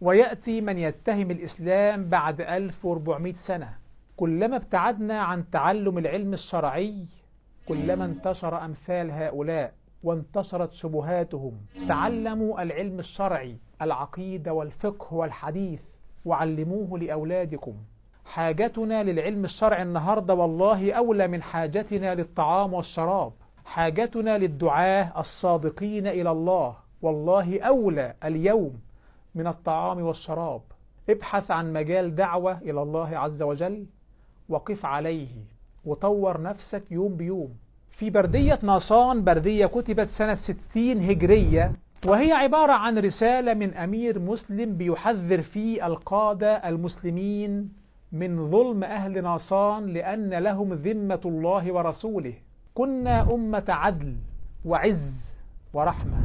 ويأتي 0.00 0.60
من 0.60 0.78
يتهم 0.78 1.30
الإسلام 1.30 2.08
بعد 2.08 2.40
1400 2.40 3.34
سنة. 3.34 3.74
كلما 4.16 4.56
ابتعدنا 4.56 5.20
عن 5.20 5.50
تعلم 5.50 5.98
العلم 5.98 6.32
الشرعي 6.32 7.04
كلما 7.68 8.04
انتشر 8.04 8.64
أمثال 8.64 9.10
هؤلاء 9.10 9.72
وانتشرت 10.02 10.72
شبهاتهم 10.72 11.52
تعلموا 11.88 12.62
العلم 12.62 12.98
الشرعي 12.98 13.56
العقيدة 13.82 14.52
والفقه 14.52 15.14
والحديث 15.14 15.82
وعلموه 16.24 16.98
لأولادكم. 16.98 17.74
حاجتنا 18.28 19.02
للعلم 19.02 19.44
الشرعي 19.44 19.82
النهارده 19.82 20.34
والله 20.34 20.92
أولى 20.92 21.28
من 21.28 21.42
حاجتنا 21.42 22.14
للطعام 22.14 22.74
والشراب. 22.74 23.32
حاجتنا 23.64 24.38
للدعاة 24.38 25.12
الصادقين 25.18 26.06
إلى 26.06 26.30
الله 26.30 26.76
والله 27.02 27.60
أولى 27.60 28.14
اليوم 28.24 28.80
من 29.34 29.46
الطعام 29.46 30.02
والشراب. 30.02 30.60
ابحث 31.10 31.50
عن 31.50 31.72
مجال 31.72 32.14
دعوة 32.14 32.58
إلى 32.58 32.82
الله 32.82 33.18
عز 33.18 33.42
وجل 33.42 33.86
وقف 34.48 34.86
عليه 34.86 35.28
وطور 35.84 36.40
نفسك 36.42 36.82
يوم 36.90 37.16
بيوم. 37.16 37.54
في 37.90 38.10
بردية 38.10 38.58
ناصان 38.62 39.24
بردية 39.24 39.66
كتبت 39.66 40.08
سنة 40.08 40.34
60 40.34 40.98
هجرية 41.00 41.72
وهي 42.06 42.32
عبارة 42.32 42.72
عن 42.72 42.98
رسالة 42.98 43.54
من 43.54 43.74
أمير 43.74 44.18
مسلم 44.18 44.76
بيحذر 44.76 45.42
فيه 45.42 45.86
القادة 45.86 46.68
المسلمين 46.68 47.77
من 48.12 48.50
ظلم 48.50 48.84
أهل 48.84 49.22
ناصان 49.22 49.86
لأن 49.86 50.34
لهم 50.34 50.72
ذمة 50.72 51.20
الله 51.24 51.72
ورسوله. 51.72 52.34
كنا 52.74 53.34
أمة 53.34 53.64
عدل 53.68 54.16
وعز 54.64 55.36
ورحمة. 55.72 56.16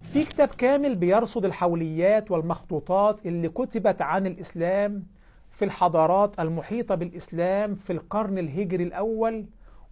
في 0.00 0.24
كتاب 0.24 0.48
كامل 0.48 0.96
بيرصد 0.96 1.44
الحوليات 1.44 2.30
والمخطوطات 2.30 3.26
اللي 3.26 3.48
كتبت 3.48 4.02
عن 4.02 4.26
الإسلام 4.26 5.04
في 5.50 5.64
الحضارات 5.64 6.40
المحيطة 6.40 6.94
بالإسلام 6.94 7.74
في 7.74 7.92
القرن 7.92 8.38
الهجري 8.38 8.84
الأول 8.84 9.46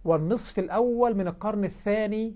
والنصف 0.05 0.59
الأول 0.59 1.15
من 1.15 1.27
القرن 1.27 1.65
الثاني. 1.65 2.35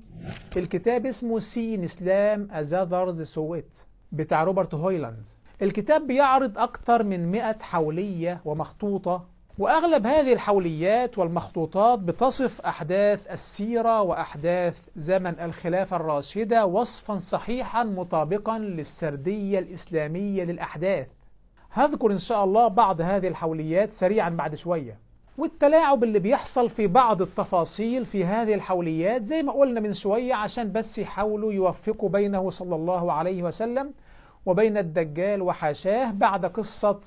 الكتاب 0.57 1.05
اسمه 1.05 1.39
سين 1.39 1.83
إسلام 1.83 2.47
أزاذرز 2.51 3.21
سويت 3.21 3.85
بتاع 4.11 4.43
روبرت 4.43 4.73
هويلاند. 4.73 5.25
الكتاب 5.61 6.07
بيعرض 6.07 6.57
أكثر 6.57 7.03
من 7.03 7.31
100 7.31 7.57
حولية 7.61 8.41
ومخطوطة 8.45 9.23
وأغلب 9.59 10.07
هذه 10.07 10.33
الحوليات 10.33 11.17
والمخطوطات 11.17 11.99
بتصف 11.99 12.61
أحداث 12.61 13.31
السيرة 13.31 14.01
وأحداث 14.01 14.79
زمن 14.95 15.39
الخلافة 15.39 15.95
الراشدة 15.95 16.65
وصفا 16.65 17.17
صحيحا 17.17 17.83
مطابقا 17.83 18.59
للسردية 18.59 19.59
الإسلامية 19.59 20.43
للأحداث. 20.43 21.07
هذكر 21.69 22.11
إن 22.11 22.17
شاء 22.17 22.43
الله 22.43 22.67
بعض 22.67 23.01
هذه 23.01 23.27
الحوليات 23.27 23.91
سريعا 23.91 24.29
بعد 24.29 24.55
شوية. 24.55 24.99
والتلاعب 25.37 26.03
اللي 26.03 26.19
بيحصل 26.19 26.69
في 26.69 26.87
بعض 26.87 27.21
التفاصيل 27.21 28.05
في 28.05 28.25
هذه 28.25 28.53
الحوليات 28.53 29.23
زي 29.23 29.43
ما 29.43 29.51
قلنا 29.51 29.79
من 29.79 29.93
شوية 29.93 30.33
عشان 30.33 30.71
بس 30.71 30.97
يحاولوا 30.99 31.53
يوفقوا 31.53 32.09
بينه 32.09 32.49
صلى 32.49 32.75
الله 32.75 33.11
عليه 33.13 33.43
وسلم 33.43 33.93
وبين 34.45 34.77
الدجال 34.77 35.41
وحاشاه 35.41 36.11
بعد 36.11 36.45
قصة 36.45 36.99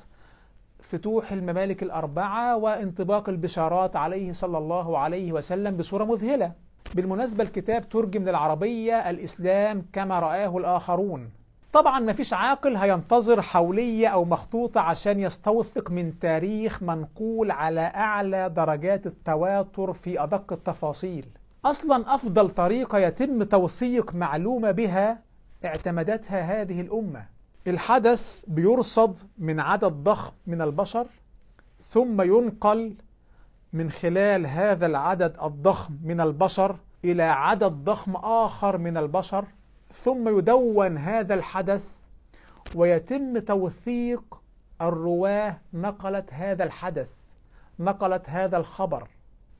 فتوح 0.80 1.32
الممالك 1.32 1.82
الأربعة 1.82 2.56
وانطباق 2.56 3.28
البشارات 3.28 3.96
عليه 3.96 4.32
صلى 4.32 4.58
الله 4.58 4.98
عليه 4.98 5.32
وسلم 5.32 5.76
بصورة 5.76 6.04
مذهلة. 6.04 6.52
بالمناسبة 6.94 7.44
الكتاب 7.44 7.88
ترجم 7.88 8.24
للعربية 8.24 9.10
الإسلام 9.10 9.86
كما 9.92 10.20
رآه 10.20 10.58
الآخرون. 10.58 11.30
طبعا 11.72 12.00
ما 12.00 12.12
فيش 12.12 12.32
عاقل 12.32 12.76
هينتظر 12.76 13.42
حولية 13.42 14.08
أو 14.08 14.24
مخطوطة 14.24 14.80
عشان 14.80 15.20
يستوثق 15.20 15.90
من 15.90 16.18
تاريخ 16.18 16.82
منقول 16.82 17.50
على 17.50 17.80
أعلى 17.80 18.48
درجات 18.48 19.06
التواتر 19.06 19.92
في 19.92 20.22
أدق 20.22 20.52
التفاصيل. 20.52 21.26
أصلا 21.64 22.14
أفضل 22.14 22.48
طريقة 22.48 22.98
يتم 22.98 23.42
توثيق 23.42 24.14
معلومة 24.14 24.70
بها 24.70 25.18
اعتمدتها 25.64 26.62
هذه 26.62 26.80
الأمة. 26.80 27.26
الحدث 27.66 28.44
بيرصد 28.48 29.16
من 29.38 29.60
عدد 29.60 29.92
ضخم 29.92 30.32
من 30.46 30.62
البشر 30.62 31.06
ثم 31.78 32.22
ينقل 32.22 32.94
من 33.72 33.90
خلال 33.90 34.46
هذا 34.46 34.86
العدد 34.86 35.36
الضخم 35.42 35.98
من 36.04 36.20
البشر 36.20 36.76
إلى 37.04 37.22
عدد 37.22 37.72
ضخم 37.72 38.16
آخر 38.16 38.78
من 38.78 38.96
البشر 38.96 39.44
ثم 39.92 40.38
يدون 40.38 40.98
هذا 40.98 41.34
الحدث 41.34 41.98
ويتم 42.74 43.38
توثيق 43.38 44.40
الرواة 44.80 45.58
نقلت 45.74 46.32
هذا 46.32 46.64
الحدث 46.64 47.12
نقلت 47.78 48.30
هذا 48.30 48.56
الخبر. 48.56 49.08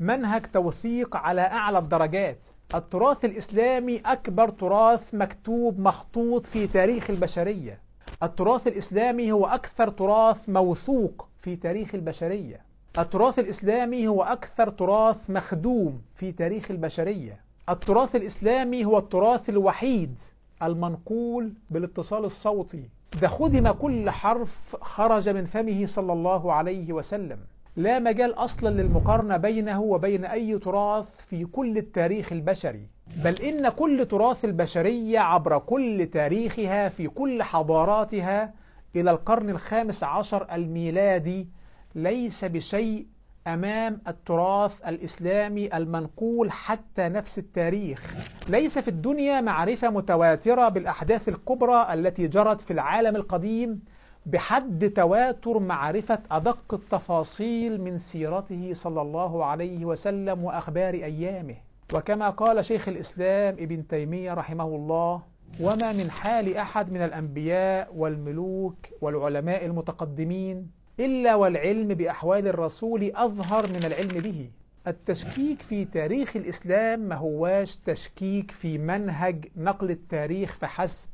منهج 0.01 0.47
توثيق 0.53 1.17
على 1.17 1.41
أعلى 1.41 1.79
الدرجات. 1.79 2.47
التراث 2.75 3.25
الإسلامي 3.25 4.01
أكبر 4.07 4.49
تراث 4.49 5.15
مكتوب 5.15 5.79
مخطوط 5.79 6.47
في 6.47 6.67
تاريخ 6.67 7.11
البشرية. 7.11 7.81
التراث 8.23 8.67
الإسلامي 8.67 9.33
هو 9.33 9.47
أكثر 9.47 9.89
تراث 9.89 10.49
موثوق 10.49 11.29
في 11.41 11.57
تاريخ 11.57 11.95
البشرية. 11.95 12.61
التراث 12.99 13.39
الإسلامي 13.39 14.09
هو 14.09 14.23
أكثر 14.23 14.69
تراث 14.69 15.31
مخدوم 15.31 16.03
في 16.15 16.33
تاريخ 16.33 16.71
البشرية. 16.71 17.41
التراث 17.69 18.17
الإسلامي 18.17 18.85
هو 18.85 18.99
التراث 18.99 19.49
الوحيد 19.49 20.19
المنقول 20.63 21.53
بالاتصال 21.71 22.25
الصوتي. 22.25 22.89
ده 23.23 23.29
خدم 23.29 23.71
كل 23.71 24.11
حرف 24.11 24.77
خرج 24.81 25.29
من 25.29 25.45
فمه 25.45 25.87
صلى 25.87 26.13
الله 26.13 26.53
عليه 26.53 26.93
وسلم. 26.93 27.39
لا 27.77 27.99
مجال 27.99 28.35
أصلا 28.35 28.83
للمقارنة 28.83 29.37
بينه 29.37 29.81
وبين 29.83 30.25
أي 30.25 30.59
تراث 30.59 31.27
في 31.27 31.45
كل 31.45 31.79
التاريخ 31.79 32.33
البشري. 32.33 32.87
بل 33.25 33.43
إن 33.43 33.69
كل 33.69 34.07
تراث 34.07 34.45
البشرية 34.45 35.19
عبر 35.19 35.59
كل 35.59 36.07
تاريخها 36.13 36.89
في 36.89 37.09
كل 37.09 37.43
حضاراتها 37.43 38.55
إلى 38.97 39.11
القرن 39.11 39.51
الخامس 39.51 40.05
عشر 40.05 40.47
الميلادي 40.53 41.49
ليس 41.95 42.45
بشيء 42.45 43.07
أمام 43.47 44.01
التراث 44.09 44.81
الإسلامي 44.89 45.77
المنقول 45.77 46.53
حتى 46.53 47.09
نفس 47.09 47.39
التاريخ. 47.39 48.15
ليس 48.49 48.79
في 48.79 48.89
الدنيا 48.89 49.41
معرفة 49.41 49.91
متواترة 49.91 50.69
بالأحداث 50.69 51.29
الكبرى 51.29 51.87
التي 51.95 52.27
جرت 52.27 52.61
في 52.61 52.73
العالم 52.73 53.17
القديم 53.17 53.81
بحد 54.27 54.91
تواتر 54.91 55.59
معرفة 55.59 56.19
أدق 56.31 56.75
التفاصيل 56.75 57.81
من 57.81 57.97
سيرته 57.97 58.71
صلى 58.73 59.03
الله 59.03 59.45
عليه 59.45 59.85
وسلم 59.85 60.45
وأخبار 60.45 60.95
أيامه. 60.95 61.57
وكما 61.95 62.31
قال 62.31 62.65
شيخ 62.65 62.89
الإسلام 62.89 63.55
ابن 63.59 63.87
تيمية 63.87 64.35
رحمه 64.35 64.65
الله 64.67 65.23
وما 65.61 65.93
من 65.93 66.11
حال 66.11 66.57
أحد 66.57 66.93
من 66.93 67.03
الأنبياء 67.03 67.95
والملوك 67.97 68.77
والعلماء 69.01 69.65
المتقدمين 69.67 70.71
إلا 71.01 71.35
والعلم 71.35 71.89
بأحوال 71.89 72.47
الرسول 72.49 73.13
أظهر 73.15 73.67
من 73.69 73.85
العلم 73.85 74.21
به. 74.21 74.51
التشكيك 74.87 75.63
في 75.63 75.85
تاريخ 75.85 76.37
الإسلام 76.37 77.01
ما 77.01 77.15
هواش 77.15 77.77
تشكيك 77.77 78.51
في 78.51 78.79
منهج 78.79 79.47
نقل 79.57 79.91
التاريخ 79.91 80.57
فحسب 80.57 81.09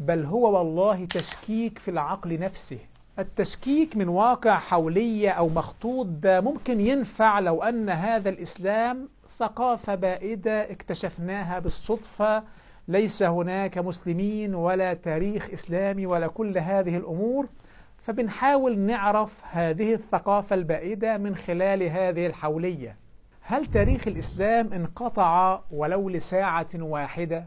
بل 0.00 0.24
هو 0.24 0.58
والله 0.58 1.04
تشكيك 1.04 1.78
في 1.78 1.90
العقل 1.90 2.38
نفسه. 2.40 2.78
التشكيك 3.18 3.96
من 3.96 4.08
واقع 4.08 4.54
حولية 4.58 5.30
أو 5.30 5.48
مخطوط 5.48 6.06
ده 6.06 6.40
ممكن 6.40 6.80
ينفع 6.80 7.38
لو 7.38 7.62
أن 7.62 7.88
هذا 7.90 8.28
الإسلام 8.30 9.08
ثقافة 9.38 9.94
بائدة 9.94 10.70
اكتشفناها 10.70 11.58
بالصدفة. 11.58 12.42
ليس 12.88 13.22
هناك 13.22 13.78
مسلمين 13.78 14.54
ولا 14.54 14.94
تاريخ 14.94 15.50
إسلامي 15.52 16.06
ولا 16.06 16.26
كل 16.26 16.58
هذه 16.58 16.96
الأمور. 16.96 17.46
فبنحاول 18.06 18.78
نعرف 18.78 19.42
هذه 19.50 19.94
الثقافة 19.94 20.54
البائدة 20.54 21.18
من 21.18 21.36
خلال 21.36 21.82
هذه 21.82 22.26
الحولية. 22.26 22.96
هل 23.40 23.66
تاريخ 23.66 24.08
الإسلام 24.08 24.72
انقطع 24.72 25.60
ولو 25.70 26.08
لساعة 26.08 26.68
واحدة 26.74 27.44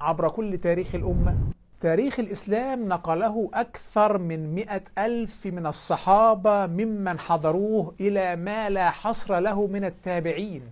عبر 0.00 0.28
كل 0.28 0.58
تاريخ 0.58 0.94
الأمة؟ 0.94 1.36
تاريخ 1.80 2.20
الإسلام 2.20 2.88
نقله 2.88 3.50
أكثر 3.54 4.18
من 4.18 4.54
مئة 4.54 4.82
ألف 4.98 5.46
من 5.46 5.66
الصحابة 5.66 6.66
ممن 6.66 7.18
حضروه 7.18 7.94
إلى 8.00 8.36
ما 8.36 8.70
لا 8.70 8.90
حصر 8.90 9.38
له 9.38 9.66
من 9.66 9.84
التابعين. 9.84 10.62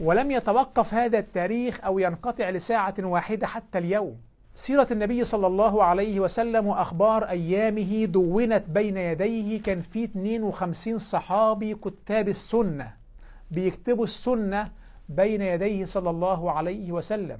ولم 0.00 0.30
يتوقف 0.30 0.94
هذا 0.94 1.18
التاريخ 1.18 1.80
أو 1.84 1.98
ينقطع 1.98 2.50
لساعة 2.50 2.94
واحدة 2.98 3.46
حتى 3.46 3.78
اليوم. 3.78 4.16
سيرة 4.54 4.86
النبي 4.90 5.24
صلى 5.24 5.46
الله 5.46 5.84
عليه 5.84 6.20
وسلم 6.20 6.66
وأخبار 6.66 7.24
أيامه 7.24 8.04
دونت 8.04 8.64
بين 8.68 8.96
يديه. 8.96 9.62
كان 9.62 9.80
في 9.80 10.04
52 10.04 10.98
صحابي 10.98 11.74
كتاب 11.74 12.28
السنة 12.28 12.92
بيكتبوا 13.50 14.04
السنة 14.04 14.68
بين 15.08 15.42
يديه 15.42 15.84
صلى 15.84 16.10
الله 16.10 16.52
عليه 16.52 16.92
وسلم. 16.92 17.38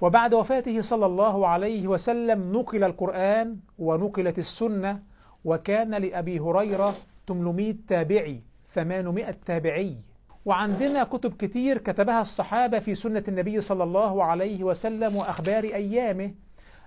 وبعد 0.00 0.34
وفاته 0.34 0.80
صلى 0.80 1.06
الله 1.06 1.46
عليه 1.46 1.88
وسلم 1.88 2.52
نقل 2.52 2.84
القرآن 2.84 3.56
ونقلت 3.78 4.38
السنة 4.38 5.02
وكان 5.44 5.94
لأبي 5.94 6.38
هريرة 6.40 6.94
800 7.28 7.74
تابعي 7.88 8.40
800 8.74 9.30
تابعي. 9.46 9.96
وعندنا 10.44 11.04
كتب 11.04 11.36
كتير 11.36 11.78
كتبها 11.78 12.20
الصحابة 12.20 12.78
في 12.78 12.94
سنة 12.94 13.22
النبي 13.28 13.60
صلى 13.60 13.84
الله 13.84 14.24
عليه 14.24 14.64
وسلم 14.64 15.16
وأخبار 15.16 15.64
أيامه. 15.64 16.30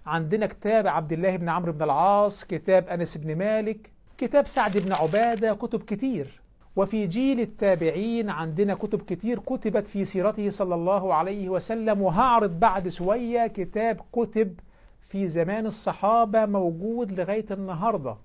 عندنا 0.05 0.45
كتاب 0.45 0.87
عبد 0.87 1.11
الله 1.13 1.35
بن 1.35 1.49
عمرو 1.49 1.71
بن 1.71 1.83
العاص 1.83 2.45
كتاب 2.45 2.87
أنس 2.87 3.17
بن 3.17 3.35
مالك 3.35 3.91
كتاب 4.17 4.47
سعد 4.47 4.77
بن 4.77 4.93
عبادة 4.93 5.53
كتب 5.53 5.83
كتير. 5.83 6.41
وفي 6.75 7.07
جيل 7.07 7.39
التابعين 7.39 8.29
عندنا 8.29 8.73
كتب 8.73 9.01
كتير 9.01 9.39
كتبت 9.39 9.87
في 9.87 10.05
سيرته 10.05 10.49
صلى 10.49 10.75
الله 10.75 11.13
عليه 11.13 11.49
وسلم 11.49 12.01
وهعرض 12.01 12.59
بعد 12.59 12.87
شوية 12.87 13.47
كتاب 13.47 14.01
كتب 14.11 14.59
في 15.07 15.27
زمان 15.27 15.65
الصحابة 15.65 16.45
موجود 16.45 17.19
لغاية 17.19 17.45
النهاردة. 17.51 18.17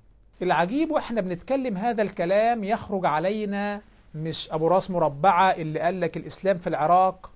العجيب 0.43 0.91
وإحنا 0.91 1.21
بنتكلم 1.21 1.77
هذا 1.77 2.03
الكلام 2.03 2.65
يخرج 2.65 3.07
علينا 3.07 3.81
مش 4.15 4.51
أبو 4.53 4.69
راس 4.69 4.91
مربعة 4.91 5.51
اللي 5.51 5.81
قال 5.81 6.01
لك 6.01 6.17
الإسلام 6.17 6.59
في 6.59 6.67
العراق. 6.67 7.31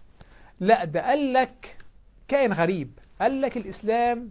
لا 0.60 0.84
ده 0.84 1.06
قال 1.06 1.32
لك 1.32 1.76
كائن 2.28 2.52
غريب. 2.52 2.90
قال 3.20 3.40
لك 3.40 3.56
الإسلام 3.56 4.30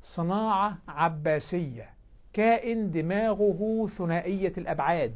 صناعة 0.00 0.78
عباسية 0.88 1.90
كائن 2.32 2.90
دماغه 2.90 3.86
ثنائية 3.86 4.52
الأبعاد. 4.58 5.14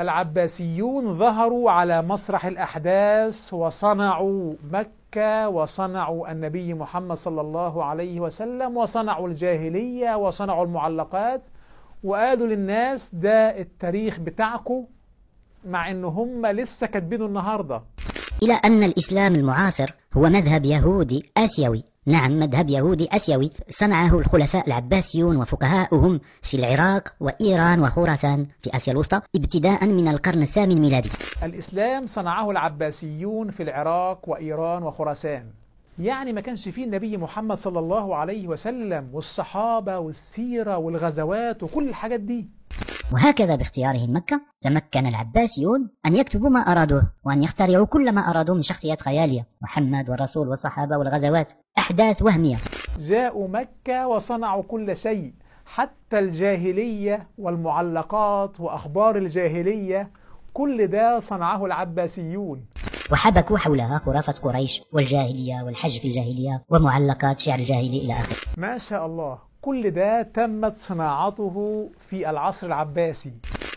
العباسيون 0.00 1.14
ظهروا 1.14 1.70
على 1.70 2.02
مسرح 2.02 2.46
الأحداث 2.46 3.54
وصنعوا 3.54 4.54
مكة 4.72 5.48
وصنعوا 5.48 6.32
النبي 6.32 6.74
محمد 6.74 7.16
صلى 7.16 7.40
الله 7.40 7.84
عليه 7.84 8.20
وسلم 8.20 8.76
وصنعوا 8.76 9.28
الجاهلية 9.28 10.16
وصنعوا 10.16 10.64
المعلقات. 10.64 11.46
وقالوا 12.04 12.46
للناس 12.46 13.14
ده 13.14 13.58
التاريخ 13.58 14.20
بتاعكم 14.20 14.84
مع 15.64 15.90
إن 15.90 16.04
هم 16.04 16.46
لسه 16.46 16.86
كاتبينه 16.86 17.26
النهارده. 17.26 17.82
إلى 18.42 18.52
أن 18.64 18.82
الإسلام 18.82 19.34
المعاصر 19.34 19.94
هو 20.14 20.22
مذهب 20.22 20.64
يهودي 20.64 21.30
آسيوي. 21.36 21.84
نعم 22.08 22.38
مذهب 22.38 22.70
يهودي 22.70 23.08
آسيوي. 23.12 23.50
صنعه 23.68 24.18
الخلفاء 24.18 24.66
العباسيون 24.66 25.36
وفقهاؤهم 25.36 26.20
في 26.42 26.56
العراق 26.56 27.14
وإيران 27.20 27.80
وخراسان 27.80 28.46
في 28.62 28.76
آسيا 28.76 28.92
الوسطى 28.92 29.20
ابتداء 29.36 29.86
من 29.86 30.08
القرن 30.08 30.42
الثامن 30.42 30.80
ميلادي. 30.80 31.10
الإسلام 31.42 32.06
صنعه 32.06 32.50
العباسيون 32.50 33.50
في 33.50 33.62
العراق 33.62 34.28
وإيران 34.28 34.82
وخراسان. 34.82 35.46
يعني 35.98 36.32
ما 36.32 36.40
كانش 36.40 36.68
فيه 36.68 36.84
النبي 36.84 37.16
محمد 37.16 37.56
صلى 37.56 37.78
الله 37.78 38.16
عليه 38.16 38.48
وسلم 38.48 39.10
والصحابة 39.12 39.98
والسيرة 39.98 40.76
والغزوات 40.76 41.62
وكل 41.62 41.88
الحاجات 41.88 42.20
دي. 42.20 42.57
وهكذا 43.12 43.56
باختيارهم 43.56 44.16
مكة 44.16 44.40
تمكن 44.60 45.06
العباسيون 45.06 45.90
أن 46.06 46.16
يكتبوا 46.16 46.48
ما 46.48 46.60
أرادوه 46.60 47.02
وأن 47.24 47.42
يخترعوا 47.42 47.86
كل 47.86 48.12
ما 48.12 48.20
أرادوه 48.20 48.56
من 48.56 48.62
شخصيات 48.62 49.00
خيالية 49.00 49.46
محمد 49.62 50.10
والرسول 50.10 50.48
والصحابة 50.48 50.96
والغزوات 50.96 51.52
أحداث 51.78 52.22
وهمية. 52.22 52.56
جاءوا 52.98 53.48
مكة 53.48 54.06
وصنعوا 54.06 54.62
كل 54.62 54.96
شيء 54.96 55.32
حتى 55.66 56.18
الجاهلية 56.18 57.28
والمعلقات 57.38 58.60
وأخبار 58.60 59.16
الجاهلية 59.16 60.10
كل 60.54 60.86
ده 60.86 61.18
صنعه 61.18 61.66
العباسيون. 61.66 62.64
وحبكوا 63.12 63.58
حولها 63.58 63.98
خرافة 64.06 64.32
قريش 64.32 64.82
والجاهلية 64.92 65.62
والحج 65.62 65.98
في 65.98 66.08
الجاهلية 66.08 66.64
ومعلقات 66.70 67.40
شعر 67.40 67.58
الجاهلي 67.58 67.98
إلى 67.98 68.12
آخره. 68.12 68.36
ما 68.56 68.78
شاء 68.78 69.06
الله. 69.06 69.47
كل 69.60 69.90
ده 69.90 70.22
تمت 70.22 70.74
صناعته 70.76 71.88
في 71.98 72.30
العصر 72.30 72.66
العباسي. 72.66 73.32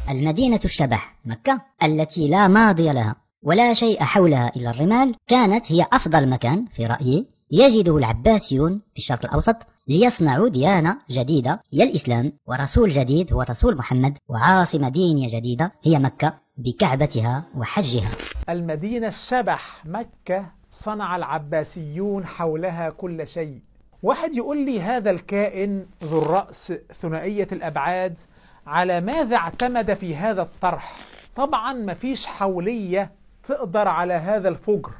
المدينة 0.09 0.59
الشبح 0.65 1.15
مكة 1.25 1.61
التي 1.83 2.29
لا 2.29 2.47
ماضي 2.47 2.93
لها 2.93 3.15
ولا 3.43 3.73
شيء 3.73 4.03
حولها 4.03 4.51
إلا 4.55 4.69
الرمال 4.69 5.15
كانت 5.27 5.71
هي 5.71 5.85
أفضل 5.93 6.29
مكان 6.29 6.65
في 6.73 6.85
رأيي 6.85 7.27
يجده 7.51 7.97
العباسيون 7.97 8.81
في 8.93 8.97
الشرق 8.97 9.25
الأوسط 9.25 9.55
ليصنعوا 9.87 10.47
ديانة 10.49 10.97
جديدة 11.11 11.59
هي 11.73 11.83
الإسلام 11.83 12.31
ورسول 12.47 12.89
جديد 12.89 13.33
هو 13.33 13.41
الرسول 13.41 13.77
محمد 13.77 14.17
وعاصمة 14.29 14.89
دينية 14.89 15.39
جديدة 15.39 15.71
هي 15.83 15.99
مكة 15.99 16.33
بكعبتها 16.57 17.43
وحجها. 17.57 18.11
المدينة 18.49 19.07
الشبح 19.07 19.85
مكة 19.85 20.45
صنع 20.69 21.15
العباسيون 21.15 22.25
حولها 22.25 22.89
كل 22.89 23.27
شيء. 23.27 23.59
واحد 24.03 24.33
يقول 24.33 24.65
لي 24.65 24.81
هذا 24.81 25.11
الكائن 25.11 25.85
ذو 26.03 26.21
الرأس 26.21 26.73
ثنائية 26.93 27.47
الأبعاد 27.51 28.19
على 28.67 29.01
ماذا 29.01 29.35
اعتمد 29.35 29.93
في 29.93 30.15
هذا 30.15 30.41
الطرح؟ 30.41 30.95
طبعا 31.35 31.73
مفيش 31.73 32.25
حولية 32.27 33.11
تقدر 33.43 33.87
على 33.87 34.13
هذا 34.13 34.49
الفجر. 34.49 34.91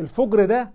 الفجر 0.00 0.44
ده 0.44 0.70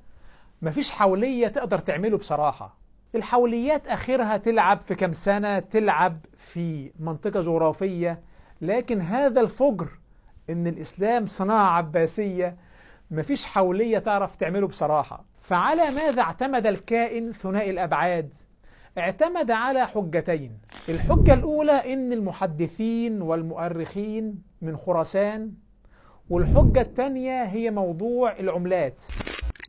مفيش 0.62 0.92
حولية 0.92 1.48
تقدر 1.48 1.80
تعمله 1.80 2.18
بصراحة. 2.18 2.78
الحوليات 3.16 3.88
آخرها 3.88 4.38
تلعب 4.38 4.82
في 4.82 4.96
كم 4.96 5.12
سنة؟ 5.12 5.60
تلعب 5.60 6.26
في 6.38 6.92
منطقة 7.00 7.42
جغرافية. 7.42 8.22
لكن 8.62 9.02
هذا 9.02 9.42
الفجر 9.42 9.88
إن 10.50 10.68
الإسلام 10.68 11.26
صناعة 11.26 11.70
عباسية 11.78 12.58
مفيش 13.12 13.48
حولية 13.48 14.00
تعرف 14.00 14.36
تعمله 14.36 14.68
بصراحة. 14.68 15.26
فعلى 15.48 15.92
ماذا 15.92 16.22
اعتمد 16.22 16.68
الكائن 16.68 17.32
ثنائي 17.32 17.72
الأبعاد؟ 17.72 18.34
اعتمد 18.98 19.52
على 19.52 19.88
حجتين. 19.88 20.58
الحجة 20.90 21.34
الأولى 21.34 21.94
إن 21.94 22.14
المحدثين 22.14 23.22
والمؤرخين 23.22 24.36
من 24.62 24.78
خراسان 24.78 25.52
والحجة 26.30 26.82
الثانية 26.82 27.44
هي 27.44 27.72
موضوع 27.72 28.40
العملات. 28.40 29.04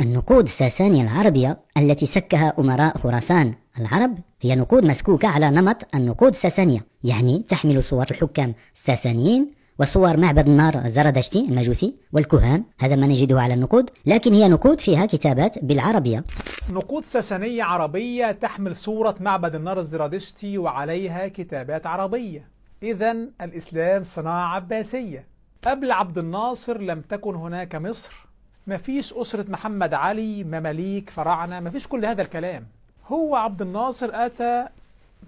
النقود 0.01 0.45
الساسانية 0.45 1.03
العربية 1.03 1.59
التي 1.77 2.07
سكها 2.07 2.55
أمراء 2.59 2.99
خراسان. 2.99 3.55
العرب 3.81 4.19
هي 4.41 4.57
نقود 4.57 4.85
مسكوكة 4.85 5.29
على 5.29 5.51
نمط 5.51 5.95
النقود 5.95 6.31
الساسانية 6.31 6.87
يعني 7.05 7.45
تحمل 7.49 7.83
صور 7.83 8.07
الحكام 8.11 8.55
الساسانيين 8.75 9.58
وصور 9.81 10.17
معبد 10.17 10.49
النار 10.49 10.75
الزردشتي 10.85 11.41
المجوسي 11.41 11.95
والكهان 12.13 12.65
هذا 12.81 12.97
ما 12.97 13.07
نجده 13.07 13.41
على 13.41 13.55
النقود 13.55 13.91
لكن 14.07 14.35
هي 14.35 14.49
نقود 14.49 14.81
فيها 14.81 15.07
كتابات 15.07 15.65
بالعربية. 15.65 16.25
نقود 16.71 17.05
ساسانية 17.05 17.65
عربية 17.65 18.31
تحمل 18.33 18.77
صورة 18.77 19.15
معبد 19.21 19.55
النار 19.55 19.79
الزرادشتي 19.79 20.59
وعليها 20.59 21.29
كتابات 21.29 21.87
عربية. 21.87 22.49
إذا 22.83 23.17
الإسلام 23.41 24.03
صناعة 24.03 24.55
عباسية. 24.55 25.27
قبل 25.65 25.93
عبد 25.93 26.19
الناصر 26.19 26.81
لم 26.81 27.01
تكن 27.01 27.35
هناك 27.35 27.75
مصر. 27.75 28.27
مفيش 28.67 29.15
أسرة 29.15 29.45
محمد 29.49 29.95
علي 29.95 30.45
مماليك 30.45 31.11
فراعنة 31.11 31.61
مفيش 31.61 31.87
كل 31.87 32.05
هذا 32.05 32.23
الكلام. 32.23 32.67
هو 33.07 33.37
عبد 33.37 33.63
الناصر 33.63 34.11
أتى 34.13 34.67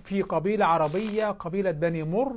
في 0.04 0.22
قبيلة 0.22 0.64
عربية 0.64 1.26
قبيلة 1.30 1.70
بني 1.70 2.02
مر 2.02 2.32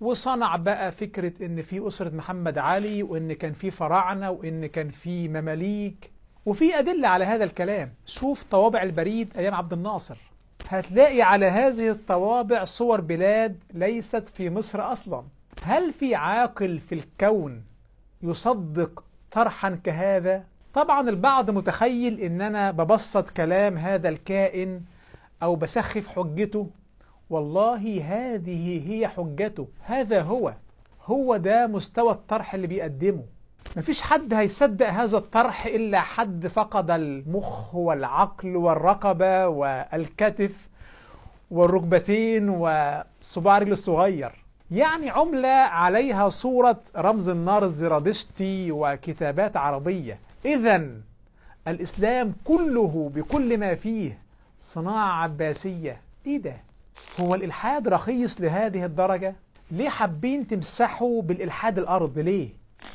وصنع 0.00 0.56
بقى 0.56 0.92
فكرة 0.92 1.46
إن 1.46 1.62
في 1.62 1.86
أسرة 1.86 2.10
محمد 2.10 2.58
علي 2.58 3.02
وإن 3.02 3.32
كان 3.32 3.52
في 3.52 3.70
فراعنة 3.70 4.30
وإن 4.30 4.66
كان 4.66 4.90
في 4.90 5.28
مماليك. 5.28 6.10
وفي 6.46 6.78
أدلة 6.78 7.08
على 7.08 7.24
هذا 7.24 7.44
الكلام. 7.44 7.92
شوف 8.06 8.42
طوابع 8.42 8.82
البريد 8.82 9.36
أيام 9.36 9.54
عبد 9.54 9.72
الناصر. 9.72 10.16
هتلاقي 10.68 11.22
على 11.22 11.46
هذه 11.46 11.90
الطوابع 11.90 12.64
صور 12.64 13.00
بلاد 13.00 13.56
ليست 13.74 14.28
في 14.28 14.50
مصر 14.50 14.92
أصلا. 14.92 15.22
هل 15.62 15.92
في 15.92 16.14
عاقل 16.14 16.80
في 16.80 16.94
الكون 16.94 17.62
يصدق 18.22 19.04
طرحا 19.30 19.70
كهذا؟ 19.84 20.44
طبعا 20.74 21.08
البعض 21.08 21.50
متخيل 21.50 22.20
إن 22.20 22.40
أنا 22.40 22.70
ببسط 22.70 23.30
كلام 23.30 23.78
هذا 23.78 24.08
الكائن 24.08 24.82
أو 25.42 25.56
بسخف 25.56 26.08
حجته. 26.08 26.70
والله 27.30 28.02
هذه 28.04 28.90
هي 28.90 29.08
حجته. 29.08 29.68
هذا 29.82 30.22
هو. 30.22 30.54
هو 31.04 31.36
ده 31.36 31.66
مستوى 31.66 32.12
الطرح 32.12 32.54
اللي 32.54 32.66
بيقدمه. 32.66 33.22
مفيش 33.76 34.02
حد 34.02 34.34
هيصدق 34.34 34.88
هذا 34.88 35.18
الطرح 35.18 35.66
إلا 35.66 36.00
حد 36.00 36.46
فقد 36.46 36.90
المخ 36.90 37.74
والعقل 37.74 38.56
والرقبة 38.56 39.48
والكتف 39.48 40.68
والركبتين 41.50 42.48
وصباع 42.48 43.58
رجل 43.58 43.72
الصغير. 43.72 44.32
يعني 44.70 45.10
عملة 45.10 45.48
عليها 45.48 46.28
صورة 46.28 46.80
رمز 46.96 47.28
النار 47.28 47.64
الزرادشتي 47.64 48.72
وكتابات 48.72 49.56
عربية. 49.56 50.18
إذا 50.44 50.90
الإسلام 51.68 52.34
كله 52.44 53.10
بكل 53.14 53.58
ما 53.58 53.74
فيه 53.74 54.18
صناعة 54.58 55.22
عباسية. 55.22 56.00
إيه 56.26 56.38
ده؟ 56.38 56.56
هو 57.20 57.34
الإلحاد 57.34 57.88
رخيص 57.88 58.40
لهذه 58.40 58.84
الدرجة؟ 58.84 59.34
ليه 59.70 59.88
حابين 59.88 60.46
تمسحوا 60.46 61.22
بالإلحاد 61.22 61.78
الأرض 61.78 62.18
ليه؟ 62.18 62.48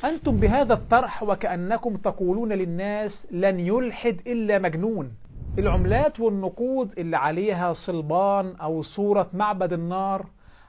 أنتم 0.04 0.36
بهذا 0.36 0.74
الطرح 0.74 1.22
وكأنكم 1.22 1.96
تقولون 1.96 2.52
للناس 2.52 3.26
لن 3.30 3.60
يلحد 3.60 4.20
إلا 4.26 4.58
مجنون 4.58 5.12
العملات 5.58 6.20
والنقود 6.20 6.94
اللي 6.98 7.16
عليها 7.16 7.72
صلبان 7.72 8.54
أو 8.60 8.82
صورة 8.82 9.30
معبد 9.34 9.72
النار 9.72 10.26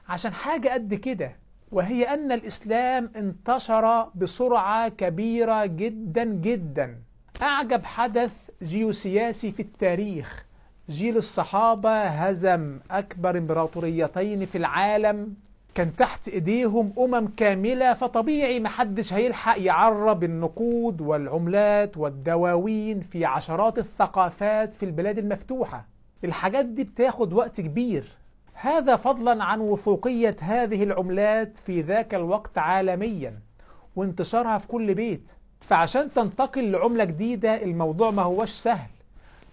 عشان 0.08 0.32
حاجة 0.32 0.68
قد 0.68 0.94
كده 0.94 1.36
وهي 1.72 2.02
أن 2.04 2.32
الإسلام 2.32 3.10
انتشر 3.16 4.08
بسرعة 4.14 4.88
كبيرة 4.88 5.66
جدا 5.66 6.24
جدا 6.24 6.98
أعجب 7.42 7.84
حدث 7.84 8.30
جيوسياسي 8.62 9.52
في 9.52 9.60
التاريخ 9.60 10.43
جيل 10.90 11.16
الصحابة 11.16 12.04
هزم 12.04 12.78
أكبر 12.90 13.38
إمبراطوريتين 13.38 14.46
في 14.46 14.58
العالم 14.58 15.34
كان 15.74 15.96
تحت 15.96 16.28
إيديهم 16.28 16.92
أمم 16.98 17.28
كاملة 17.36 17.94
فطبيعي 17.94 18.60
محدش 18.60 19.12
هيلحق 19.12 19.60
يعرب 19.60 20.24
النقود 20.24 21.00
والعملات 21.00 21.96
والدواوين 21.96 23.00
في 23.00 23.24
عشرات 23.24 23.78
الثقافات 23.78 24.74
في 24.74 24.82
البلاد 24.84 25.18
المفتوحة. 25.18 25.84
الحاجات 26.24 26.64
دي 26.66 26.84
بتاخد 26.84 27.32
وقت 27.32 27.60
كبير. 27.60 28.08
هذا 28.54 28.96
فضلا 28.96 29.44
عن 29.44 29.60
وثوقية 29.60 30.36
هذه 30.40 30.82
العملات 30.82 31.56
في 31.56 31.80
ذاك 31.80 32.14
الوقت 32.14 32.58
عالميا 32.58 33.38
وانتشارها 33.96 34.58
في 34.58 34.68
كل 34.68 34.94
بيت. 34.94 35.32
فعشان 35.60 36.12
تنتقل 36.12 36.70
لعملة 36.70 37.04
جديدة 37.04 37.62
الموضوع 37.62 38.10
ما 38.10 38.22
هوش 38.22 38.50
سهل. 38.50 38.88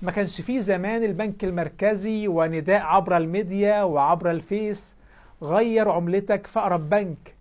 ما 0.02 0.12
كانش 0.12 0.42
فيه 0.42 0.60
زمان 0.60 1.04
البنك 1.04 1.44
المركزي 1.44 2.28
ونداء 2.28 2.82
عبر 2.82 3.18
الميديا 3.18 3.84
وعبر 3.84 4.32
الفيس. 4.32 4.98
غير 5.42 5.90
عملتك 5.90 6.48
في 6.48 6.60
أقرب 6.60 6.90
بنك. 6.90 7.36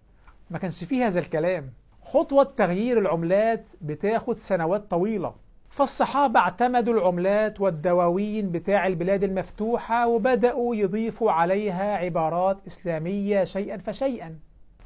ما 0.50 0.58
كانش 0.58 0.84
فيه 0.84 1.06
هذا 1.06 1.20
الكلام. 1.20 1.70
خطوة 2.02 2.52
تغيير 2.56 2.98
العملات 2.98 3.70
بتاخد 3.80 4.38
سنوات 4.38 4.90
طويلة. 4.90 5.34
فالصحابة 5.70 6.40
اعتمدوا 6.40 6.94
العملات 6.94 7.60
والدواوين 7.60 8.52
بتاع 8.52 8.86
البلاد 8.86 9.24
المفتوحة 9.24 10.06
وبدأوا 10.06 10.76
يضيفوا 10.76 11.32
عليها 11.32 11.96
عبارات 11.96 12.58
إسلامية 12.66 13.44
شيئا 13.44 13.76
فشيئا. 13.78 14.38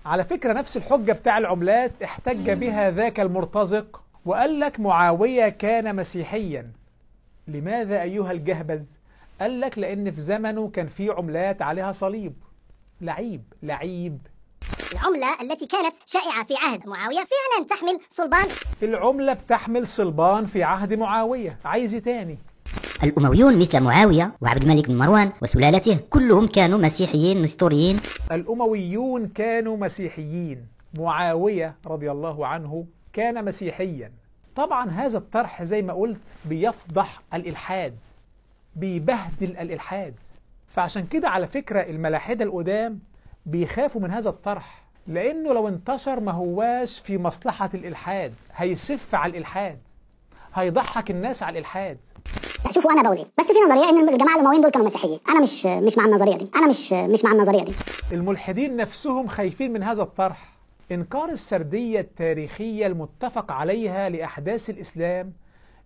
على 0.06 0.24
فكرة 0.24 0.52
نفس 0.52 0.76
الحجة 0.76 1.12
بتاع 1.12 1.38
العملات 1.38 2.02
احتج 2.02 2.50
بها 2.50 2.90
ذاك 2.90 3.20
المرتزق 3.20 4.02
وقال 4.24 4.60
لك 4.60 4.80
معاوية 4.80 5.48
كان 5.48 5.96
مسيحيا. 5.96 6.83
لماذا 7.48 8.02
أيها 8.02 8.32
الجهبذ؟ 8.32 8.84
قال 9.40 9.60
لك 9.60 9.78
لأن 9.78 10.10
في 10.10 10.20
زمنه 10.20 10.68
كان 10.68 10.86
في 10.86 11.10
عملات 11.10 11.62
عليها 11.62 11.92
صليب. 11.92 12.34
لعيب 13.00 13.42
لعيب. 13.62 14.18
العملة 14.92 15.40
التي 15.40 15.66
كانت 15.66 15.94
شائعة 16.04 16.44
في 16.44 16.54
عهد 16.56 16.88
معاوية 16.88 17.16
فعلا 17.16 17.66
تحمل 17.68 17.98
صلبان. 18.08 18.46
العملة 18.82 19.32
بتحمل 19.32 19.86
صلبان 19.86 20.44
في 20.44 20.62
عهد 20.62 20.94
معاوية. 20.94 21.58
عايز 21.64 21.94
تاني. 21.94 22.38
الأمويون 23.02 23.58
مثل 23.58 23.80
معاوية 23.80 24.32
وعبد 24.40 24.62
الملك 24.62 24.88
بن 24.88 24.98
مروان 24.98 25.32
وسلالته 25.42 25.98
كلهم 26.10 26.46
كانوا 26.46 26.78
مسيحيين 26.78 27.42
نسطوريين 27.42 28.00
الأمويون 28.32 29.28
كانوا 29.28 29.76
مسيحيين. 29.76 30.66
معاوية 30.98 31.76
رضي 31.86 32.10
الله 32.10 32.46
عنه 32.46 32.86
كان 33.12 33.44
مسيحيا. 33.44 34.12
طبعا 34.56 34.90
هذا 34.90 35.18
الطرح 35.18 35.62
زي 35.62 35.82
ما 35.82 35.92
قلت 35.92 36.34
بيفضح 36.44 37.22
الإلحاد 37.34 37.96
بيبهدل 38.76 39.50
الإلحاد. 39.50 40.14
فعشان 40.68 41.06
كده 41.06 41.28
على 41.28 41.46
فكرة 41.46 41.80
الملاحدة 41.80 42.44
القدام 42.44 42.98
بيخافوا 43.46 44.00
من 44.00 44.10
هذا 44.10 44.30
الطرح 44.30 44.84
لأنه 45.06 45.52
لو 45.52 45.68
انتشر 45.68 46.20
ما 46.20 46.32
هواش 46.32 47.00
في 47.00 47.18
مصلحة 47.18 47.70
الإلحاد 47.74 48.34
هيسف 48.56 49.14
على 49.14 49.30
الإلحاد 49.30 49.78
هيضحك 50.54 51.10
الناس 51.10 51.42
على 51.42 51.52
الإلحاد. 51.52 51.98
شوفوا 52.70 52.92
أنا 52.92 53.02
بقول 53.02 53.16
إيه. 53.16 53.26
بس 53.38 53.46
في 53.46 53.52
نظرية 53.66 53.90
إن 53.90 54.08
الجماعة 54.08 54.34
الامويين 54.34 54.60
دول 54.60 54.70
كانوا 54.70 54.86
مسيحيين. 54.86 55.18
أنا 55.28 55.40
مش 55.40 55.66
مش 55.66 55.98
مع 55.98 56.04
النظرية 56.04 56.36
دي. 56.36 56.48
أنا 56.56 56.66
مش 56.66 56.92
مش 56.92 57.24
مع 57.24 57.32
النظرية 57.32 57.64
دي. 57.64 57.72
الملحدين 58.12 58.76
نفسهم 58.76 59.28
خايفين 59.28 59.72
من 59.72 59.82
هذا 59.82 60.02
الطرح. 60.02 60.53
إنكار 60.92 61.28
السردية 61.28 62.00
التاريخية 62.00 62.86
المتفق 62.86 63.52
عليها 63.52 64.08
لأحداث 64.08 64.70
الإسلام 64.70 65.32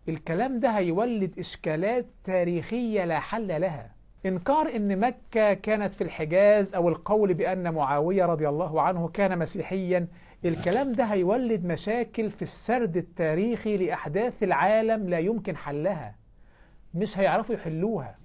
الكلام 0.09 0.61
ده 0.61 0.68
هيولد 0.70 1.38
إشكالات 1.38 2.07
تاريخية 2.24 3.05
لا 3.05 3.20
حل 3.20 3.61
لها. 3.61 3.90
إنكار 4.26 4.76
إن 4.76 5.01
مكة 5.01 5.55
كانت 5.55 5.92
في 5.92 6.05
الحجاز 6.05 6.74
أو 6.74 6.88
القول 6.88 7.34
بأن 7.34 7.74
معاوية 7.74 8.26
رضي 8.26 8.49
الله 8.49 8.82
عنه 8.82 9.09
كان 9.09 9.38
مسيحيا 9.38 10.07
الكلام 10.44 10.92
ده 10.92 11.05
هيولد 11.05 11.64
مشاكل 11.64 12.30
في 12.30 12.42
السرد 12.42 12.96
التاريخي 12.96 13.76
لأحداث 13.76 14.42
العالم 14.42 15.09
لا 15.09 15.18
يمكن 15.18 15.57
حلها. 15.57 16.14
مش 16.95 17.18
هيعرفوا 17.18 17.55
يحلوها. 17.55 18.18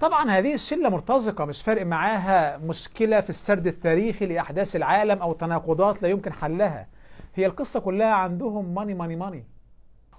طبعا 0.00 0.30
هذه 0.30 0.54
الشلة 0.54 0.88
مرتزقة 0.88 1.44
مش 1.44 1.62
فارق 1.62 1.86
معاها 1.86 2.58
مشكلة 2.58 3.20
في 3.20 3.30
السرد 3.30 3.66
التاريخي 3.66 4.26
لأحداث 4.26 4.76
العالم 4.76 5.18
أو 5.18 5.32
تناقضات 5.32 6.02
لا 6.02 6.08
يمكن 6.08 6.32
حلها. 6.32 6.86
هي 7.34 7.46
القصة 7.46 7.80
كلها 7.80 8.12
عندهم 8.12 8.74
ماني 8.74 8.94
ماني 8.94 9.16
ماني 9.16 9.44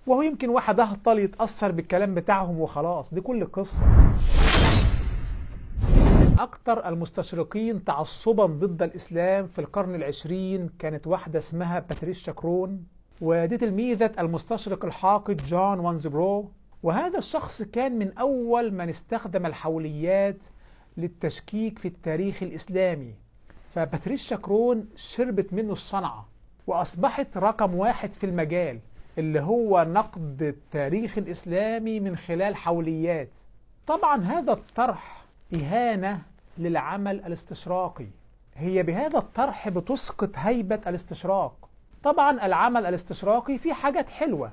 وهو 0.08 0.22
يمكن 0.22 0.49
واحد 0.49 0.80
أهطل 0.80 1.20
يتأثر 1.20 1.72
بالكلام 1.72 2.16
بتاعهم 2.16 2.60
وخلاص. 2.60 3.14
دي 3.14 3.22
كل 3.22 3.41
القصة 3.41 3.86
من 5.86 6.36
أكتر 6.39 6.88
المستشرقين 6.89 7.84
تعصبا 7.84 8.45
ضد 8.45 8.84
الإسلام 8.84 9.47
في 9.47 9.60
القرن 9.60 9.95
العشرين 9.95 10.70
كانت 10.80 11.08
واحدة 11.08 11.38
اسمها 11.38 11.80
باتريشا 11.80 12.32
كرون. 12.32 12.84
ودي 13.22 13.58
تلميذة 13.58 14.12
المستشرق 14.20 14.86
الحاقد 14.86 15.38
جون 15.38 15.80
وانزبرو. 15.80 16.52
وهذا 16.84 17.18
الشخص 17.18 17.62
كان 17.62 18.00
من 18.00 18.18
أول 18.18 18.74
من 18.74 18.90
استخدم 18.90 19.46
الحوليات 19.46 20.46
للتشكيك 20.98 21.80
في 21.80 21.88
التاريخ 21.88 22.44
الإسلامي. 22.44 23.14
فباتريشا 23.70 24.36
كرون 24.36 24.90
شربت 24.96 25.54
منه 25.54 25.72
الصنعة 25.72 26.28
وأصبحت 26.68 27.38
رقم 27.38 27.76
واحد 27.76 28.14
في 28.14 28.26
المجال 28.26 28.80
اللي 29.18 29.40
هو 29.40 29.84
نقد 29.90 30.42
التاريخ 30.42 31.18
الإسلامي 31.18 32.00
من 32.00 32.18
خلال 32.18 32.56
حوليات. 32.56 33.36
طبعا 33.88 34.24
هذا 34.24 34.54
الطرح 34.54 35.26
إهانة 35.56 36.22
للعمل 36.58 37.26
الاستشراقي. 37.26 38.08
هي 38.56 38.84
بهذا 38.84 39.18
الطرح 39.18 39.70
بتسقط 39.70 40.30
هيبة 40.36 40.80
الاستشراق. 40.88 41.70
طبعا 42.04 42.46
العمل 42.46 42.86
الاستشراقي 42.86 43.58
فيه 43.58 43.74
حاجات 43.74 44.10
حلوة 44.10 44.52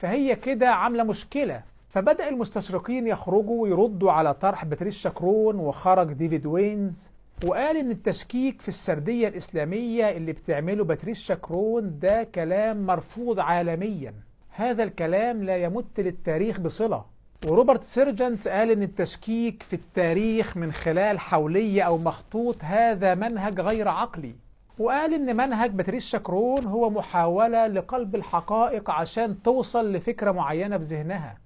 فهي 0.00 0.36
كده 0.36 0.68
عاملة 0.68 1.02
مشكلة. 1.04 1.62
فبدأ 1.88 2.28
المستشرقين 2.28 3.06
يخرجوا 3.06 3.62
ويردوا 3.62 4.12
على 4.12 4.34
طرح 4.34 4.64
باتريشا 4.64 5.10
كرون 5.10 5.56
وخرج 5.56 6.12
ديفيد 6.12 6.46
وينز 6.46 7.10
وقال 7.44 7.76
إن 7.76 7.90
التشكيك 7.90 8.60
في 8.60 8.68
السردية 8.68 9.28
الإسلامية 9.28 10.10
اللي 10.10 10.32
بتعمله 10.32 10.84
باتريشا 10.84 11.34
كرون 11.34 11.98
ده 11.98 12.22
كلام 12.22 12.86
مرفوض 12.86 13.40
عالميا. 13.40 14.14
هذا 14.50 14.82
الكلام 14.82 15.44
لا 15.44 15.56
يمت 15.56 16.00
للتاريخ 16.00 16.60
بصلة. 16.60 17.04
وروبرت 17.46 17.84
سيرجنت 17.84 18.48
قال 18.48 18.70
إن 18.70 18.82
التشكيك 18.82 19.62
في 19.62 19.72
التاريخ 19.72 20.56
من 20.56 20.72
خلال 20.72 21.18
حولية 21.18 21.82
أو 21.82 21.98
مخطوط 21.98 22.56
هذا 22.60 23.14
منهج 23.14 23.60
غير 23.60 23.88
عقلي. 23.88 24.34
وقال 24.80 25.14
إن 25.14 25.36
منهج 25.36 25.70
باتريشا 25.70 26.18
كرون 26.18 26.64
هو 26.64 26.90
محاولة 26.90 27.66
لقلب 27.66 28.14
الحقائق 28.14 28.90
عشان 28.90 29.42
توصل 29.42 29.92
لفكرة 29.92 30.30
معينة 30.30 30.78
في 30.78 30.84
ذهنها. 30.84 31.38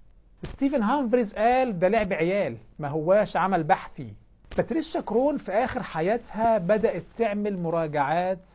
ستيفن 0.43 0.83
هامفريز 0.83 1.35
قال 1.35 1.79
ده 1.79 1.89
لعب 1.89 2.13
عيال 2.13 2.57
ما 2.79 2.89
هواش 2.89 3.37
عمل 3.37 3.65
بحثي. 3.65 4.15
باتريشا 4.57 5.01
كرون 5.01 5.37
في 5.37 5.53
آخر 5.53 5.83
حياتها 5.83 6.59
بدأت 6.59 7.05
تعمل 7.19 7.59
مراجعات 7.59 8.49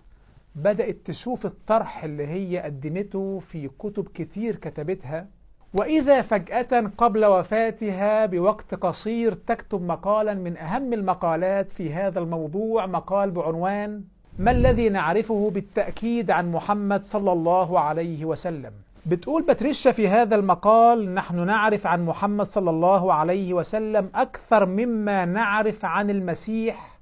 بدأت 0.55 0.97
تشوف 1.05 1.45
الطرح 1.45 2.03
اللي 2.03 2.27
هي 2.27 2.57
قدمته 2.59 3.39
في 3.39 3.69
كتب 3.79 4.07
كتير 4.07 4.55
كتبتها. 4.55 5.27
وإذا 5.73 6.21
فجأة 6.21 6.91
قبل 6.97 7.25
وفاتها 7.25 8.25
بوقت 8.25 8.75
قصير 8.75 9.33
تكتب 9.33 9.81
مقالا 9.81 10.33
من 10.33 10.57
أهم 10.57 10.93
المقالات 10.93 11.71
في 11.71 11.93
هذا 11.93 12.19
الموضوع 12.19 12.85
مقال 12.85 13.31
بعنوان 13.31 14.03
ما 14.39 14.51
الذي 14.51 14.89
نعرفه 14.89 15.51
بالتأكيد 15.53 16.31
عن 16.31 16.51
محمد 16.51 17.03
صلى 17.03 17.31
الله 17.31 17.79
عليه 17.79 18.25
وسلم؟ 18.25 18.71
بتقول 19.05 19.43
باتريشا 19.43 19.91
في 19.91 20.07
هذا 20.07 20.35
المقال 20.35 21.13
نحن 21.13 21.45
نعرف 21.45 21.87
عن 21.87 22.05
محمد 22.05 22.45
صلى 22.45 22.69
الله 22.69 23.13
عليه 23.13 23.53
وسلم 23.53 24.09
أكثر 24.15 24.65
مما 24.65 25.25
نعرف 25.25 25.85
عن 25.85 26.09
المسيح 26.09 26.99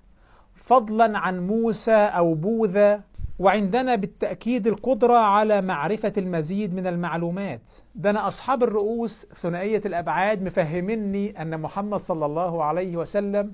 فضلا 0.56 1.18
عن 1.18 1.48
موسى 1.48 1.92
أو 1.96 2.34
بوذا 2.34 3.02
وعندنا 3.40 3.96
بالتأكيد 3.96 4.68
القدرة 4.68 5.18
على 5.18 5.62
معرفة 5.62 6.14
المزيد 6.18 6.74
من 6.76 6.88
المعلومات. 6.88 7.72
ده 7.96 8.10
أنا 8.10 8.28
أصحاب 8.28 8.64
الرؤوس 8.64 9.26
ثنائية 9.34 9.82
الأبعاد 9.86 10.44
مفهمني 10.44 11.42
أن 11.42 11.62
محمد 11.62 12.00
صلى 12.00 12.26
الله 12.26 12.64
عليه 12.64 12.98
وسلم 12.98 13.54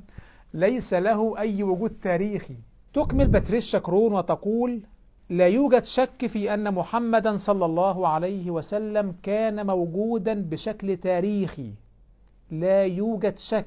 ليس 0.54 0.94
له 0.94 1.38
أي 1.38 1.64
وجود 1.64 1.94
تاريخي. 2.02 2.56
تكمل 2.94 3.28
باتريشا 3.28 3.80
كرون 3.80 4.14
وتقول 4.14 4.82
لا 5.30 5.48
يوجد 5.48 5.86
شك 5.86 6.28
في 6.28 6.54
أن 6.54 6.74
محمدا 6.74 7.36
صلى 7.36 7.66
الله 7.66 8.08
عليه 8.08 8.52
وسلم 8.52 9.16
كان 9.24 9.66
موجودا 9.68 10.34
بشكل 10.34 10.98
تاريخي. 10.98 11.72
لا 12.52 12.84
يوجد 12.84 13.38
شك 13.38 13.66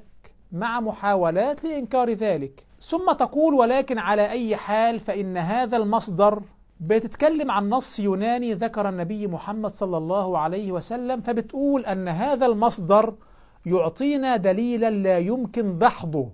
مع 0.52 0.80
محاولات 0.80 1.64
لإنكار 1.64 2.10
ذلك. 2.10 2.64
ثم 2.80 3.12
تقول 3.12 3.54
ولكن 3.54 3.98
على 3.98 4.30
أي 4.30 4.56
حال 4.56 5.00
فإن 5.00 5.36
هذا 5.36 5.76
المصدر 5.76 6.42
بتتكلم 6.80 7.50
عن 7.50 7.70
نص 7.70 8.00
يوناني 8.00 8.54
ذكر 8.54 8.88
النبي 8.88 9.26
محمد 9.26 9.70
صلى 9.70 9.96
الله 9.96 10.38
عليه 10.38 10.72
وسلم 10.72 11.20
فبتقول 11.20 11.86
أن 11.86 12.08
هذا 12.08 12.46
المصدر 12.46 13.14
يعطينا 13.66 14.36
دليلا 14.36 14.90
لا 14.90 15.18
يمكن 15.18 15.78
دحضه. 15.78 16.30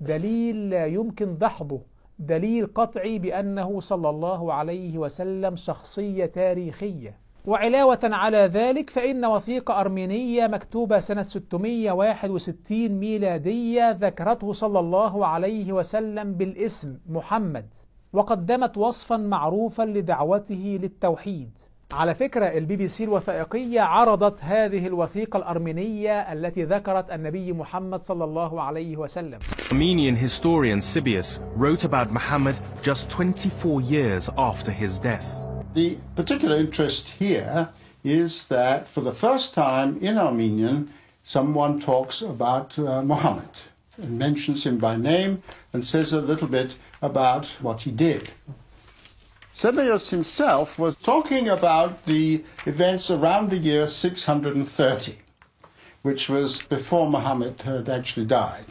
دليل 0.00 0.70
لا 0.70 0.86
يمكن 0.86 1.38
دحضه. 1.38 1.89
دليل 2.20 2.66
قطعي 2.66 3.18
بأنه 3.18 3.80
صلى 3.80 4.10
الله 4.10 4.52
عليه 4.52 4.98
وسلم 4.98 5.56
شخصية 5.56 6.26
تاريخية. 6.26 7.18
وعلاوة 7.46 7.98
على 8.04 8.38
ذلك 8.38 8.90
فإن 8.90 9.24
وثيقة 9.24 9.80
أرمينية 9.80 10.46
مكتوبة 10.46 10.98
سنة 10.98 11.22
661 11.22 12.88
ميلادية 12.88 13.90
ذكرته 13.90 14.52
صلى 14.52 14.78
الله 14.78 15.26
عليه 15.26 15.72
وسلم 15.72 16.34
بالاسم 16.34 16.98
محمد 17.08 17.74
وقدمت 18.12 18.78
وصفا 18.78 19.16
معروفا 19.16 19.82
لدعوته 19.82 20.78
للتوحيد. 20.82 21.58
على 21.92 22.14
فكرة 22.14 22.44
البي 22.44 22.76
بي 22.76 22.88
سي 22.88 23.04
الوثائقية 23.04 23.80
عرضت 23.80 24.44
هذه 24.44 24.86
الوثيقة 24.86 25.36
الأرمينية 25.36 26.32
التي 26.32 26.64
ذكرت 26.64 27.10
النبي 27.12 27.52
محمد 27.52 28.00
صلى 28.00 28.24
الله 28.24 28.62
عليه 28.62 28.96
وسلم 28.96 29.38
Armenian 29.70 30.16
historian 30.16 30.80
Sebeos 30.80 31.40
wrote 31.56 31.84
about 31.84 32.12
Muhammad 32.12 32.56
just 32.82 33.10
24 33.10 33.80
years 33.80 34.30
after 34.38 34.70
his 34.70 34.98
death. 34.98 35.40
The 35.74 35.98
particular 36.16 36.56
interest 36.56 37.08
here 37.18 37.68
is 38.04 38.46
that 38.48 38.88
for 38.88 39.00
the 39.00 39.12
first 39.12 39.54
time 39.54 39.98
in 40.00 40.16
Armenian, 40.16 40.90
someone 41.24 41.80
talks 41.80 42.22
about 42.22 42.78
uh, 42.78 43.02
Muhammad 43.02 43.50
and 44.00 44.18
mentions 44.18 44.64
him 44.64 44.78
by 44.78 44.96
name 44.96 45.42
and 45.72 45.84
says 45.84 46.12
a 46.12 46.20
little 46.20 46.48
bit 46.48 46.76
about 47.02 47.46
what 47.60 47.82
he 47.82 47.90
did. 47.90 48.30
Sebeos 49.60 50.08
himself 50.08 50.78
was 50.78 50.96
talking 50.96 51.46
about 51.46 52.06
the 52.06 52.42
events 52.64 53.10
around 53.10 53.50
the 53.50 53.58
year 53.58 53.86
630, 53.86 55.18
which 56.00 56.30
was 56.30 56.62
before 56.62 57.10
Muhammad 57.10 57.60
had 57.60 57.86
actually 57.90 58.24
died. 58.24 58.64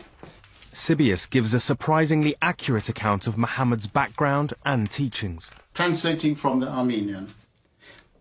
Sibius 0.74 1.30
gives 1.30 1.54
a 1.54 1.60
surprisingly 1.60 2.36
accurate 2.42 2.90
account 2.90 3.28
of 3.28 3.38
Muhammad's 3.38 3.86
background 3.86 4.56
and 4.66 4.90
teachings. 4.90 5.52
Translating 5.76 6.34
from 6.34 6.60
the 6.60 6.68
Armenian. 6.68 7.36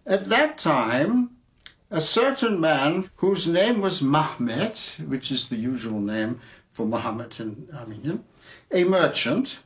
At 0.04 0.26
that 0.26 0.58
time, 0.58 1.30
a 1.90 2.02
certain 2.02 2.60
man 2.60 3.08
whose 3.16 3.46
name 3.46 3.80
was 3.80 4.02
Mahmed, 4.02 4.76
which 5.08 5.32
is 5.32 5.48
the 5.48 5.56
usual 5.56 6.00
name 6.00 6.38
for 6.70 6.84
Muhammad 6.84 7.34
in 7.40 7.66
Armenian, 7.72 8.24
a 8.70 8.84
merchant, 8.84 9.60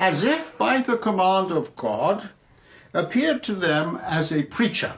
as 0.00 0.24
if 0.24 0.56
by 0.56 0.78
the 0.78 0.96
command 0.96 1.52
of 1.52 1.76
God, 1.76 2.30
appeared 2.94 3.42
to 3.42 3.54
them 3.54 4.00
as 4.02 4.32
a 4.32 4.42
preacher. 4.44 4.94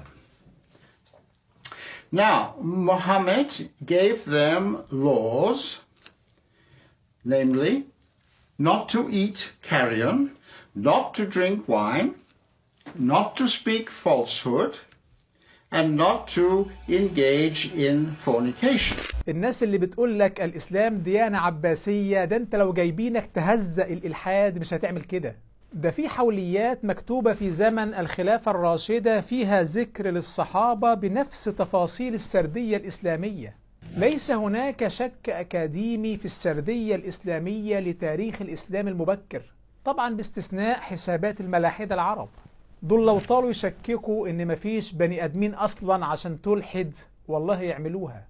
Now, 2.13 2.55
Muhammad 2.61 3.71
gave 3.85 4.25
them 4.25 4.85
laws, 4.91 5.81
namely, 7.25 7.87
not 8.59 8.89
to 8.91 9.11
eat 9.11 9.53
carrion, 9.61 10.37
not 10.73 11.15
to 11.15 11.27
drink 11.27 11.67
wine, 11.67 12.15
not 12.95 13.37
to 13.39 13.49
speak 13.49 13.91
falsehood, 13.91 14.77
and 15.73 15.97
not 15.99 16.27
to 16.35 16.67
engage 16.89 17.65
in 17.75 18.15
fornication. 18.27 18.99
الناس 19.29 19.63
اللي 19.63 19.79
بتقول 19.79 20.19
لك 20.19 20.41
الإسلام 20.41 20.97
ديانة 20.97 21.39
عباسية 21.39 22.25
ده 22.25 22.37
أنت 22.37 22.55
لو 22.57 22.73
جايبينك 22.73 23.27
تهزأ 23.35 23.85
الإلحاد 23.87 24.59
مش 24.59 24.75
هتعمل 24.75 25.03
كده. 25.03 25.37
ده 25.73 25.91
في 25.91 26.09
حوليات 26.09 26.85
مكتوبة 26.85 27.33
في 27.35 27.51
زمن 27.51 27.95
الخلافة 27.95 28.51
الراشدة 28.51 29.21
فيها 29.21 29.63
ذكر 29.63 30.07
للصحابة 30.11 30.95
بنفس 30.95 31.45
تفاصيل 31.45 32.15
السردية 32.15 32.77
الإسلامية. 32.77 33.57
ليس 33.97 34.31
هناك 34.31 34.89
شك 34.89 35.29
أكاديمي 35.29 36.17
في 36.17 36.25
السردية 36.25 36.95
الإسلامية 36.95 37.79
لتاريخ 37.81 38.43
الإسلام 38.43 38.89
المبكر 38.89 39.43
طبعا 39.85 40.15
باستثناء 40.15 40.79
حسابات 40.81 41.41
الملاحدة 41.41 41.95
العرب. 41.95 42.29
دول 42.83 43.07
لو 43.07 43.19
طالوا 43.19 43.51
يشككوا 43.51 44.29
إن 44.29 44.47
مفيش 44.47 44.93
بني 44.93 45.25
آدمين 45.25 45.55
أصلا 45.55 46.07
عشان 46.07 46.43
تلحد 46.43 46.95
والله 47.29 47.61
يعملوها. 47.61 48.27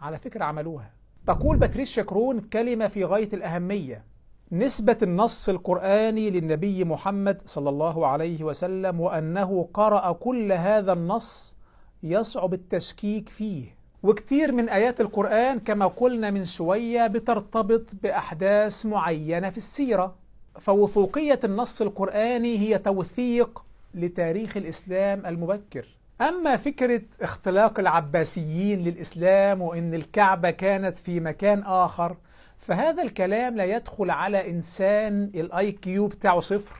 على 0.00 0.18
فكرة 0.18 0.44
عملوها. 0.44 0.90
تقول 1.26 1.56
باتريشيا 1.56 2.02
كرون 2.02 2.40
كلمة 2.40 2.88
في 2.88 3.04
غاية 3.04 3.28
الأهمية. 3.32 4.04
نسبة 4.52 4.96
النص 5.02 5.48
القرآني 5.48 6.30
للنبي 6.30 6.84
محمد 6.84 7.42
صلى 7.44 7.70
الله 7.70 8.06
عليه 8.06 8.44
وسلم 8.44 9.00
وأنه 9.00 9.68
قرأ 9.74 10.12
كل 10.12 10.52
هذا 10.52 10.92
النص 10.92 11.56
يصعب 12.02 12.54
التشكيك 12.54 13.28
فيه. 13.28 13.64
وكتير 14.02 14.52
من 14.52 14.68
آيات 14.68 15.00
القرآن 15.00 15.60
كما 15.60 15.86
قلنا 15.86 16.30
من 16.30 16.44
شوية 16.44 17.06
بترتبط 17.06 17.94
بأحداث 18.02 18.86
معينة 18.86 19.50
في 19.50 19.56
السيرة. 19.56 20.14
فوثوقية 20.60 21.40
النص 21.44 21.82
القرآني 21.82 22.58
هي 22.58 22.78
توثيق 22.78 23.64
لتاريخ 23.94 24.56
الإسلام 24.56 25.26
المبكر. 25.26 25.86
أما 26.20 26.56
فكرة 26.56 27.02
اختلاق 27.22 27.80
العباسيين 27.80 28.82
للإسلام 28.82 29.62
وإن 29.62 29.94
الكعبة 29.94 30.50
كانت 30.50 30.96
في 30.96 31.20
مكان 31.20 31.62
آخر 31.62 32.16
فهذا 32.58 33.02
الكلام 33.02 33.56
لا 33.56 33.64
يدخل 33.64 34.10
على 34.10 34.50
إنسان 34.50 35.30
الآي 35.34 35.72
كيو 35.72 36.06
بتاعه 36.06 36.40
صفر. 36.40 36.76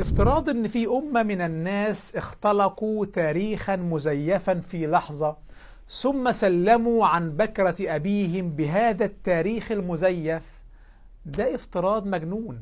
افتراض 0.00 0.48
إن 0.48 0.68
في 0.68 0.86
أمة 0.86 1.22
من 1.22 1.40
الناس 1.40 2.16
اختلقوا 2.16 3.04
تاريخا 3.06 3.76
مزيفا 3.76 4.54
في 4.54 4.86
لحظة 4.86 5.36
ثم 5.88 6.32
سلموا 6.32 7.06
عن 7.06 7.30
بكرة 7.30 7.76
أبيهم 7.96 8.50
بهذا 8.50 9.04
التاريخ 9.04 9.72
المزيف 9.72 10.42
ده 11.26 11.54
افتراض 11.54 12.06
مجنون. 12.06 12.60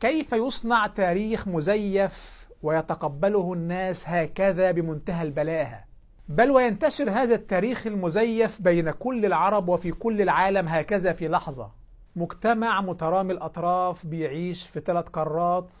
كيف 0.00 0.32
يصنع 0.32 0.86
تاريخ 0.86 1.48
مزيف 1.48 2.41
ويتقبله 2.62 3.52
الناس 3.52 4.08
هكذا 4.08 4.70
بمنتهى 4.70 5.22
البلاهه 5.22 5.84
بل 6.28 6.50
وينتشر 6.50 7.10
هذا 7.10 7.34
التاريخ 7.34 7.86
المزيف 7.86 8.62
بين 8.62 8.90
كل 8.90 9.26
العرب 9.26 9.68
وفي 9.68 9.90
كل 9.90 10.22
العالم 10.22 10.68
هكذا 10.68 11.12
في 11.12 11.28
لحظة. 11.28 11.70
مجتمع 12.16 12.80
مترامي 12.80 13.32
الأطراف 13.32 14.06
بيعيش 14.06 14.66
في 14.68 14.80
ثلاث 14.80 15.04
قارات. 15.04 15.74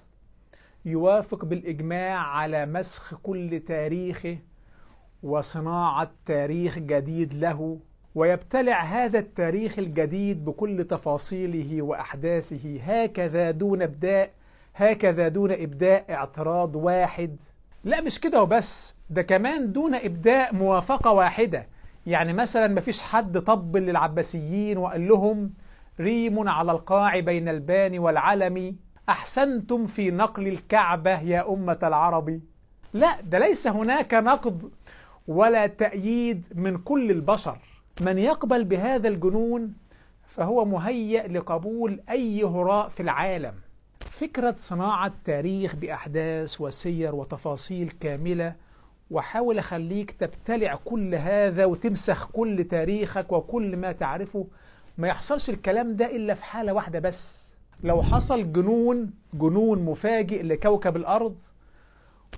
يوافق 0.84 1.44
بالإجماع 1.44 2.18
على 2.18 2.66
مسخ 2.66 3.14
كل 3.14 3.60
تاريخه 3.60 4.38
وصناعة 5.22 6.10
تاريخ 6.26 6.78
جديد 6.78 7.34
له 7.34 7.78
ويبتلع 8.14 8.82
هذا 8.82 9.18
التاريخ 9.18 9.78
الجديد 9.78 10.44
بكل 10.44 10.84
تفاصيله 10.84 11.82
وأحداثه 11.82 12.80
هكذا 12.82 13.50
دون 13.50 13.82
إبداء 13.82 14.30
هكذا 14.74 15.28
دون 15.28 15.52
إبداء 15.52 16.12
اعتراض 16.12 16.76
واحد. 16.76 17.40
لا 17.84 18.00
مش 18.00 18.20
كده 18.20 18.42
وبس 18.42 18.96
ده 19.10 19.22
كمان 19.22 19.72
دون 19.72 19.94
إبداء 19.94 20.54
موافقة 20.54 21.12
واحدة. 21.12 21.66
يعني 22.06 22.32
مثلا 22.32 22.74
مفيش 22.74 23.02
حد 23.02 23.38
طبل 23.38 23.82
للعباسيين 23.82 24.78
وقال 24.78 25.08
لهم 25.08 25.52
ريم 26.00 26.48
على 26.48 26.72
القاع 26.72 27.20
بين 27.20 27.48
البان 27.48 27.98
والعلم 27.98 28.76
أحسنتم 29.08 29.86
في 29.86 30.10
نقل 30.10 30.48
الكعبة 30.48 31.20
يا 31.20 31.52
أمة 31.52 31.78
العرب. 31.82 32.40
لا 32.92 33.20
ده 33.20 33.38
ليس 33.38 33.68
هناك 33.68 34.14
نقد 34.14 34.70
ولا 35.28 35.66
تأييد 35.66 36.46
من 36.54 36.78
كل 36.78 37.10
البشر. 37.10 37.58
من 38.00 38.18
يقبل 38.18 38.64
بهذا 38.64 39.08
الجنون 39.08 39.72
فهو 40.26 40.64
مهيأ 40.64 41.28
لقبول 41.28 42.00
أي 42.10 42.44
هراء 42.44 42.88
في 42.88 43.00
العالم. 43.02 43.54
فكرة 44.10 44.54
صناعة 44.58 45.12
تاريخ 45.24 45.76
بأحداث 45.76 46.60
وسير 46.60 47.14
وتفاصيل 47.14 47.90
كاملة 48.00 48.56
وحاول 49.10 49.58
أخليك 49.58 50.10
تبتلع 50.10 50.74
كل 50.84 51.14
هذا 51.14 51.64
وتمسخ 51.64 52.26
كل 52.30 52.64
تاريخك 52.64 53.32
وكل 53.32 53.76
ما 53.76 53.92
تعرفه. 53.92 54.46
ما 54.98 55.08
يحصلش 55.08 55.50
الكلام 55.50 55.96
ده 55.96 56.16
إلا 56.16 56.34
في 56.34 56.44
حالة 56.44 56.72
واحدة 56.72 56.98
بس. 56.98 57.56
لو 57.84 58.02
حصل 58.02 58.52
جنون 58.52 59.10
جنون 59.34 59.78
مفاجئ 59.84 60.42
لكوكب 60.42 60.96
الأرض 60.96 61.40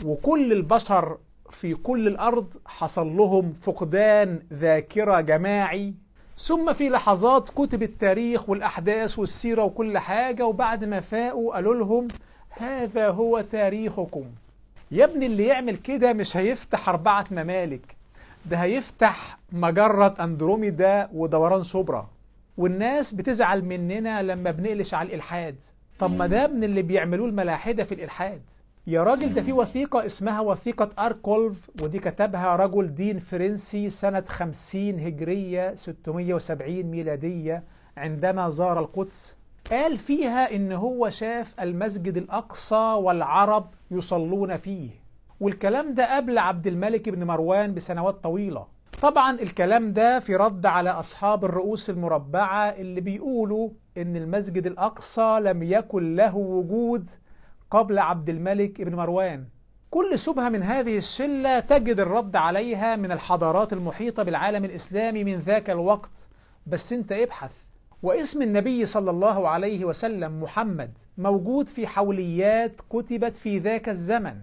وكل 0.05 0.53
البشر 0.53 1.19
في 1.51 1.75
كل 1.75 2.09
الأرض 2.09 2.55
حصل 2.67 3.17
لهم 3.17 3.53
فقدان 3.53 4.43
ذاكرة 4.53 5.21
جماعي 5.21 5.95
ثم 6.37 6.73
في 6.73 6.89
لحظات 6.89 7.51
كتب 7.51 7.83
التاريخ 7.83 8.49
والأحداث 8.49 9.19
والسيرة 9.19 9.63
وكل 9.63 9.99
حاجة 9.99 10.47
وبعد 10.47 10.85
ما 10.85 11.01
فاقوا 11.01 11.55
قالوا 11.55 11.75
لهم 11.75 12.09
هذا 12.51 13.09
هو 13.09 13.41
تاريخكم. 13.41 14.25
يا 14.91 15.05
ابني 15.05 15.27
اللي 15.27 15.47
يعمل 15.47 15.77
كده 15.77 16.13
مش 16.13 16.37
هيفتح 16.37 16.89
أربعة 16.89 17.25
ممالك 17.31 17.97
ده 18.47 18.57
هيفتح 18.57 19.39
مجرة 19.53 20.15
أندروميدا 20.21 21.09
ودوران 21.15 21.63
سوبرا 21.63 22.09
والناس 22.59 23.15
بتزعل 23.15 23.65
مننا 23.65 24.23
لما 24.23 24.51
بنقلش 24.51 24.95
على 24.95 25.09
الإلحاد. 25.09 25.57
طب 25.99 26.17
ما 26.17 26.27
ده 26.27 26.47
من 26.47 26.65
اللي 26.65 26.83
بيعملوه 26.83 27.29
الملاحدة 27.29 27.85
في 27.85 27.95
الإلحاد. 27.95 28.43
يا 28.87 29.03
راجل 29.03 29.35
ده 29.35 29.43
في 29.43 29.53
وثيقة 29.53 30.07
اسمها 30.07 30.41
وثيقة 30.41 30.91
أركولف 31.07 31.71
ودي 31.83 31.99
كتبها 31.99 32.57
رجل 32.57 32.95
دين 32.95 33.19
فرنسي 33.19 33.91
سنة 33.91 34.25
50 34.29 35.01
هجرية 35.01 35.75
670 35.75 36.83
ميلادية 36.83 37.65
عندما 37.97 38.49
زار 38.49 38.79
القدس. 38.81 39.37
قال 39.71 39.99
فيها 39.99 40.57
إن 40.57 40.73
هو 40.73 41.11
شاف 41.11 41.55
المسجد 41.61 42.17
الأقصى 42.17 42.95
والعرب 43.01 43.71
يصلون 43.91 44.57
فيه. 44.57 44.91
والكلام 45.41 45.95
ده 45.95 46.17
قبل 46.17 46.39
عبد 46.39 46.67
الملك 46.67 47.09
بن 47.09 47.25
مروان 47.25 47.75
بسنوات 47.75 48.15
طويلة. 48.15 48.67
طبعا 49.03 49.31
الكلام 49.41 49.93
ده 49.93 50.19
في 50.21 50.37
رد 50.37 50.67
على 50.67 50.91
أصحاب 50.91 51.45
الرؤوس 51.45 51.91
المربعة 51.91 52.69
اللي 52.69 53.01
بيقولوا 53.01 53.69
إن 53.99 54.17
المسجد 54.17 54.67
الأقصى 54.67 55.39
لم 55.43 55.63
يكن 55.63 56.17
له 56.17 56.37
وجود 56.37 57.09
قبل 57.75 57.99
عبد 57.99 58.29
الملك 58.29 58.83
بن 58.83 58.95
مروان. 58.95 59.45
كل 59.91 60.19
شبهة 60.19 60.49
من 60.49 60.63
هذه 60.63 60.99
الشلة 60.99 61.61
تجد 61.61 62.01
الرد 62.01 62.37
عليها 62.37 62.97
من 62.97 63.13
الحضارات 63.13 63.73
المحيطة 63.73 64.23
بالعالم 64.23 64.65
الإسلامي 64.65 65.25
من 65.25 65.39
ذاك 65.39 65.71
الوقت. 65.71 66.29
بس 66.67 66.93
انت 66.93 67.13
ابحث. 67.13 67.53
واسم 68.03 68.43
النبي 68.43 68.85
صلى 68.85 69.11
الله 69.11 69.49
عليه 69.49 69.85
وسلم 69.85 70.43
محمد 70.43 70.99
موجود 71.19 71.69
في 71.69 71.87
حوليات 71.87 72.81
كتبت 72.91 73.37
في 73.37 73.59
ذاك 73.59 73.89
الزمن. 73.89 74.37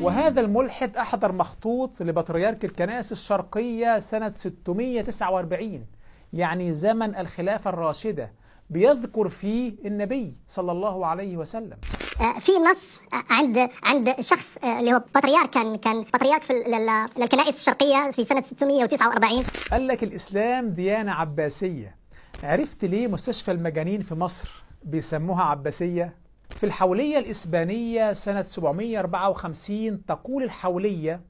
وهذا 0.00 0.40
الملحد 0.40 0.96
أحضر 0.96 1.32
مخطوط 1.32 2.02
لبطريرك 2.02 2.64
الكنائس 2.64 3.12
الشرقية 3.12 3.98
سنة 3.98 4.30
649 4.30 5.86
يعني 6.32 6.74
زمن 6.74 7.16
الخلافة 7.16 7.70
الراشدة. 7.70 8.32
بيذكر 8.70 9.28
فيه 9.28 9.74
النبي 9.84 10.40
صلى 10.46 10.72
الله 10.72 11.06
عليه 11.06 11.36
وسلم. 11.36 11.76
آه، 12.20 12.38
في 12.38 12.52
نص 12.70 13.00
آه، 13.12 13.24
عند 13.32 13.68
عند 13.82 14.20
شخص 14.20 14.58
آه، 14.58 14.78
اللي 14.80 14.92
هو 14.94 14.98
بطريرك 15.14 15.50
كان 15.50 15.76
كان 15.76 16.02
بطريرك 16.02 16.42
في 16.42 16.50
ال- 16.52 16.70
لل- 16.70 17.06
للكنائس 17.18 17.60
الشرقية 17.60 18.10
في 18.10 18.22
سنة 18.24 18.40
649 18.40 19.44
قال 19.70 19.86
لك 19.86 20.02
الإسلام 20.04 20.68
ديانة 20.70 21.12
عباسية. 21.12 21.96
عرفت 22.42 22.84
ليه 22.84 23.08
مستشفى 23.08 23.50
المجانين 23.52 24.00
في 24.00 24.14
مصر 24.14 24.50
بيسموها 24.84 25.42
عباسية؟ 25.42 26.16
في 26.50 26.66
الحولية 26.66 27.18
الإسبانية 27.18 28.12
سنة 28.12 28.42
754 28.42 30.04
تقول 30.06 30.42
الحولية 30.42 31.20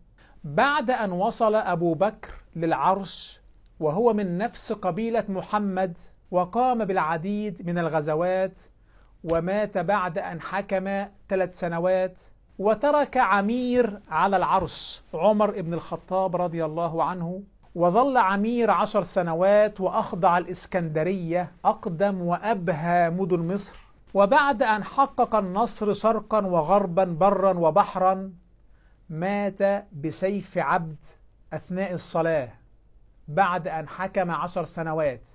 بعد 0.45 0.91
أن 0.91 1.13
وصل 1.13 1.55
أبو 1.55 1.95
بكر 1.95 2.31
للعرش 2.57 3.41
وهو 3.81 4.13
من 4.13 4.39
نفس 4.39 4.73
قبيلة 4.73 5.25
محمد 5.29 5.99
وقام 6.31 6.85
بالعديد 6.85 7.67
من 7.67 7.79
الغزوات 7.79 8.61
ومات 9.25 9.79
بعد 9.79 10.19
أن 10.19 10.41
حكم 10.41 11.07
ثلاث 11.29 11.59
سنوات 11.59 12.21
وترك 12.59 13.17
عمير 13.17 14.01
على 14.11 14.37
العرش 14.37 15.03
عمر 15.15 15.61
بن 15.61 15.75
الخطاب 15.75 16.37
رضي 16.37 16.65
الله 16.65 17.05
عنه 17.05 17.43
وظل 17.75 18.17
عمير 18.17 18.71
عشر 18.71 19.03
سنوات 19.03 19.81
وأخضع 19.81 20.39
الإسكندرية 20.39 21.53
أقدم 21.65 22.23
وأبهى 22.23 23.11
مدن 23.11 23.55
مصر. 23.55 23.77
وبعد 24.15 24.63
أن 24.63 24.85
حقق 24.85 25.35
النصر 25.35 25.93
شرقا 25.93 26.47
وغربا 26.47 27.05
برا 27.05 27.59
وبحرا 27.59 28.33
مات 29.09 29.87
بسيف 29.93 30.59
عبد 30.59 31.05
أثناء 31.53 31.93
الصلاة 31.93 32.49
بعد 33.29 33.69
أن 33.69 33.89
حكم 33.89 34.31
عشر 34.31 34.65
سنوات. 34.65 35.29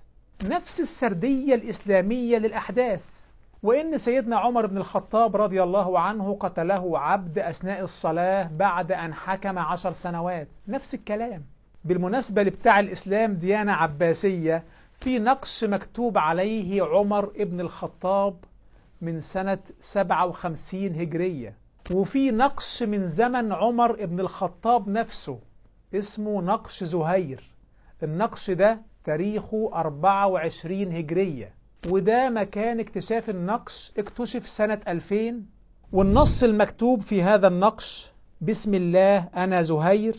نفس 0.43 0.79
السردية 0.79 1.55
الإسلامية 1.55 2.37
للأحداث. 2.37 3.21
وإن 3.63 3.97
سيدنا 3.97 4.35
عمر 4.37 4.65
بن 4.65 4.77
الخطاب 4.77 5.35
رضي 5.35 5.63
الله 5.63 5.99
عنه 5.99 6.37
قتله 6.39 6.99
عبد 6.99 7.39
أثناء 7.39 7.81
الصلاة 7.83 8.49
بعد 8.57 8.91
أن 8.91 9.13
حكم 9.13 9.59
عشر 9.59 9.91
سنوات. 9.91 10.55
نفس 10.67 10.93
الكلام. 10.95 11.45
بالمناسبة 11.85 12.43
لبتاع 12.43 12.79
الإسلام 12.79 13.33
ديانة 13.33 13.71
عباسية 13.71 14.63
في 14.93 15.19
نقش 15.19 15.63
مكتوب 15.63 16.17
عليه 16.17 16.83
عمر 16.83 17.31
بن 17.39 17.59
الخطاب 17.59 18.37
من 19.01 19.19
سنة 19.19 19.57
57 19.79 20.95
هجرية. 20.95 21.57
وفي 21.91 22.31
نقش 22.31 22.83
من 22.83 23.07
زمن 23.07 23.51
عمر 23.51 24.05
بن 24.05 24.19
الخطاب 24.19 24.89
نفسه 24.89 25.39
اسمه 25.93 26.41
نقش 26.41 26.83
زهير. 26.83 27.51
النقش 28.03 28.51
ده 28.51 28.81
تاريخه 29.05 29.69
24 29.73 30.91
هجرية 30.91 31.53
وده 31.89 32.29
مكان 32.29 32.79
اكتشاف 32.79 33.29
النقش 33.29 33.93
اكتشف 33.97 34.47
سنة 34.47 34.79
2000 34.87 35.41
والنص 35.91 36.43
المكتوب 36.43 37.01
في 37.01 37.23
هذا 37.23 37.47
النقش 37.47 38.11
بسم 38.41 38.73
الله 38.73 39.17
أنا 39.17 39.61
زهير 39.61 40.15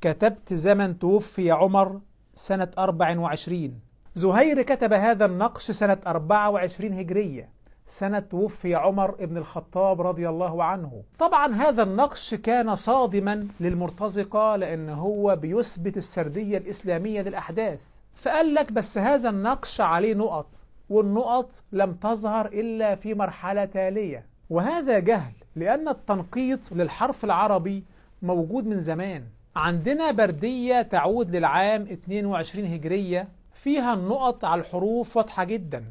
كتبت 0.00 0.52
زمن 0.54 0.98
توفي 0.98 1.50
عمر 1.50 2.00
سنة 2.34 2.70
24 2.78 3.80
زهير 4.14 4.62
كتب 4.62 4.92
هذا 4.92 5.24
النقش 5.24 5.70
سنة 5.70 5.98
24 6.06 6.92
هجرية 6.92 7.56
سنة 7.86 8.18
توفي 8.18 8.74
عمر 8.74 9.10
بن 9.10 9.36
الخطاب 9.36 10.00
رضي 10.00 10.28
الله 10.28 10.64
عنه. 10.64 11.02
طبعا 11.18 11.54
هذا 11.54 11.82
النقش 11.82 12.34
كان 12.34 12.74
صادما 12.74 13.48
للمرتزقة 13.60 14.56
لأن 14.56 14.88
هو 14.88 15.36
بيثبت 15.36 15.96
السردية 15.96 16.58
الإسلامية 16.58 17.22
للأحداث. 17.22 17.95
فقال 18.16 18.54
لك 18.54 18.72
بس 18.72 18.98
هذا 18.98 19.30
النقش 19.30 19.80
عليه 19.80 20.14
نقط 20.14 20.52
والنقط 20.90 21.52
لم 21.72 21.92
تظهر 21.92 22.46
إلا 22.46 22.94
في 22.94 23.14
مرحلة 23.14 23.64
تالية. 23.64 24.26
وهذا 24.50 24.98
جهل 24.98 25.32
لأن 25.56 25.88
التنقيط 25.88 26.72
للحرف 26.72 27.24
العربي 27.24 27.84
موجود 28.22 28.66
من 28.66 28.80
زمان. 28.80 29.24
عندنا 29.56 30.10
بردية 30.10 30.82
تعود 30.82 31.36
للعام 31.36 31.82
22 31.82 32.64
هجرية 32.64 33.28
فيها 33.52 33.94
النقط 33.94 34.44
على 34.44 34.60
الحروف 34.60 35.16
واضحة 35.16 35.44
جدا. 35.44 35.84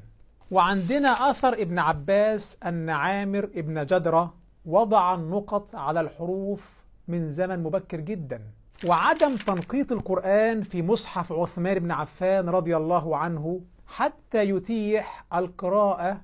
وعندنا 0.52 1.30
أثر 1.32 1.54
ابن 1.54 1.80
عباس 1.80 2.58
أن 2.66 2.90
عامر 2.90 3.44
ابن 3.44 3.86
جدرة 3.86 4.34
وضع 4.66 5.16
النقط 5.16 5.76
على 5.76 6.02
الحروف 6.02 6.84
من 7.08 7.30
زمن 7.30 7.64
مبكر 7.64 8.00
جدا. 8.00 8.42
وعدم 8.84 9.36
تنقيط 9.36 9.92
القرآن 9.92 10.62
في 10.62 10.82
مصحف 10.82 11.34
عثمان 11.34 11.80
بن 11.80 11.92
عفان 11.92 12.50
رضي 12.50 12.78
الله 12.78 13.18
عنه 13.18 13.62
حتى 13.88 14.50
يتيح 14.50 15.26
القراءة 15.34 16.22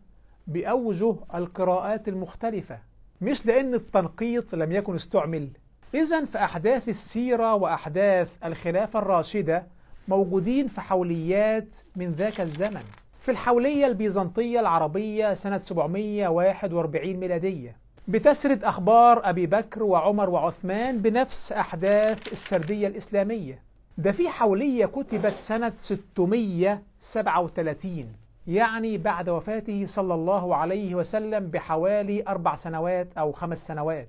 بأوجه 0.47 1.15
القراءات 1.35 2.07
المختلفة 2.07 2.79
مش 3.21 3.45
لأن 3.45 3.73
التنقيط 3.73 4.55
لم 4.55 4.71
يكن 4.71 4.95
استعمل. 4.95 5.49
إذا 5.95 6.25
في 6.25 6.37
أحداث 6.37 6.89
السيرة 6.89 7.55
وأحداث 7.55 8.35
الخلافة 8.45 8.99
الراشدة 8.99 9.67
موجودين 10.07 10.67
في 10.67 10.81
حوليات 10.81 11.77
من 11.95 12.11
ذاك 12.11 12.41
الزمن. 12.41 12.83
في 13.19 13.31
الحولية 13.31 13.87
البيزنطية 13.87 14.59
العربية 14.59 15.33
سنة 15.33 15.57
741 15.57 17.13
ميلادية. 17.17 17.80
بتسرد 18.07 18.63
أخبار 18.63 19.29
أبي 19.29 19.47
بكر 19.47 19.83
وعمر 19.83 20.29
وعثمان 20.29 20.97
بنفس 20.97 21.51
أحداث 21.51 22.31
السردية 22.31 22.87
الإسلامية. 22.87 23.61
ده 23.97 24.11
في 24.11 24.29
حولية 24.29 24.85
كتبت 24.85 25.33
سنة 25.37 25.71
637 25.75 28.05
يعني 28.47 28.97
بعد 28.97 29.29
وفاته 29.29 29.85
صلى 29.85 30.13
الله 30.13 30.55
عليه 30.55 30.95
وسلم 30.95 31.47
بحوالي 31.47 32.23
أربع 32.27 32.55
سنوات 32.55 33.07
أو 33.17 33.31
خمس 33.31 33.67
سنوات. 33.67 34.07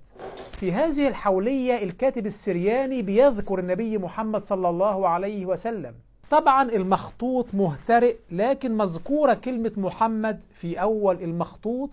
في 0.53 0.73
هذه 0.73 1.09
الحولية 1.09 1.85
الكاتب 1.85 2.27
السرياني 2.27 3.03
بيذكر 3.03 3.59
النبي 3.59 3.99
محمد 3.99 4.43
صلى 4.43 4.69
الله 4.69 5.09
عليه 5.09 5.47
وسلم. 5.47 5.95
طبعا 6.31 6.63
المخطوط 6.71 7.55
مهترئ 7.55 8.17
لكن 8.31 8.77
مذكورة 8.77 9.35
كلمة 9.35 9.73
محمد 9.77 10.41
في 10.55 10.81
أول 10.81 11.23
المخطوط 11.23 11.91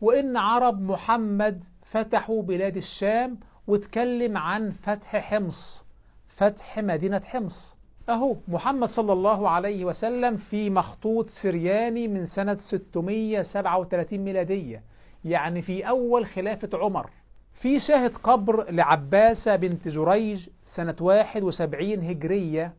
وإن 0.00 0.36
عرب 0.36 0.80
محمد 0.82 1.64
فتحوا 1.82 2.42
بلاد 2.42 2.76
الشام 2.76 3.38
واتكلم 3.66 4.36
عن 4.36 4.70
فتح 4.70 5.16
حمص 5.16 5.84
فتح 6.28 6.78
مدينة 6.78 7.22
حمص. 7.24 7.76
أهو 8.08 8.36
محمد 8.48 8.88
صلى 8.88 9.12
الله 9.12 9.48
عليه 9.48 9.84
وسلم 9.84 10.36
في 10.36 10.70
مخطوط 10.70 11.26
سرياني 11.26 12.08
من 12.08 12.24
سنة 12.24 12.56
637 12.56 14.18
ميلادية 14.18 14.82
يعني 15.24 15.62
في 15.62 15.88
أول 15.88 16.26
خلافة 16.26 16.68
عمر. 16.74 17.10
في 17.52 17.80
شاهد 17.80 18.16
قبر 18.16 18.70
لعباسة 18.70 19.56
بنت 19.56 19.88
جريج 19.88 20.48
سنة 20.64 20.96
71 21.00 21.90
هجرية 22.04 22.74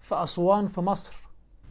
في 0.00 0.14
أسوان 0.22 0.66
في 0.66 0.80
مصر. 0.80 1.21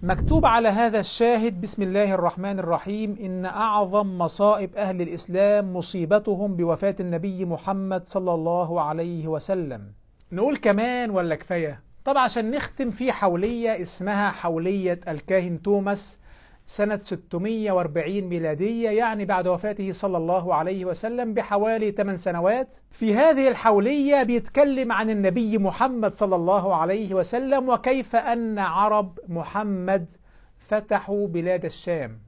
مكتوب 0.03 0.45
على 0.45 0.67
هذا 0.67 0.99
الشاهد 0.99 1.61
بسم 1.61 1.81
الله 1.81 2.13
الرحمن 2.13 2.59
الرحيم 2.59 3.17
إن 3.23 3.45
أعظم 3.45 4.17
مصائب 4.17 4.75
أهل 4.75 5.01
الإسلام 5.01 5.73
مصيبتهم 5.73 6.55
بوفاة 6.55 6.95
النبي 6.99 7.45
محمد 7.45 8.05
صلى 8.05 8.33
الله 8.33 8.81
عليه 8.81 9.27
وسلم. 9.27 9.91
نقول 10.31 10.57
كمان 10.57 11.09
ولا 11.09 11.35
كفاية؟ 11.35 11.81
طب 12.05 12.17
عشان 12.17 12.51
نختم 12.51 12.89
في 12.89 13.11
حولية 13.11 13.81
اسمها 13.81 14.31
حولية 14.31 14.99
الكاهن 15.07 15.61
توماس 15.61 16.19
سنة 16.65 16.97
640 16.97 18.21
ميلادية 18.21 18.89
يعني 18.89 19.25
بعد 19.25 19.47
وفاته 19.47 19.91
صلى 19.91 20.17
الله 20.17 20.55
عليه 20.55 20.85
وسلم 20.85 21.33
بحوالي 21.33 21.91
8 21.91 22.17
سنوات. 22.17 22.75
في 22.91 23.15
هذه 23.15 23.47
الحولية 23.47 24.23
بيتكلم 24.23 24.91
عن 24.91 25.09
النبي 25.09 25.57
محمد 25.57 26.13
صلى 26.13 26.35
الله 26.35 26.75
عليه 26.75 27.13
وسلم 27.13 27.69
وكيف 27.69 28.15
أن 28.15 28.59
عرب 28.59 29.19
محمد 29.27 30.11
فتحوا 30.57 31.27
بلاد 31.27 31.65
الشام. 31.65 32.19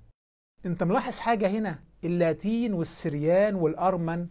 أنت 0.66 0.84
ملاحظ 0.84 1.20
حاجة 1.20 1.48
هنا؟ 1.48 1.80
اللاتين 2.04 2.74
والسريان 2.74 3.56
والأرمن 3.56 4.28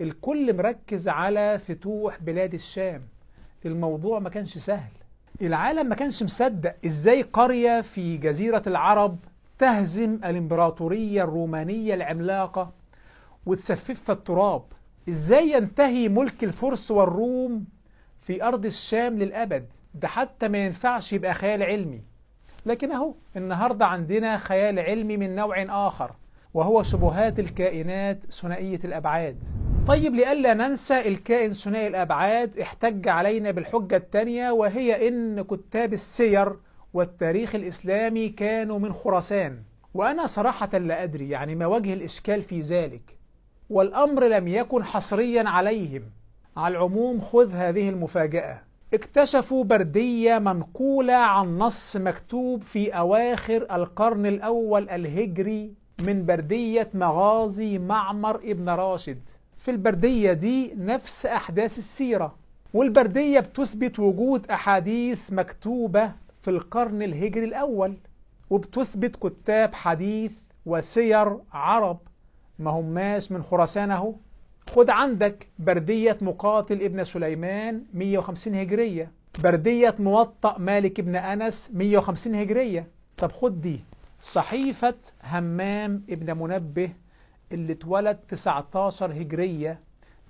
الكل 0.00 0.56
مركز 0.56 1.08
على 1.08 1.58
فتوح 1.58 2.22
بلاد 2.22 2.54
الشام. 2.54 3.08
الموضوع 3.66 4.18
ما 4.18 4.28
كانش 4.28 4.58
سهل. 4.58 4.92
العالم 5.42 5.88
ما 5.88 5.94
كانش 5.94 6.22
مصدق 6.22 6.76
إزاي 6.86 7.22
قرية 7.22 7.80
في 7.80 8.16
جزيرة 8.16 8.62
العرب 8.66 9.18
تهزم 9.58 10.14
الإمبراطورية 10.24 11.22
الرومانية 11.24 11.94
العملاقة 11.94 12.70
وتسففها 13.46 14.14
التراب. 14.14 14.62
إزاي 15.08 15.52
ينتهي 15.52 16.08
ملك 16.08 16.44
الفرس 16.44 16.90
والروم 16.90 17.64
في 18.20 18.42
أرض 18.44 18.66
الشام 18.66 19.18
للأبد؟ 19.18 19.72
ده 19.94 20.08
حتى 20.08 20.48
ما 20.48 20.58
ينفعش 20.58 21.12
يبقى 21.12 21.34
خيال 21.34 21.62
علمي. 21.62 22.02
لكن 22.66 22.92
أهو 22.92 23.14
النهاردة 23.36 23.86
عندنا 23.86 24.36
خيال 24.36 24.78
علمي 24.78 25.16
من 25.16 25.34
نوع 25.34 25.62
آخر 25.86 26.12
وهو 26.54 26.82
شبهات 26.82 27.38
الكائنات 27.38 28.32
ثنائية 28.32 28.80
الأبعاد. 28.84 29.44
طيب 29.86 30.14
لئلا 30.14 30.54
ننسى 30.54 31.08
الكائن 31.08 31.52
ثنائي 31.52 31.86
الأبعاد 31.86 32.58
احتج 32.58 33.08
علينا 33.08 33.50
بالحجة 33.50 33.96
الثانية 33.96 34.50
وهي 34.50 35.08
إن 35.08 35.42
كتاب 35.42 35.92
السير 35.92 36.56
والتاريخ 36.94 37.54
الإسلامي 37.54 38.28
كانوا 38.28 38.78
من 38.78 38.92
خراسان 38.92 39.62
وأنا 39.94 40.26
صراحة 40.26 40.78
لا 40.78 41.02
أدري 41.02 41.28
يعني 41.28 41.54
ما 41.54 41.66
وجه 41.66 41.94
الإشكال 41.94 42.42
في 42.42 42.60
ذلك. 42.60 43.18
والأمر 43.70 44.24
لم 44.28 44.48
يكن 44.48 44.84
حصريا 44.84 45.48
عليهم. 45.48 46.02
على 46.56 46.72
العموم 46.76 47.20
خذ 47.20 47.54
هذه 47.54 47.88
المفاجأة. 47.88 48.60
اكتشفوا 48.94 49.64
بردية 49.64 50.38
منقولة 50.38 51.14
عن 51.14 51.58
نص 51.58 51.96
مكتوب 51.96 52.62
في 52.62 52.90
أواخر 52.90 53.66
القرن 53.76 54.26
الأول 54.26 54.88
الهجري 54.90 55.72
من 56.00 56.26
بردية 56.26 56.90
مغازي 56.94 57.78
معمر 57.78 58.36
ابن 58.36 58.68
راشد. 58.68 59.20
في 59.58 59.70
البردية 59.70 60.32
دي 60.32 60.74
نفس 60.76 61.26
أحداث 61.26 61.78
السيرة. 61.78 62.34
والبردية 62.74 63.40
بتثبت 63.40 63.98
وجود 63.98 64.50
أحاديث 64.50 65.32
مكتوبة 65.32 66.12
في 66.48 66.54
القرن 66.54 67.02
الهجري 67.02 67.44
الأول 67.44 67.96
وبتثبت 68.50 69.16
كتاب 69.16 69.74
حديث 69.74 70.32
وسير 70.66 71.38
عرب 71.52 71.98
ما 72.58 72.70
هماش 72.70 73.32
من 73.32 73.42
خراسان 73.42 73.90
أهو. 73.90 74.14
خد 74.70 74.90
عندك 74.90 75.46
بردية 75.58 76.18
مقاتل 76.20 76.82
ابن 76.82 77.04
سليمان 77.04 77.84
150 77.94 78.54
هجرية 78.54 79.12
بردية 79.42 79.94
موطأ 79.98 80.58
مالك 80.58 80.98
ابن 81.00 81.16
أنس 81.16 81.70
150 81.74 82.34
هجرية. 82.34 82.88
طب 83.16 83.32
خد 83.32 83.60
دي 83.60 83.80
صحيفة 84.20 84.94
همام 85.24 86.02
ابن 86.10 86.38
منبه 86.38 86.90
اللي 87.52 87.72
اتولد 87.72 88.16
19 88.28 89.12
هجرية 89.12 89.80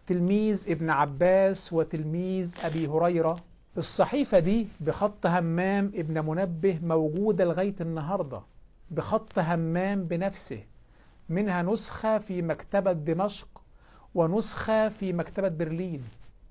تلميذ 0.07 0.65
ابن 0.71 0.91
عباس 0.91 1.73
وتلميذ 1.73 2.55
أبي 2.65 2.87
هريرة. 2.87 3.48
الصحيفة 3.79 4.39
دي 4.39 4.67
بخط 4.81 5.27
همام 5.27 5.93
ابن 5.95 6.25
منبه 6.27 6.79
موجودة 6.83 7.45
لغاية 7.45 7.75
النهاردة. 7.81 8.43
بخط 8.91 9.39
همام 9.39 10.05
بنفسه. 10.05 10.61
منها 11.29 11.63
نسخة 11.63 12.19
في 12.19 12.43
مكتبة 12.43 12.93
دمشق 12.93 13.63
ونسخة 14.15 14.89
في 14.89 15.13
مكتبة 15.13 15.49
برلين. 15.49 16.03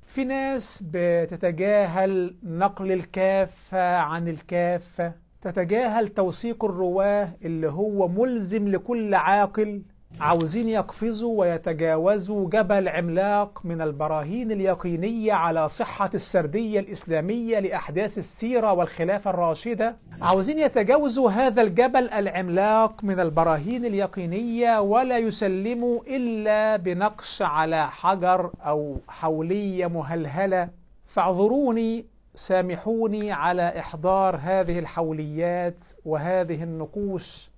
في 0.05 0.23
ناس 0.25 0.83
بتتجاهل 0.91 2.35
نقل 2.43 2.91
الكافة 2.91 3.97
عن 3.97 4.27
الكافة. 4.27 5.13
تتجاهل 5.41 6.07
توثيق 6.07 6.65
الرواة 6.65 7.29
اللي 7.45 7.67
هو 7.67 8.07
ملزم 8.07 8.67
لكل 8.67 9.13
عاقل 9.15 9.81
عاوزين 10.19 10.69
يقفزوا 10.69 11.39
ويتجاوزوا 11.39 12.49
جبل 12.49 12.87
عملاق 12.87 13.61
من 13.63 13.81
البراهين 13.81 14.51
اليقينية 14.51 15.33
على 15.33 15.67
صحة 15.67 16.09
السردية 16.13 16.79
الإسلامية 16.79 17.59
لأحداث 17.59 18.17
السيرة 18.17 18.73
والخلافة 18.73 19.29
الراشدة. 19.29 19.95
عاوزين 20.21 20.59
يتجاوزوا 20.59 21.29
هذا 21.29 21.61
الجبل 21.61 22.09
العملاق 22.09 23.03
من 23.03 23.19
البراهين 23.19 23.85
اليقينية 23.85 24.79
ولا 24.81 25.17
يسلموا 25.17 25.99
إلا 26.07 26.75
بنقش 26.75 27.41
على 27.41 27.87
حجر 27.87 28.51
أو 28.65 28.97
حولية 29.07 29.87
مهلهلة. 29.87 30.69
فاعذروني 31.05 32.05
سامحوني 32.33 33.31
على 33.31 33.79
إحضار 33.79 34.39
هذه 34.43 34.79
الحوليات 34.79 35.83
وهذه 36.05 36.63
النقوش. 36.63 37.51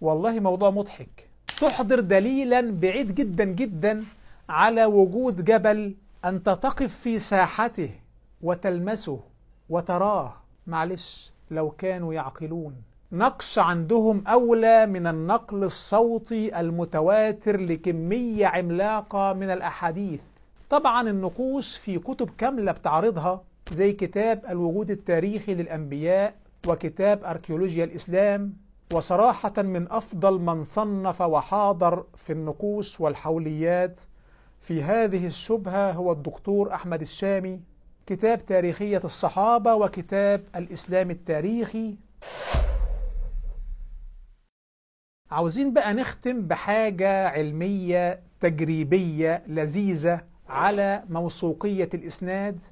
والله 0.00 0.40
موضوع 0.40 0.70
مضحك. 0.70 1.27
تحضر 1.60 2.00
دليلا 2.00 2.60
بعيد 2.60 3.14
جدا 3.14 3.44
جدا 3.44 4.04
على 4.48 4.84
وجود 4.84 5.44
جبل 5.44 5.94
أنت 6.24 6.46
تقف 6.46 6.94
في 6.98 7.18
ساحته 7.18 7.90
وتلمسه 8.42 9.20
وتراه. 9.68 10.34
معلش 10.66 11.32
لو 11.50 11.70
كانوا 11.70 12.14
يعقلون. 12.14 12.74
نقش 13.12 13.58
عندهم 13.58 14.26
أولى 14.26 14.86
من 14.86 15.06
النقل 15.06 15.64
الصوتي 15.64 16.60
المتواتر 16.60 17.60
لكمية 17.60 18.46
عملاقة 18.46 19.32
من 19.32 19.50
الأحاديث. 19.50 20.20
طبعا 20.70 21.10
النقوش 21.10 21.76
في 21.76 21.98
كتب 21.98 22.30
كاملة 22.38 22.72
بتعرضها 22.72 23.42
زي 23.72 23.92
كتاب 23.92 24.44
الوجود 24.48 24.90
التاريخي 24.90 25.54
للأنبياء 25.54 26.34
وكتاب 26.66 27.24
أركيولوجيا 27.24 27.84
الإسلام. 27.84 28.67
وصراحة 28.92 29.52
من 29.62 29.92
أفضل 29.92 30.38
من 30.40 30.62
صنف 30.62 31.20
وحاضر 31.20 32.04
في 32.14 32.32
النقوش 32.32 33.00
والحوليات 33.00 34.00
في 34.60 34.82
هذه 34.82 35.26
الشبهة 35.26 35.92
هو 35.92 36.12
الدكتور 36.12 36.74
أحمد 36.74 37.00
الشامي 37.00 37.60
كتاب 38.06 38.46
تاريخية 38.46 39.00
الصحابة 39.04 39.74
وكتاب 39.74 40.44
الإسلام 40.56 41.10
التاريخي. 41.10 41.96
عاوزين 45.30 45.72
بقى 45.72 45.94
نختم 45.94 46.40
بحاجة 46.42 47.28
علمية 47.28 48.20
تجريبية 48.40 49.42
لذيذة 49.46 50.20
على 50.48 51.04
موثوقية 51.10 51.88
الإسناد 51.94 52.62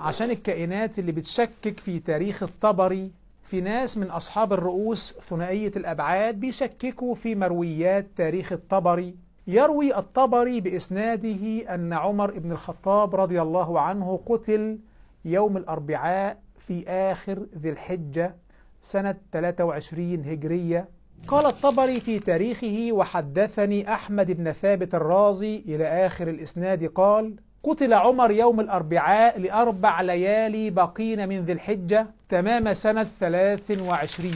عشان 0.00 0.30
الكائنات 0.30 0.98
اللي 0.98 1.12
بتشكك 1.12 1.80
في 1.80 1.98
تاريخ 1.98 2.42
الطبري 2.42 3.10
في 3.46 3.60
ناس 3.60 3.98
من 3.98 4.10
أصحاب 4.10 4.52
الرؤوس 4.52 5.14
ثنائية 5.20 5.72
الأبعاد 5.76 6.40
بيشككوا 6.40 7.14
في 7.14 7.34
مرويات 7.34 8.06
تاريخ 8.16 8.52
الطبري. 8.52 9.14
يروي 9.46 9.98
الطبري 9.98 10.60
بإسناده 10.60 11.74
أن 11.74 11.92
عمر 11.92 12.38
بن 12.38 12.52
الخطاب 12.52 13.14
رضي 13.14 13.42
الله 13.42 13.80
عنه 13.80 14.20
قتل 14.26 14.78
يوم 15.24 15.56
الأربعاء 15.56 16.38
في 16.58 16.88
آخر 16.88 17.46
ذي 17.58 17.70
الحجة 17.70 18.36
سنة 18.80 19.14
23 19.32 20.24
هجرية. 20.24 20.88
قال 21.28 21.46
الطبري 21.46 22.00
في 22.00 22.18
تاريخه 22.18 22.88
وحدثني 22.92 23.94
أحمد 23.94 24.30
بن 24.30 24.52
ثابت 24.52 24.94
الرازي 24.94 25.56
إلى 25.68 25.84
آخر 26.06 26.28
الإسناد 26.28 26.84
قال 26.84 27.36
قتل 27.66 27.92
عمر 27.92 28.30
يوم 28.30 28.60
الأربعاء 28.60 29.40
لأربع 29.40 30.00
ليالي 30.00 30.70
بقين 30.70 31.28
من 31.28 31.44
ذي 31.44 31.52
الحجة 31.52 32.06
تمام 32.28 32.72
سنة 32.72 33.06
23 33.20 34.32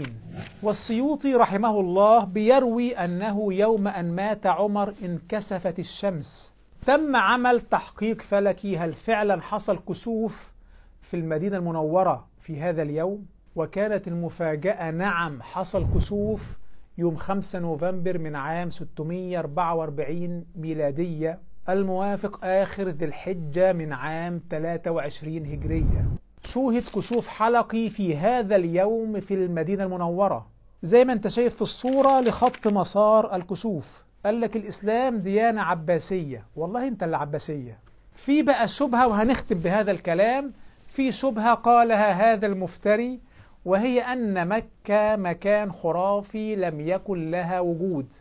والسيوطي 0.62 1.34
رحمه 1.34 1.80
الله 1.80 2.24
بيروي 2.24 2.92
أنه 2.92 3.54
يوم 3.54 3.88
أن 3.88 4.14
مات 4.14 4.46
عمر 4.46 4.94
انكسفت 5.04 5.78
الشمس. 5.78 6.54
تم 6.86 7.16
عمل 7.16 7.60
تحقيق 7.60 8.22
فلكي 8.22 8.78
هل 8.78 8.92
فعلا 8.92 9.42
حصل 9.42 9.78
كسوف 9.78 10.52
في 11.00 11.16
المدينة 11.16 11.56
المنورة 11.56 12.26
في 12.40 12.60
هذا 12.60 12.82
اليوم؟ 12.82 13.26
وكانت 13.56 14.08
المفاجأة 14.08 14.90
نعم 14.90 15.42
حصل 15.42 15.86
كسوف 15.94 16.58
يوم 16.98 17.16
5 17.16 17.58
نوفمبر 17.58 18.18
من 18.18 18.36
عام 18.36 18.70
644 18.70 20.44
ميلادية. 20.56 21.49
الموافق 21.72 22.44
آخر 22.44 22.88
ذي 22.88 23.04
الحجة 23.04 23.72
من 23.72 23.92
عام 23.92 24.40
23 24.50 25.36
هجرية. 25.36 26.04
شوهد 26.44 26.82
كسوف 26.94 27.28
حلقي 27.28 27.90
في 27.90 28.16
هذا 28.16 28.56
اليوم 28.56 29.20
في 29.20 29.34
المدينة 29.34 29.84
المنورة؟ 29.84 30.46
زي 30.82 31.04
ما 31.04 31.12
انت 31.12 31.28
شايف 31.28 31.54
في 31.54 31.62
الصورة 31.62 32.20
لخط 32.20 32.68
مسار 32.68 33.36
الكسوف. 33.36 34.04
قال 34.26 34.40
لك 34.40 34.56
الإسلام 34.56 35.16
ديانة 35.18 35.62
عباسية. 35.62 36.46
والله 36.56 36.88
انت 36.88 37.02
اللي 37.02 37.16
عباسية. 37.16 37.78
في 38.14 38.42
بقى 38.42 38.68
شبهة 38.68 39.08
وهنختم 39.08 39.58
بهذا 39.58 39.90
الكلام. 39.90 40.52
في 40.86 41.12
شبهة 41.12 41.54
قالها 41.54 42.32
هذا 42.32 42.46
المفتري 42.46 43.20
وهي 43.64 44.00
أن 44.00 44.48
مكة 44.48 45.16
مكان 45.16 45.72
خرافي 45.72 46.56
لم 46.56 46.80
يكن 46.80 47.30
لها 47.30 47.60
وجود. 47.60 48.12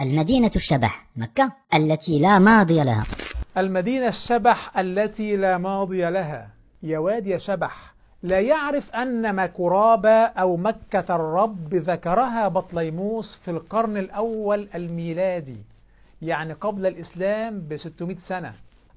المدينة 0.00 0.50
الشبح 0.56 1.06
مكة 1.16 1.52
التي 1.74 2.18
لا 2.18 2.38
ماضي 2.38 2.84
لها. 2.84 3.04
المدينة 3.56 4.08
الشبح 4.08 4.78
التي 4.78 5.36
لا 5.36 5.58
ماضي 5.58 6.10
لها. 6.10 6.48
يا 6.82 6.98
واد 6.98 7.26
يا 7.26 7.38
شبح 7.38 7.94
لا 8.22 8.40
يعرف 8.40 8.94
أن 8.94 9.34
مكرابة 9.34 10.10
أو 10.10 10.56
مكة 10.56 11.14
الرب 11.14 11.74
ذكرها 11.74 12.48
بطليموس 12.48 13.36
في 13.36 13.50
القرن 13.50 13.96
الأول 13.96 14.68
الميلادي 14.74 15.56
يعني 16.22 16.52
قبل 16.52 16.86
الإسلام 16.86 17.60
ب 17.60 17.76
600 17.76 18.16
سنة. 18.16 18.52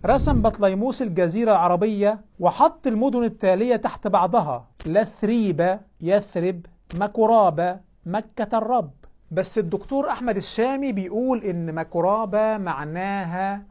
رسم 0.06 0.42
بطليموس 0.42 1.02
الجزيرة 1.02 1.52
العربية 1.52 2.20
وحط 2.40 2.88
المدن 2.88 3.24
التالية 3.24 3.76
تحت 3.76 4.08
بعضها. 4.08 4.68
لثريبة 4.86 5.80
يثرب 6.02 6.66
مكرابة 6.94 7.78
مكة 8.06 8.58
الرب. 8.58 8.92
بس 9.32 9.58
الدكتور 9.58 10.10
أحمد 10.10 10.38
الشامي 10.38 10.92
بيقول 10.92 11.44
إن 11.44 11.76
مكرابة 11.76 12.58
معناها 12.58 13.64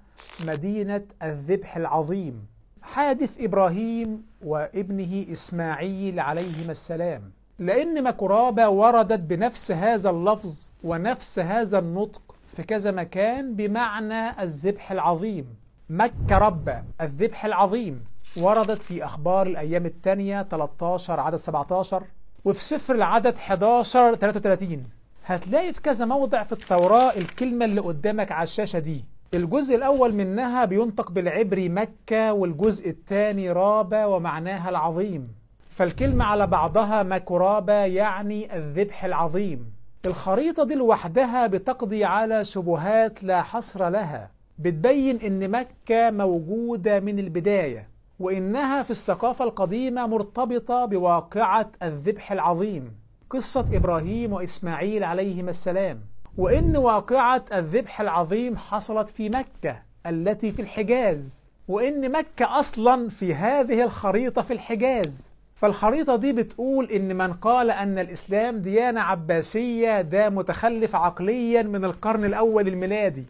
مدينة 0.47 1.03
الذبح 1.23 1.77
العظيم. 1.77 2.47
حادث 2.82 3.31
إبراهيم 3.41 4.23
وابنه 4.45 5.27
إسماعيل 5.32 6.20
عليهما 6.20 6.70
السلام. 6.70 7.32
لأن 7.59 8.05
مكرابة 8.05 8.69
وردت 8.69 9.20
بنفس 9.20 9.73
هذا 9.73 10.11
اللفظ 10.11 10.70
ونفس 10.85 11.39
هذا 11.39 11.78
النطق 11.78 12.23
في 12.47 12.62
كذا 12.62 12.91
مكان 12.91 13.55
بمعنى 13.55 14.43
الذبح 14.43 14.93
العظيم. 14.93 15.47
مكة 15.91 16.39
رب 16.39 16.82
الذبح 17.01 17.45
العظيم. 17.45 18.05
وردت 18.37 18.82
في 18.82 19.05
أخبار 19.05 19.47
الأيام 19.47 19.87
الثانية 19.87 20.43
13 20.43 21.20
عدد 21.20 21.37
17 21.37 22.03
وفي 22.45 22.65
سفر 22.65 22.95
العدد 22.95 23.37
11 23.37 24.15
33 24.15 25.00
هتلاقي 25.31 25.73
في 25.73 25.81
كذا 25.81 26.07
موضع 26.07 26.43
في 26.43 26.52
التوراة 26.52 27.16
الكلمة 27.16 27.65
اللي 27.65 27.81
قدامك 27.81 28.32
على 28.32 28.43
الشاشة 28.43 28.78
دي. 28.78 29.05
الجزء 29.35 29.77
الأول 29.77 30.15
منها 30.15 30.65
بينطق 30.65 31.11
بالعبري 31.11 31.69
مكة 31.69 32.32
والجزء 32.32 32.90
الثاني 32.90 33.52
رابة 33.52 34.07
ومعناها 34.07 34.69
العظيم. 34.70 35.28
فالكلمة 35.69 36.24
على 36.24 36.47
بعضها 36.47 37.02
مكرابة 37.02 37.73
يعني 37.73 38.57
الذبح 38.57 39.05
العظيم. 39.05 39.73
الخريطة 40.07 40.65
دي 40.65 40.74
لوحدها 40.74 41.47
بتقضي 41.47 42.05
على 42.05 42.44
شبهات 42.44 43.23
لا 43.23 43.43
حصر 43.43 43.89
لها. 43.89 44.31
بتبين 44.59 45.16
إن 45.16 45.51
مكة 45.51 46.11
موجودة 46.11 47.01
من 47.01 47.19
البداية 47.19 47.89
وإنها 48.20 48.82
في 48.82 48.90
الثقافة 48.90 49.44
القديمة 49.44 50.07
مرتبطة 50.07 50.85
بواقعة 50.85 51.70
الذبح 51.82 52.32
العظيم. 52.32 52.93
قصة 53.31 53.66
إبراهيم 53.73 54.32
وإسماعيل 54.32 55.05
عليهما 55.05 55.51
السلام. 55.51 56.01
وإن 56.39 56.77
واقعة 56.77 57.44
الذبح 57.52 58.01
العظيم 58.01 58.57
حصلت 58.57 59.09
في 59.09 59.28
مكة 59.28 59.82
التي 60.07 60.52
في 60.52 60.62
الحجاز. 60.62 61.44
وإن 61.69 62.12
مكة 62.12 62.59
أصلا 62.59 63.09
في 63.09 63.35
هذه 63.35 63.85
الخريطة 63.85 64.43
في 64.43 64.52
الحجاز. 64.52 65.31
فالخريطة 65.55 66.16
دي 66.16 66.32
بتقول 66.32 66.85
إن 66.85 67.16
من 67.16 67.32
قال 67.32 67.70
أن 67.70 67.98
الإسلام 67.98 68.59
ديانة 68.59 69.01
عباسية 69.01 70.01
ده 70.01 70.28
متخلف 70.31 70.97
عقليا 70.97 71.62
من 71.62 71.85
القرن 71.85 72.24
الأول 72.24 72.69
الميلادي. 72.69 73.24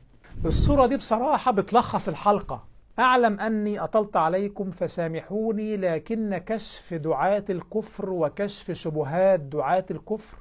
الصورة 0.44 0.86
دي 0.86 0.96
بصراحة 0.96 1.52
بتلخص 1.52 2.08
الحلقة. 2.08 2.69
أعلم 3.00 3.40
أني 3.40 3.80
أطلت 3.80 4.16
عليكم 4.16 4.70
فسامحوني 4.70 5.76
لكن 5.76 6.38
كشف 6.38 6.94
دعاة 6.94 7.44
الكفر 7.50 8.10
وكشف 8.10 8.70
شبهات 8.70 9.40
دعاة 9.40 9.86
الكفر 9.90 10.38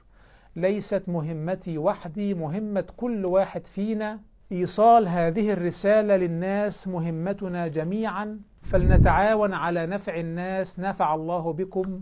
ليست 0.55 1.03
مهمتي 1.07 1.77
وحدي 1.77 2.33
مهمة 2.33 2.85
كل 2.97 3.25
واحد 3.25 3.67
فينا. 3.67 4.19
إيصال 4.51 5.07
هذه 5.07 5.53
الرسالة 5.53 6.15
للناس 6.15 6.87
مهمتنا 6.87 7.67
جميعا. 7.67 8.39
فلنتعاون 8.61 9.53
على 9.53 9.85
نفع 9.85 10.19
الناس 10.19 10.79
نفع 10.79 11.15
الله 11.15 11.53
بكم. 11.53 12.01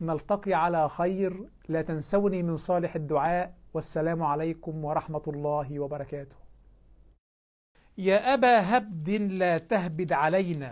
نلتقي 0.00 0.54
على 0.54 0.88
خير. 0.88 1.48
لا 1.68 1.82
تنسوني 1.82 2.42
من 2.42 2.54
صالح 2.54 2.94
الدعاء. 2.94 3.54
والسلام 3.74 4.22
عليكم 4.22 4.84
ورحمة 4.84 5.22
الله 5.28 5.80
وبركاته. 5.80 6.47
يا 7.98 8.34
أبا 8.34 8.76
هبد 8.76 9.10
لا 9.10 9.58
تهبد 9.58 10.12
علينا 10.12 10.70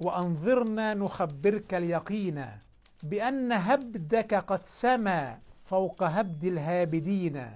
وأنظرنا 0.00 0.94
نخبرك 0.94 1.74
اليقين 1.74 2.42
بأن 3.02 3.52
هبدك 3.52 4.34
قد 4.34 4.60
سما 4.64 5.38
فوق 5.64 6.02
هبد 6.02 6.44
الهابدين. 6.44 7.46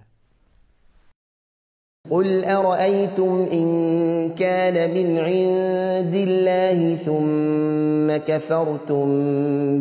قل 2.11 2.45
أرأيتم 2.45 3.49
إن 3.53 3.69
كان 4.35 4.91
من 4.91 5.19
عند 5.19 6.15
الله 6.15 6.97
ثم 6.97 8.25
كفرتم 8.27 9.05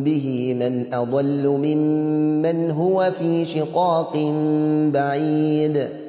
به 0.04 0.54
من 0.60 0.94
أضل 0.94 1.48
ممن 1.48 2.72
هو 2.72 3.12
في 3.12 3.46
شقاق 3.46 4.14
بعيد. 4.94 6.09